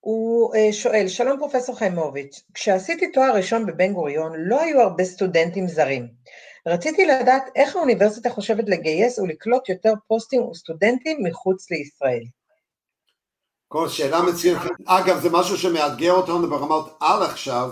הוא 0.00 0.54
uh, 0.54 0.72
שואל, 0.72 1.08
שלום 1.08 1.38
פרופסור 1.38 1.78
חיימוביץ', 1.78 2.42
כשעשיתי 2.54 3.12
תואר 3.12 3.36
ראשון 3.36 3.66
בבן 3.66 3.92
גוריון 3.92 4.32
לא 4.36 4.60
היו 4.60 4.80
הרבה 4.80 5.04
סטודנטים 5.04 5.68
זרים. 5.68 6.08
רציתי 6.66 7.06
לדעת 7.06 7.50
איך 7.56 7.76
האוניברסיטה 7.76 8.30
חושבת 8.30 8.64
לגייס 8.68 9.18
ולקלוט 9.18 9.68
יותר 9.68 9.92
פוסטים 10.08 10.42
וסטודנטים 10.42 11.24
מחוץ 11.24 11.70
לישראל. 11.70 12.22
כל 13.68 13.88
שאלה 13.88 14.22
מצוינת. 14.22 14.60
אגב, 14.84 15.20
זה 15.20 15.30
משהו 15.30 15.58
שמאתגר 15.58 16.12
אותנו 16.12 16.50
ברמות 16.50 16.96
על 17.00 17.22
עכשיו, 17.22 17.70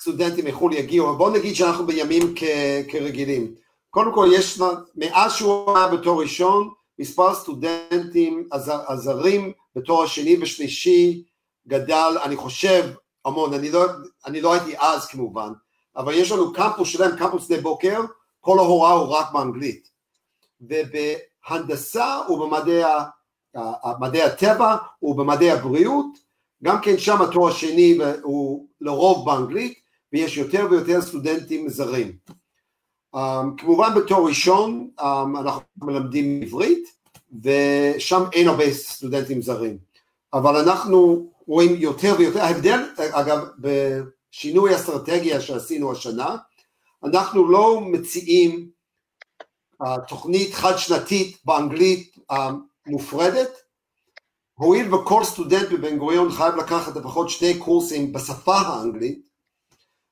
סטודנטים 0.00 0.44
מחו"ל 0.44 0.72
יגיעו, 0.72 1.16
בואו 1.16 1.30
נגיד 1.30 1.54
שאנחנו 1.54 1.86
בימים 1.86 2.34
כ- 2.36 2.90
כרגילים. 2.92 3.54
קודם 3.90 4.14
כל, 4.14 4.28
יש, 4.32 4.60
מאז 4.96 5.32
שהוא 5.32 5.78
היה 5.78 5.88
בתור 5.88 6.22
ראשון, 6.22 6.70
מספר 6.98 7.34
סטודנטים 7.34 8.48
הזרים 8.88 9.52
בתואר 9.76 10.02
השני 10.02 10.36
ושלישי 10.40 11.24
גדל, 11.68 12.16
אני 12.24 12.36
חושב, 12.36 12.90
המון, 13.24 13.54
אני 13.54 13.70
לא, 13.70 13.84
אני 14.26 14.40
לא 14.40 14.52
הייתי 14.52 14.78
אז 14.78 15.06
כמובן, 15.06 15.52
אבל 15.96 16.14
יש 16.14 16.32
לנו 16.32 16.52
קמפוס 16.52 16.88
שלם, 16.88 17.16
קמפוס 17.16 17.44
שדה 17.46 17.60
בוקר, 17.60 18.00
כל 18.40 18.58
ההוראה 18.58 18.92
הוא 18.92 19.08
רק 19.08 19.32
באנגלית. 19.32 19.88
ובהנדסה 20.60 22.18
ובמדעי 22.28 22.82
מדעי 24.00 24.22
הטבע 24.22 24.76
ובמדעי 25.02 25.50
הבריאות, 25.50 26.06
גם 26.64 26.80
כן 26.80 26.98
שם 26.98 27.22
התואר 27.22 27.48
השני 27.48 27.98
הוא 28.22 28.66
לרוב 28.80 29.26
באנגלית, 29.26 29.88
ויש 30.12 30.36
יותר 30.36 30.66
ויותר 30.70 31.02
סטודנטים 31.02 31.68
זרים. 31.68 32.12
Um, 33.16 33.18
כמובן 33.56 33.94
בתואר 33.94 34.24
ראשון 34.24 34.90
um, 35.00 35.02
אנחנו 35.40 35.62
מלמדים 35.82 36.42
עברית, 36.42 36.88
ושם 37.42 38.22
אין 38.32 38.48
הרבה 38.48 38.72
סטודנטים 38.72 39.42
זרים. 39.42 39.78
אבל 40.32 40.56
אנחנו 40.56 41.30
רואים 41.46 41.76
יותר 41.76 42.14
ויותר, 42.18 42.40
ההבדל, 42.40 42.84
אגב, 42.96 43.46
בשינוי 43.58 44.76
אסטרטגיה 44.76 45.40
שעשינו 45.40 45.92
השנה, 45.92 46.36
אנחנו 47.04 47.48
לא 47.48 47.80
מציעים 47.80 48.68
uh, 49.82 49.86
תוכנית 50.08 50.54
חד 50.54 50.76
שנתית 50.76 51.38
באנגלית 51.44 52.16
מופרדת, 52.88 53.62
הואיל 54.54 54.94
וכל 54.94 55.24
סטודנט 55.24 55.68
בבן 55.72 55.98
גוריון 55.98 56.30
חייב 56.30 56.54
לקחת 56.54 56.96
לפחות 56.96 57.30
שני 57.30 57.58
קורסים 57.58 58.12
בשפה 58.12 58.54
האנגלית, 58.56 59.28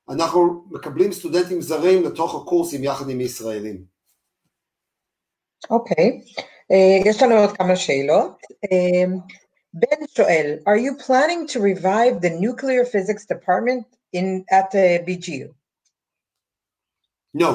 אנחנו 0.09 0.65
מקבלים 0.71 1.11
סטודנטים 1.11 1.61
זרים 1.61 2.03
לתוך 2.03 2.35
הקורסים 2.35 2.83
יחד 2.83 3.09
עם 3.09 3.21
ישראלים. 3.21 3.83
אוקיי, 5.69 6.21
okay. 6.21 6.41
uh, 6.41 7.09
יש 7.09 7.23
לנו 7.23 7.35
עוד 7.35 7.57
כמה 7.57 7.75
שאלות. 7.75 8.41
Uh, 8.65 9.09
בן 9.73 10.07
שואל, 10.07 10.57
are 10.67 10.79
you 10.79 11.03
planning 11.05 11.47
to 11.53 11.59
revive 11.59 12.21
the 12.21 12.29
nuclear 12.29 12.85
physics 12.85 13.25
department 13.25 13.83
in, 14.13 14.43
at 14.51 14.75
uh, 14.75 15.05
BGU? 15.07 15.47
No. 17.37 17.51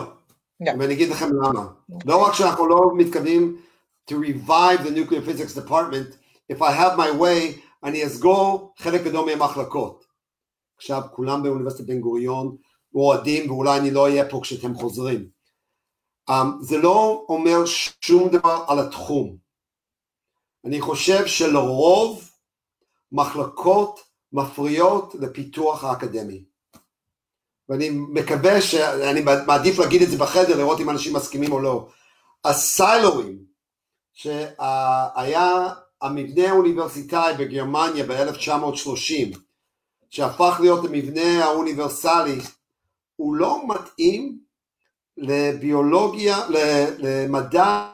no. 0.60 0.70
ואני 0.78 0.94
אגיד 0.94 1.08
לכם 1.08 1.26
למה. 1.26 1.66
Okay. 1.92 2.02
לא 2.04 2.26
רק 2.26 2.34
שאנחנו 2.34 2.66
לא 2.66 2.92
מתכוונים 2.96 3.62
to 4.08 4.18
revive 4.18 4.84
the 4.84 4.90
nuclear 4.90 5.22
physics 5.22 5.54
department, 5.54 6.18
if 6.48 6.60
I 6.62 6.72
have 6.72 6.96
my 6.96 7.10
way, 7.10 7.60
אני 7.84 8.06
אסגור 8.06 8.74
חלק 8.78 9.02
גדול 9.02 9.26
מהמחלקות. 9.26 10.04
עכשיו 10.76 11.02
כולם 11.12 11.42
באוניברסיטת 11.42 11.86
בן 11.86 12.00
גוריון 12.00 12.56
אוהדים 12.94 13.50
ואולי 13.50 13.78
אני 13.78 13.90
לא 13.90 14.04
אהיה 14.04 14.30
פה 14.30 14.40
כשאתם 14.42 14.74
חוזרים. 14.74 15.28
Um, 16.30 16.32
זה 16.60 16.78
לא 16.78 17.24
אומר 17.28 17.66
שום 18.00 18.28
דבר 18.28 18.64
על 18.68 18.78
התחום. 18.78 19.36
אני 20.64 20.80
חושב 20.80 21.26
שלרוב 21.26 22.30
מחלקות 23.12 24.00
מפריעות 24.32 25.14
לפיתוח 25.14 25.84
האקדמי. 25.84 26.44
ואני 27.68 27.90
מקווה 27.90 28.60
שאני 28.60 29.20
מעדיף 29.46 29.78
להגיד 29.78 30.02
את 30.02 30.10
זה 30.10 30.18
בחדר, 30.18 30.56
לראות 30.58 30.80
אם 30.80 30.90
אנשים 30.90 31.16
מסכימים 31.16 31.52
או 31.52 31.60
לא. 31.60 31.88
הסיילורים 32.44 33.51
שהיה 34.12 35.68
המבנה 36.02 36.48
האוניברסיטאי 36.48 37.34
בגרמניה 37.38 38.04
ב-1930, 38.06 39.38
שהפך 40.10 40.56
להיות 40.60 40.84
המבנה 40.84 41.44
האוניברסלי, 41.44 42.38
הוא 43.16 43.34
לא 43.34 43.60
מתאים 43.68 44.38
לביולוגיה, 45.16 46.36
למדע 46.98 47.88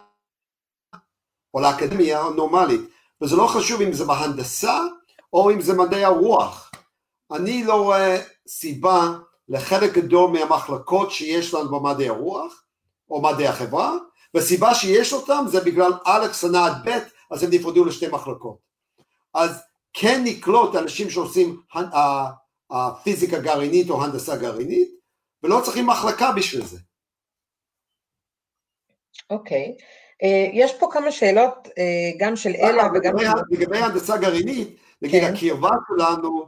או 1.54 1.60
לאקדמיה 1.60 2.22
נורמלית, 2.36 2.80
וזה 3.20 3.36
לא 3.36 3.46
חשוב 3.46 3.80
אם 3.80 3.92
זה 3.92 4.04
בהנדסה 4.04 4.80
או 5.32 5.50
אם 5.50 5.60
זה 5.60 5.74
מדעי 5.74 6.04
הרוח. 6.04 6.70
אני 7.32 7.64
לא 7.64 7.82
רואה 7.82 8.22
סיבה 8.48 9.18
לחלק 9.48 9.94
גדול 9.94 10.30
מהמחלקות 10.30 11.10
שיש 11.10 11.54
לנו 11.54 11.70
במדעי 11.70 12.08
הרוח 12.08 12.62
או 13.10 13.22
מדעי 13.22 13.46
החברה 13.46 13.96
והסיבה 14.34 14.74
שיש 14.74 15.12
אותם 15.12 15.44
זה 15.48 15.60
בגלל 15.60 15.92
א' 16.04 16.32
שנה 16.32 16.66
עד 16.66 16.88
ב', 16.88 16.98
אז 17.30 17.42
הם 17.42 17.50
נפרדו 17.52 17.84
לשתי 17.84 18.08
מחלקות. 18.08 18.58
אז 19.34 19.62
כן 19.92 20.20
נקלוט 20.24 20.76
אנשים 20.76 21.10
שעושים 21.10 21.62
פיזיקה 23.02 23.38
גרעינית 23.38 23.90
או 23.90 24.04
הנדסה 24.04 24.36
גרעינית, 24.36 24.90
ולא 25.42 25.60
צריכים 25.64 25.86
מחלקה 25.86 26.32
בשביל 26.32 26.64
זה. 26.64 26.78
אוקיי. 29.30 29.76
Okay. 29.78 29.82
Uh, 30.24 30.50
יש 30.54 30.78
פה 30.78 30.88
כמה 30.92 31.12
שאלות, 31.12 31.66
uh, 31.66 31.70
גם 32.18 32.36
של 32.36 32.50
אלה 32.50 32.82
וגם... 32.94 33.14
לגבי 33.50 33.78
הנדסה 33.78 34.16
גרעינית, 34.16 34.68
נגיד 35.02 35.22
כן. 35.22 35.34
הקרבה 35.34 35.70
שלנו 35.88 36.46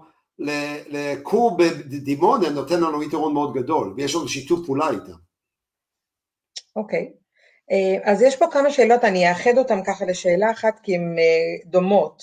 לכור 0.89 1.57
בדימונה 1.57 2.51
נותן 2.51 2.81
לנו 2.81 3.03
יתרון 3.03 3.35
מאוד 3.35 3.55
גדול, 3.55 3.95
ויש 3.97 4.15
לנו 4.15 4.29
שיתוף 4.29 4.67
פעולה 4.67 4.91
איתם. 4.91 5.19
אוקיי. 6.77 7.13
Okay. 7.13 7.21
אה, 7.71 8.13
אז 8.13 8.23
יש 8.23 8.37
פה 8.37 8.47
כמה 8.53 8.71
שאלות, 8.71 9.05
אני 9.05 9.29
אאחד 9.29 9.59
אותן 9.59 9.85
ככה 9.85 10.05
לשאלה 10.05 10.51
אחת 10.51 10.81
כי 10.83 10.95
הן 10.95 11.19
אה, 11.19 11.71
דומות. 11.71 12.23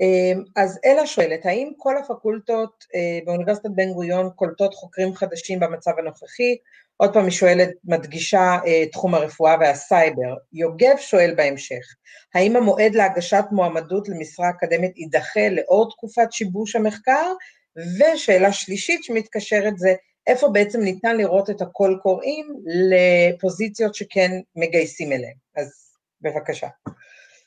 אה, 0.00 0.62
אז 0.62 0.78
אלה 0.84 1.06
שואלת, 1.06 1.46
האם 1.46 1.70
כל 1.76 1.98
הפקולטות 1.98 2.84
באוניברסיטת 3.26 3.70
בן 3.74 3.92
גוריון 3.92 4.30
קולטות 4.36 4.74
חוקרים 4.74 5.14
חדשים 5.14 5.60
במצב 5.60 5.90
הנוכחי? 5.98 6.56
עוד 6.96 7.12
פעם 7.12 7.24
היא 7.24 7.32
שואלת, 7.32 7.70
מדגישה 7.84 8.58
תחום 8.92 9.14
הרפואה 9.14 9.56
והסייבר. 9.60 10.34
יוגב 10.52 10.96
שואל 10.98 11.34
בהמשך, 11.36 11.94
האם 12.34 12.56
המועד 12.56 12.94
להגשת 12.94 13.44
מועמדות 13.52 14.08
למשרה 14.08 14.50
אקדמית 14.50 14.96
יידחה 14.96 15.48
לאור 15.48 15.90
תקופת 15.90 16.32
שיבוש 16.32 16.76
המחקר? 16.76 17.32
ושאלה 17.76 18.52
שלישית 18.52 19.04
שמתקשרת 19.04 19.78
זה, 19.78 19.94
איפה 20.28 20.48
בעצם 20.48 20.80
ניתן 20.80 21.16
לראות 21.16 21.50
את 21.50 21.62
הקול 21.62 21.98
קוראים 22.02 22.54
לפוזיציות 22.66 23.94
שכן 23.94 24.30
מגייסים 24.56 25.12
אליהם. 25.12 25.36
אז 25.56 25.88
בבקשה. 26.20 26.68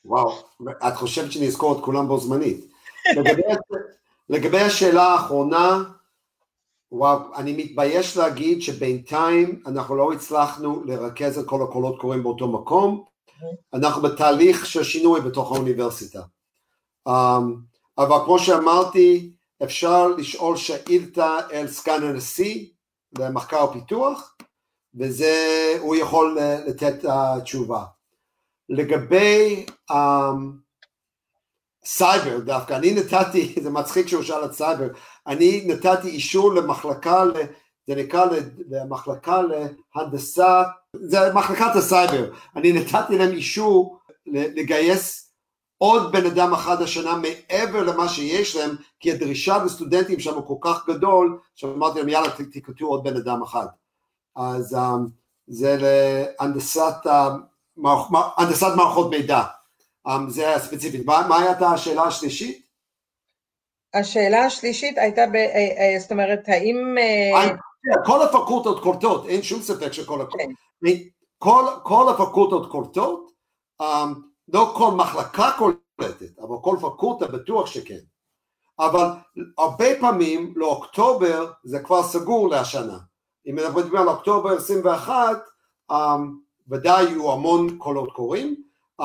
וואו, 0.04 0.32
את 0.88 0.94
חושבת 0.94 1.32
שאני 1.32 1.46
אזכור 1.46 1.78
את 1.78 1.84
כולם 1.84 2.08
בו 2.08 2.18
זמנית. 2.18 2.64
לגבי, 3.16 3.42
לגבי 4.28 4.60
השאלה 4.60 5.02
האחרונה, 5.02 5.82
וואו, 6.92 7.18
אני 7.36 7.52
מתבייש 7.52 8.16
להגיד 8.16 8.62
שבינתיים 8.62 9.62
אנחנו 9.66 9.96
לא 9.96 10.12
הצלחנו 10.12 10.84
לרכז 10.84 11.38
את 11.38 11.46
כל 11.46 11.62
הקולות 11.62 12.00
קוראים 12.00 12.22
באותו 12.22 12.48
מקום, 12.48 13.04
אנחנו 13.74 14.02
בתהליך 14.02 14.66
של 14.66 14.84
שינוי 14.84 15.20
בתוך 15.20 15.52
האוניברסיטה. 15.52 16.22
אמ, 17.08 17.12
אבל 17.98 18.16
כמו 18.24 18.38
שאמרתי, 18.38 19.32
אפשר 19.64 20.08
לשאול 20.08 20.56
שאילתה 20.56 21.38
אל 21.52 21.68
סגן 21.68 22.02
הנשיא 22.02 22.66
למחקר 23.18 23.64
ופיתוח, 23.64 24.36
וזה, 24.94 25.36
הוא 25.80 25.96
יכול 25.96 26.38
לתת 26.66 27.04
אה, 27.04 27.40
תשובה. 27.44 27.84
לגבי 28.68 29.66
אמ, 29.90 29.94
סייבר 31.84 32.38
דווקא, 32.38 32.74
אני 32.74 32.94
נתתי, 32.94 33.54
זה 33.64 33.70
מצחיק 33.70 34.08
שהוא 34.08 34.22
שאל 34.22 34.44
את 34.44 34.52
סייבר, 34.52 34.88
אני 35.26 35.64
נתתי 35.66 36.08
אישור 36.08 36.54
למחלקה, 36.54 37.24
זה 37.86 37.94
נקרא 37.94 38.26
למחלקה 38.70 39.40
להנדסה, 39.42 40.62
זה 40.96 41.18
מחלקת 41.34 41.76
הסייבר, 41.76 42.32
אני 42.56 42.72
נתתי 42.72 43.18
להם 43.18 43.32
אישור 43.32 43.98
לגייס 44.26 45.31
עוד 45.82 46.12
בן 46.12 46.26
אדם 46.26 46.52
אחד 46.52 46.82
השנה 46.82 47.16
מעבר 47.16 47.82
למה 47.82 48.08
שיש 48.08 48.56
להם, 48.56 48.76
כי 49.00 49.12
הדרישה 49.12 49.64
לסטודנטים 49.64 50.20
שם 50.20 50.34
הוא 50.34 50.46
כל 50.46 50.54
כך 50.60 50.88
גדול, 50.88 51.38
שאמרתי 51.54 51.98
להם 51.98 52.08
יאללה 52.08 52.28
תקלטו 52.52 52.86
עוד 52.86 53.04
בן 53.04 53.16
אדם 53.16 53.42
אחד. 53.42 53.66
אז 54.36 54.74
um, 54.74 55.10
זה 55.46 55.76
להנדסת 55.80 56.94
uh, 57.06 57.88
הנדסת 58.36 58.66
מערכות 58.76 59.10
מידע, 59.10 59.42
um, 60.08 60.10
זה 60.28 60.54
הספציפית. 60.54 61.06
מה, 61.06 61.26
מה 61.28 61.42
הייתה 61.42 61.68
השאלה 61.68 62.02
השלישית? 62.02 62.66
השאלה 63.94 64.44
השלישית 64.44 64.98
הייתה, 64.98 65.26
ב, 65.26 65.34
אה, 65.34 65.44
אה, 65.78 65.98
זאת 65.98 66.12
אומרת, 66.12 66.48
האם... 66.48 66.94
אה, 66.98 67.48
כל 68.04 68.22
הפקולטות 68.22 68.82
קולטות, 68.82 69.26
אין 69.26 69.42
שום 69.42 69.62
ספק 69.62 69.92
שכל 69.92 70.20
הקולטות. 70.20 70.50
כן. 70.84 70.92
כל, 71.38 71.64
כל 71.82 72.08
הפקולטות 72.08 72.70
קולטות, 72.70 73.32
לא 74.48 74.74
כל 74.76 74.90
מחלקה 74.90 75.50
קולטת, 75.58 76.38
אבל 76.38 76.56
כל 76.62 76.76
פקולטה 76.80 77.26
בטוח 77.26 77.66
שכן. 77.66 77.98
אבל 78.78 79.06
הרבה 79.58 79.84
פעמים 80.00 80.52
לאוקטובר 80.56 81.50
זה 81.64 81.78
כבר 81.78 82.02
סגור 82.02 82.48
להשנה. 82.48 82.98
אם 83.50 83.54
מדברים 83.54 83.96
על 83.96 84.08
אוקטובר 84.08 84.56
21, 84.56 85.42
um, 85.92 85.94
ודאי 86.68 87.04
יהיו 87.04 87.32
המון 87.32 87.78
קולות 87.78 88.12
קוראים. 88.12 88.62
Um, 89.00 89.04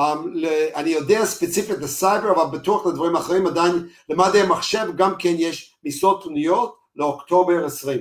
אני 0.74 0.90
יודע 0.90 1.24
ספציפית 1.24 1.78
לסייבר, 1.78 2.32
אבל 2.32 2.58
בטוח 2.58 2.86
לדברים 2.86 3.16
אחרים 3.16 3.46
עדיין, 3.46 3.88
למדעי 4.08 4.40
המחשב 4.40 4.86
גם 4.96 5.14
כן 5.18 5.34
יש 5.38 5.76
משרות 5.84 6.24
פנויות 6.24 6.76
לאוקטובר 6.96 7.66
20. 7.66 8.00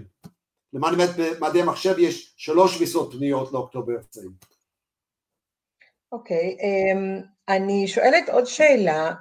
למדעי 0.74 1.62
המחשב 1.62 1.96
יש 2.00 2.34
שלוש 2.38 2.82
משרות 2.82 3.12
פנויות 3.12 3.52
לאוקטובר 3.52 3.94
20. 4.10 4.57
אוקיי, 6.12 6.58
okay, 6.60 6.64
um, 6.64 7.26
אני 7.50 7.88
שואלת 7.88 8.30
עוד 8.30 8.46
שאלה 8.46 9.12
uh, 9.12 9.16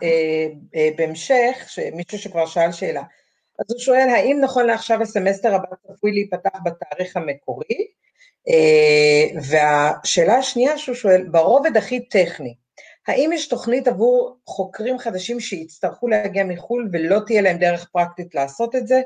uh, 0.75 0.97
בהמשך, 0.97 1.69
מישהו 1.93 2.19
שכבר 2.19 2.47
שאל 2.47 2.73
שאלה. 2.73 3.03
אז 3.59 3.67
הוא 3.69 3.79
שואל, 3.79 4.09
האם 4.09 4.39
נכון 4.41 4.67
לעכשיו 4.67 5.03
הסמסטר 5.03 5.55
הבא 5.55 5.67
צפוי 5.87 6.13
להיפתח 6.13 6.59
בתאריך 6.65 7.17
המקורי? 7.17 7.87
Uh, 8.49 9.41
והשאלה 9.51 10.35
השנייה 10.37 10.79
שהוא 10.79 10.95
שואל, 10.95 11.29
ברובד 11.31 11.77
הכי 11.77 12.09
טכני, 12.09 12.55
האם 13.09 13.31
יש 13.35 13.49
תוכנית 13.49 13.89
עבור 13.89 14.37
חוקרים 14.47 14.99
חדשים 14.99 15.41
שיצטרכו 15.41 16.09
להגיע 16.09 16.45
מחו"ל 16.45 16.89
ולא 16.93 17.19
תהיה 17.27 17.43
להם 17.43 17.59
דרך 17.59 17.89
פרקטית 17.93 18.35
לעשות 18.35 18.75
את 18.75 18.87
זה? 18.87 19.01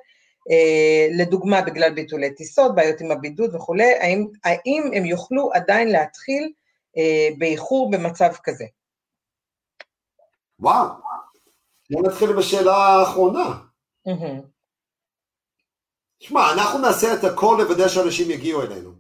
Uh, 0.51 1.15
לדוגמה, 1.19 1.63
בגלל 1.63 1.95
ביטולי 1.95 2.35
טיסות, 2.35 2.75
בעיות 2.75 3.01
עם 3.01 3.11
הבידוד 3.11 3.55
וכולי, 3.55 3.95
האם, 3.95 4.27
האם 4.45 4.91
הם 4.95 5.05
יוכלו 5.05 5.51
עדיין 5.53 5.89
להתחיל 5.89 6.53
באיחור 7.39 7.91
במצב 7.91 8.31
כזה? 8.45 8.65
וואו, 10.59 10.89
בוא 11.91 12.03
נתחיל 12.03 12.33
בשאלה 12.33 12.77
האחרונה. 12.77 13.59
שמע, 16.21 16.53
אנחנו 16.53 16.79
נעשה 16.79 17.15
את 17.15 17.25
הכל 17.25 17.59
לוודא 17.63 17.89
שאנשים 17.89 18.31
יגיעו 18.31 18.63
אלינו, 18.63 18.91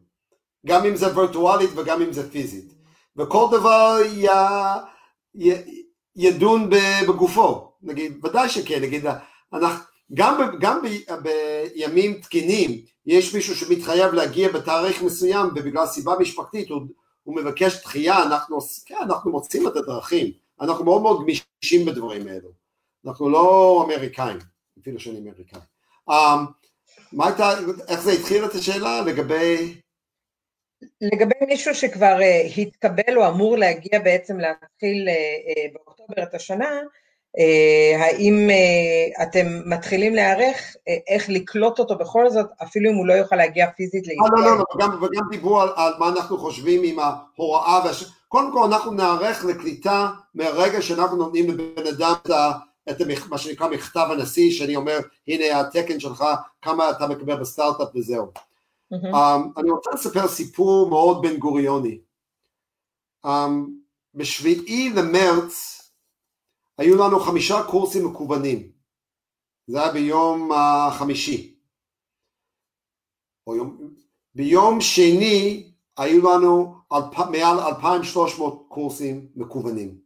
גם 0.66 0.86
אם 0.86 0.97
זה 0.97 1.16
וירטואלית 1.16 1.70
וגם 1.76 2.03
אם 2.03 2.12
זה 2.12 2.30
פיזית, 2.30 2.74
וכל 3.16 3.47
דבר 3.53 3.97
י... 4.07 4.26
י... 5.34 5.80
ידון 6.16 6.70
בגופו, 6.70 7.72
נגיד, 7.82 8.24
ודאי 8.24 8.49
שכן, 8.49 8.82
נגיד, 8.82 9.05
אנחנו, 9.53 9.84
גם, 10.14 10.38
ב, 10.38 10.61
גם 10.61 10.82
ב, 10.82 10.86
בימים 11.22 12.20
תקינים 12.20 12.82
יש 13.07 13.34
מישהו 13.34 13.57
שמתחייב 13.57 14.12
להגיע 14.12 14.53
בתאריך 14.53 15.03
מסוים 15.03 15.47
ובגלל 15.47 15.86
סיבה 15.86 16.12
משפחתית 16.20 16.68
הוא, 16.68 16.82
הוא 17.22 17.36
מבקש 17.36 17.82
דחייה, 17.82 18.22
אנחנו, 18.22 18.58
כן, 18.86 18.94
אנחנו 19.02 19.30
מוצאים 19.30 19.68
את 19.68 19.76
הדרכים, 19.76 20.32
אנחנו 20.60 20.84
מאוד 20.84 21.02
מאוד 21.02 21.20
גמישים 21.22 21.86
בדברים 21.86 22.28
האלו, 22.28 22.50
אנחנו 23.06 23.28
לא 23.28 23.84
אמריקאים, 23.86 24.38
אפילו 24.80 25.00
שאני 25.00 25.18
אמריקאי. 25.18 25.60
Um, 26.10 26.12
מה 27.12 27.26
הייתה, 27.26 27.50
איך 27.88 28.00
זה 28.00 28.12
התחיל 28.12 28.44
את 28.44 28.54
השאלה 28.54 29.00
לגבי... 29.00 29.80
לגבי 31.00 31.46
מישהו 31.46 31.74
שכבר 31.74 32.18
uh, 32.18 32.60
התקבל 32.60 33.18
או 33.18 33.28
אמור 33.28 33.58
להגיע 33.58 33.98
בעצם 33.98 34.38
להתחיל 34.38 35.08
uh, 35.08 35.10
uh, 35.10 35.72
באוקטובר 35.72 36.22
את 36.22 36.34
השנה, 36.34 36.80
האם 37.99 38.49
uh, 38.51 39.22
אתם 39.22 39.47
מתחילים 39.66 40.14
להיערך 40.14 40.57
uh, 40.57 40.91
איך 41.09 41.28
לקלוט 41.28 41.78
אותו 41.78 41.99
בכל 41.99 42.31
זאת, 42.31 42.47
אפילו 42.62 42.91
אם 42.91 42.97
הוא 42.97 43.07
לא 43.07 43.12
יוכל 43.12 43.37
להגיע 43.37 43.66
פיזית 43.76 44.07
לישראל? 44.07 44.28
לא, 44.37 44.45
לא, 44.45 44.59
לא, 44.59 44.64
וגם, 44.74 45.03
וגם 45.03 45.22
דיברו 45.31 45.61
על, 45.61 45.68
על 45.76 45.93
מה 45.99 46.09
אנחנו 46.09 46.39
חושבים 46.39 46.81
עם 46.85 46.99
ההוראה, 46.99 47.81
והש... 47.85 48.05
קודם 48.28 48.53
כל 48.53 48.64
אנחנו 48.64 48.93
נערך 48.93 49.45
לקליטה 49.45 50.11
מהרגע 50.35 50.83
שאנחנו 50.83 51.16
נותנים 51.16 51.51
לבן 51.51 51.87
אדם 51.87 52.12
את 52.22 52.31
ה... 52.31 52.53
את 52.91 52.97
מה 53.28 53.39
שנקרא 53.39 53.68
מכתב 53.68 54.07
הנשיא, 54.11 54.51
שאני 54.51 54.76
אומר, 54.76 54.99
הנה 55.28 55.61
התקן 55.61 56.01
שלך, 56.01 56.24
כמה 56.62 56.91
אתה 56.91 57.07
מקבל 57.07 57.37
בסטארט-אפ 57.37 57.89
וזהו. 57.95 58.26
Mm-hmm. 58.95 59.14
Um, 59.14 59.61
אני 59.61 59.70
רוצה 59.70 59.91
לספר 59.95 60.28
סיפור 60.28 60.89
מאוד 60.89 61.22
בן 61.22 61.37
גוריוני. 61.37 61.99
Um, 63.26 63.31
בשביעי 64.14 64.91
למרץ 64.91 65.80
היו 66.81 66.97
לנו 66.97 67.20
חמישה 67.20 67.62
קורסים 67.70 68.07
מקוונים. 68.07 68.70
זה 69.66 69.83
היה 69.83 69.93
ביום 69.93 70.51
החמישי. 70.53 71.57
יום, 73.49 73.78
ביום 74.35 74.81
שני 74.81 75.72
היו 75.97 76.31
לנו 76.31 76.74
אלפ, 76.93 77.18
מעל 77.31 77.61
2,300 77.61 78.66
קורסים 78.68 79.26
מקוונים. 79.37 79.99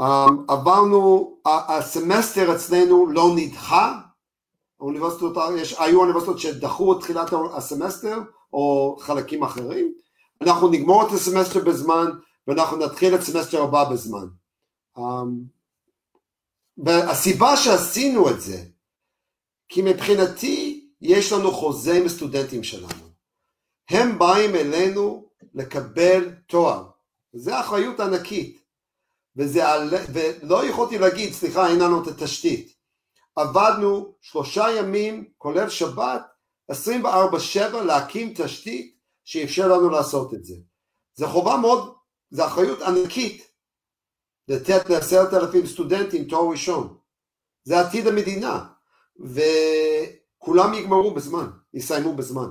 אמ, 0.00 0.04
עברנו, 0.48 1.36
הסמסטר 1.46 2.56
אצלנו 2.56 3.06
לא 3.06 3.24
נדחה, 3.36 4.00
האוניברסיטות, 4.80 5.36
יש, 5.58 5.74
היו 5.78 6.00
אוניברסיטות 6.00 6.38
שדחו 6.38 6.92
את 6.92 7.00
תחילת 7.00 7.30
הסמסטר 7.54 8.18
או 8.52 8.96
חלקים 9.00 9.42
אחרים, 9.42 9.94
אנחנו 10.40 10.68
נגמור 10.68 11.06
את 11.06 11.12
הסמסטר 11.12 11.64
בזמן 11.64 12.06
ואנחנו 12.46 12.76
נתחיל 12.76 13.14
את 13.14 13.20
הסמסטר 13.20 13.62
הבא 13.62 13.90
בזמן. 13.90 14.39
אמ, 14.98 15.00
והסיבה 16.78 17.56
שעשינו 17.56 18.30
את 18.30 18.40
זה, 18.40 18.64
כי 19.68 19.82
מבחינתי 19.82 20.90
יש 21.00 21.32
לנו 21.32 21.52
חוזה 21.52 21.92
עם 21.92 22.06
הסטודנטים 22.06 22.62
שלנו. 22.62 23.10
הם 23.90 24.18
באים 24.18 24.54
אלינו 24.54 25.30
לקבל 25.54 26.30
תואר, 26.46 26.90
זו 27.32 27.60
אחריות 27.60 28.00
ענקית. 28.00 28.60
וזה, 29.36 29.62
ולא 30.12 30.66
יכולתי 30.66 30.98
להגיד, 30.98 31.32
סליחה, 31.32 31.68
אין 31.68 31.78
לנו 31.78 32.02
את 32.02 32.06
התשתית. 32.06 32.74
עבדנו 33.36 34.14
שלושה 34.20 34.66
ימים, 34.78 35.30
כולל 35.38 35.68
שבת, 35.68 36.22
24-7 36.72 36.74
להקים 37.86 38.32
תשתית 38.36 38.96
שאפשר 39.24 39.68
לנו 39.68 39.90
לעשות 39.90 40.34
את 40.34 40.44
זה. 40.44 40.54
זו 41.14 41.28
חובה 41.28 41.56
מאוד, 41.56 41.94
זו 42.30 42.46
אחריות 42.46 42.82
ענקית 42.82 43.49
לתת 44.50 44.90
לעשרת 44.90 45.34
אלפים 45.34 45.66
סטודנטים 45.66 46.24
תואר 46.24 46.50
ראשון. 46.50 46.96
זה 47.64 47.80
עתיד 47.80 48.06
המדינה, 48.06 48.64
וכולם 49.20 50.74
יגמרו 50.74 51.14
בזמן, 51.14 51.46
יסיימו 51.74 52.14
בזמן. 52.14 52.50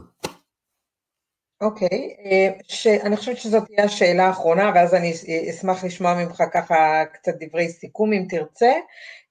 אוקיי, 1.61 1.87
okay, 1.89 3.05
אני 3.05 3.17
חושבת 3.17 3.37
שזאת 3.37 3.63
תהיה 3.65 3.83
השאלה 3.83 4.27
האחרונה, 4.27 4.71
ואז 4.75 4.93
אני 4.93 5.13
אשמח 5.49 5.83
לשמוע 5.83 6.13
ממך 6.13 6.43
ככה 6.53 7.03
קצת 7.13 7.31
דברי 7.39 7.69
סיכום 7.69 8.13
אם 8.13 8.25
תרצה. 8.29 8.71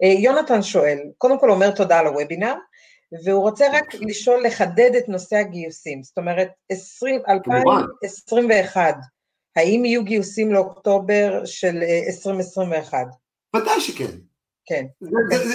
אה, 0.03 0.09
יונתן 0.09 0.62
שואל, 0.62 0.99
קודם 1.19 1.41
כל 1.41 1.51
אומר 1.51 1.71
תודה 1.71 1.99
על 1.99 2.07
הוובינר, 2.07 2.55
והוא 3.25 3.43
רוצה 3.43 3.66
רק 3.73 3.95
לשאול, 3.95 4.47
לחדד 4.47 4.91
את 4.99 5.09
נושא 5.09 5.37
הגיוסים, 5.37 6.03
זאת 6.03 6.19
אומרת, 6.19 6.49
20, 6.69 7.21
2021, 7.29 8.95
האם 9.57 9.84
יהיו 9.84 10.05
גיוסים 10.05 10.53
לאוקטובר 10.53 11.44
של 11.44 11.76
2021? 12.07 12.99
אה, 12.99 13.61
ודאי 13.61 13.80
שכן. 13.80 14.18
כן. 14.66 14.84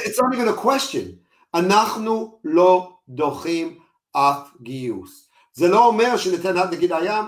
It's 0.05 0.17
not 0.17 0.35
even 0.35 0.59
a 0.59 0.65
question. 0.65 1.23
אנחנו 1.53 2.39
לא 2.43 2.97
דוחים 3.09 3.79
אף 4.11 4.49
גיוס. 4.61 5.29
זה 5.53 5.67
לא 5.67 5.85
אומר 5.85 6.17
שניתן, 6.17 6.57
נגיד 6.71 6.91
היה, 6.91 7.21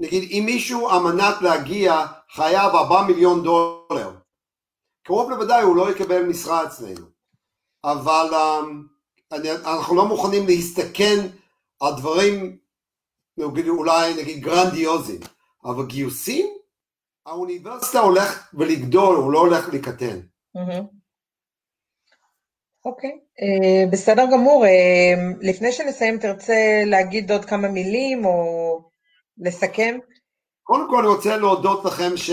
נגיד 0.00 0.28
אם 0.30 0.42
מישהו 0.46 0.88
על 0.88 1.02
מנת 1.02 1.42
להגיע 1.42 2.06
חייב 2.30 2.74
4 2.74 3.02
מיליון 3.06 3.42
דולר, 3.42 4.10
קרוב 5.02 5.30
לוודאי 5.30 5.62
הוא 5.62 5.76
לא 5.76 5.90
יקבל 5.90 6.22
משרה 6.22 6.64
אצלנו, 6.64 7.06
אבל 7.84 8.30
um, 8.32 9.34
אנחנו 9.66 9.96
לא 9.96 10.04
מוכנים 10.04 10.46
להסתכן 10.46 11.26
על 11.80 11.94
דברים 11.96 12.58
נגיד, 13.36 13.68
אולי 13.68 14.14
נגיד 14.14 14.42
גרנדיוזיים, 14.42 15.20
אבל 15.64 15.86
גיוסים, 15.86 16.46
האוניברסיטה 17.26 18.00
הולך 18.00 18.48
ולגדול, 18.54 19.16
הוא 19.16 19.32
לא 19.32 19.38
הולך 19.38 19.68
לקטן. 19.68 20.20
אוקיי, 22.84 23.10
אה, 23.10 23.90
בסדר 23.90 24.24
גמור. 24.32 24.66
אה, 24.66 25.14
לפני 25.40 25.72
שנסיים, 25.72 26.18
תרצה 26.18 26.82
להגיד 26.86 27.32
עוד 27.32 27.44
כמה 27.44 27.68
מילים 27.68 28.24
או 28.24 28.90
לסכם? 29.38 29.98
קודם 30.62 30.90
כל 30.90 30.98
אני 30.98 31.08
רוצה 31.08 31.36
להודות 31.36 31.84
לכם 31.84 32.16
ש... 32.16 32.30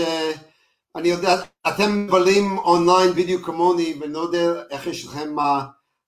אני 0.96 1.08
יודע, 1.08 1.34
אתם 1.68 2.06
מבלים 2.06 2.58
אונליין 2.58 3.12
בדיוק 3.12 3.46
כמוני, 3.46 3.94
ואני 4.00 4.12
לא 4.12 4.18
יודע 4.18 4.62
איך 4.70 4.86
יש 4.86 5.04
לכם 5.04 5.36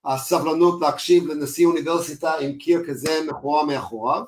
הסבלנות 0.05 0.81
להקשיב 0.81 1.27
לנשיא 1.27 1.65
אוניברסיטה 1.65 2.33
עם 2.33 2.57
קיר 2.57 2.83
כזה 2.87 3.19
מכוער 3.27 3.65
מאחוריו. 3.65 4.23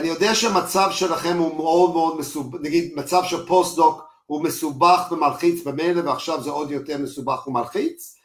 אני 0.00 0.08
יודע 0.08 0.34
שהמצב 0.34 0.88
שלכם 0.90 1.38
הוא 1.38 1.56
מאוד 1.56 1.92
מאוד 1.92 2.18
מסובך, 2.18 2.58
נגיד 2.62 2.92
מצב 2.96 3.22
של 3.24 3.46
פוסט-דוק 3.46 4.02
הוא 4.26 4.44
מסובך 4.44 5.08
ומלחיץ 5.10 5.64
במילא 5.64 6.00
ועכשיו 6.04 6.42
זה 6.42 6.50
עוד 6.50 6.70
יותר 6.70 6.98
מסובך 6.98 7.46
ומלחיץ. 7.46 8.16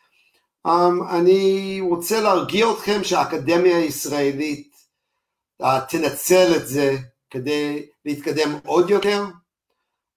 Um, 0.68 0.72
אני 1.10 1.80
רוצה 1.90 2.22
להרגיע 2.22 2.72
אתכם 2.72 3.04
שהאקדמיה 3.04 3.78
הישראלית 3.78 4.76
uh, 5.64 5.66
תנצל 5.90 6.56
את 6.56 6.68
זה 6.68 6.98
כדי 7.30 7.86
להתקדם 8.06 8.58
עוד 8.66 8.90
יותר. 8.90 9.26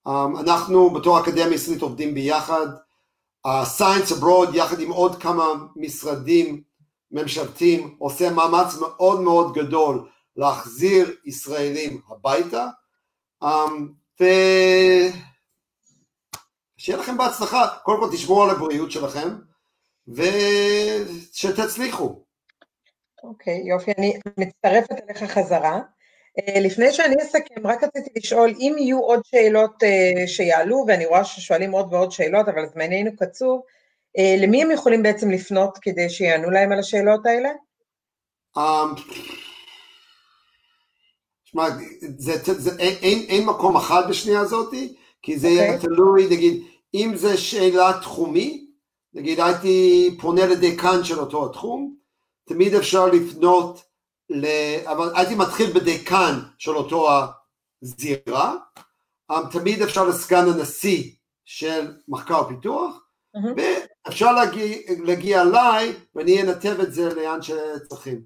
Um, 0.07 0.11
אנחנו 0.39 0.89
בתור 0.89 1.19
אקדמיה 1.19 1.55
ישראלית 1.55 1.81
עובדים 1.81 2.13
ביחד, 2.13 2.67
uh, 3.47 3.49
Science 3.79 4.11
Abroad 4.11 4.49
יחד 4.53 4.79
עם 4.79 4.91
עוד 4.91 5.21
כמה 5.21 5.45
משרדים 5.75 6.61
ממשלתיים 7.11 7.95
עושה 7.97 8.29
מאמץ 8.29 8.77
מאוד 8.79 9.21
מאוד 9.21 9.53
גדול 9.53 10.07
להחזיר 10.35 11.15
ישראלים 11.25 12.01
הביתה 12.09 12.67
um, 13.43 14.25
ושיהיה 16.79 16.99
לכם 16.99 17.17
בהצלחה, 17.17 17.67
קודם 17.83 17.99
כל 17.99 18.15
תשמעו 18.15 18.43
על 18.43 18.49
הבריאות 18.49 18.91
שלכם 18.91 19.29
ושתצליחו. 20.07 22.23
אוקיי, 23.23 23.63
okay, 23.63 23.69
יופי, 23.69 23.91
אני 23.97 24.19
מצטרפת 24.37 24.91
אליך 24.91 25.23
חזרה. 25.23 25.79
Uh, 26.39 26.59
לפני 26.59 26.91
שאני 26.91 27.15
אסכם, 27.23 27.67
רק 27.67 27.83
רציתי 27.83 28.19
לשאול 28.19 28.53
אם 28.59 28.75
יהיו 28.77 28.99
עוד 28.99 29.21
שאלות 29.25 29.83
uh, 29.83 30.27
שיעלו, 30.27 30.85
ואני 30.87 31.05
רואה 31.05 31.23
ששואלים 31.23 31.71
עוד 31.71 31.93
ועוד 31.93 32.11
שאלות, 32.11 32.47
אבל 32.47 32.65
זמננו 32.65 33.11
קצוב, 33.15 33.61
uh, 34.17 34.41
למי 34.41 34.61
הם 34.61 34.71
יכולים 34.71 35.03
בעצם 35.03 35.31
לפנות 35.31 35.77
כדי 35.81 36.09
שיענו 36.09 36.49
להם 36.49 36.71
על 36.71 36.79
השאלות 36.79 37.25
האלה? 37.25 37.49
Um, 38.57 39.01
שמע, 41.51 41.67
אין, 42.79 43.25
אין, 43.29 43.45
מקום 43.45 43.77
אחד 43.77 44.09
בשנייה 44.09 44.39
הזאת, 44.39 44.73
כי 45.21 45.39
זה 45.39 45.47
okay. 45.47 45.73
אוקיי. 45.73 45.79
תלוי, 45.79 46.27
נגיד, 46.31 46.63
אם 46.93 47.13
זה 47.15 47.37
שאלה 47.37 47.99
תחומית, 48.01 48.69
נגיד 49.13 49.39
הייתי 49.39 50.09
פונה 50.21 50.45
לדיקן 50.45 51.03
של 51.03 51.19
אותו 51.19 51.45
התחום, 51.45 51.95
תמיד 52.47 52.73
אפשר 52.73 53.05
לפנות, 53.05 53.81
ל... 54.29 54.45
אבל 54.85 55.11
הייתי 55.15 55.35
מתחיל 55.35 55.73
בדיקן 55.73 56.39
של 56.57 56.75
אותו 56.75 57.07
הזירה, 57.81 58.55
אמ, 59.31 59.49
תמיד 59.51 59.81
אפשר 59.81 60.03
לסגן 60.03 60.45
הנשיא 60.47 61.11
של 61.45 61.97
מחקר 62.07 62.41
ופיתוח, 62.41 62.95
mm-hmm. 63.37 63.61
ואפשר 64.05 64.31
להגיע, 64.31 64.77
להגיע 65.03 65.41
אליי 65.41 65.93
ואני 66.15 66.41
אנתב 66.41 66.79
את 66.79 66.93
זה 66.93 67.15
לאן 67.15 67.39
שצריכים. 67.41 68.21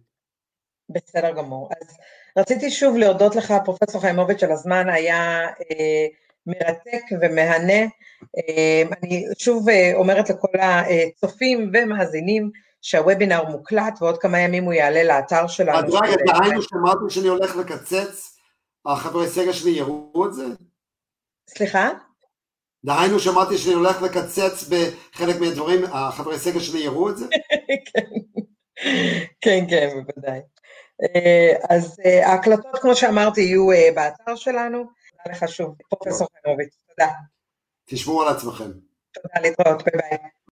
בסדר 0.89 1.31
גמור. 1.31 1.69
אז 1.81 1.97
רציתי 2.37 2.71
שוב 2.71 2.97
להודות 2.97 3.35
לך, 3.35 3.53
פרופסור 3.65 4.01
חיימוביץ', 4.01 4.43
על 4.43 4.51
הזמן, 4.51 4.89
היה 4.89 5.47
אה, 5.47 6.05
מרתק 6.47 7.03
ומהנה. 7.21 7.87
אה, 8.37 8.83
אני 9.03 9.25
שוב 9.39 9.69
אה, 9.69 9.91
אומרת 9.95 10.29
לכל 10.29 10.47
הצופים 10.59 11.71
ומאזינים 11.73 12.51
שהוובינר 12.81 13.43
מוקלט, 13.43 14.01
ועוד 14.01 14.17
כמה 14.17 14.39
ימים 14.39 14.63
הוא 14.63 14.73
יעלה 14.73 15.03
לאתר 15.03 15.47
שלנו. 15.47 15.87
אז 15.87 15.93
רגע, 15.93 16.15
דהיינו 16.25 16.61
שמעתם 16.61 17.09
שאני 17.09 17.27
הולך 17.27 17.55
לקצץ, 17.55 18.37
החברי 18.85 19.27
סגל 19.27 19.53
שלי 19.53 19.71
יראו 19.71 20.25
את 20.27 20.33
זה? 20.33 20.45
סליחה? 21.49 21.89
דהיינו 22.85 23.19
שמעתי 23.19 23.57
שאני 23.57 23.75
הולך 23.75 24.01
לקצץ 24.01 24.69
בחלק 24.69 25.39
מהדברים, 25.39 25.81
החברי 25.85 26.39
סגל 26.39 26.59
שלי 26.59 26.79
יראו 26.79 27.09
את 27.09 27.17
זה? 27.17 27.25
כן, 27.93 28.01
כן, 29.41 29.65
כן, 29.69 29.89
בוודאי. 30.07 30.39
אה, 31.01 31.75
אז 31.75 31.99
אה, 32.05 32.27
ההקלטות, 32.27 32.79
כמו 32.81 32.95
שאמרתי, 32.95 33.41
יהיו 33.41 33.71
אה, 33.71 33.89
באתר 33.95 34.35
שלנו. 34.35 34.77
תודה 34.77 35.37
לך 35.37 35.47
שוב, 35.47 35.75
פרופסור 35.89 36.27
חיימוביץ', 36.41 36.75
תודה. 36.89 37.11
תשמעו 37.85 38.21
על 38.21 38.35
עצמכם. 38.35 38.71
תודה 39.13 39.39
להתראות, 39.41 39.83
ביי 39.83 40.01
ביי. 40.01 40.29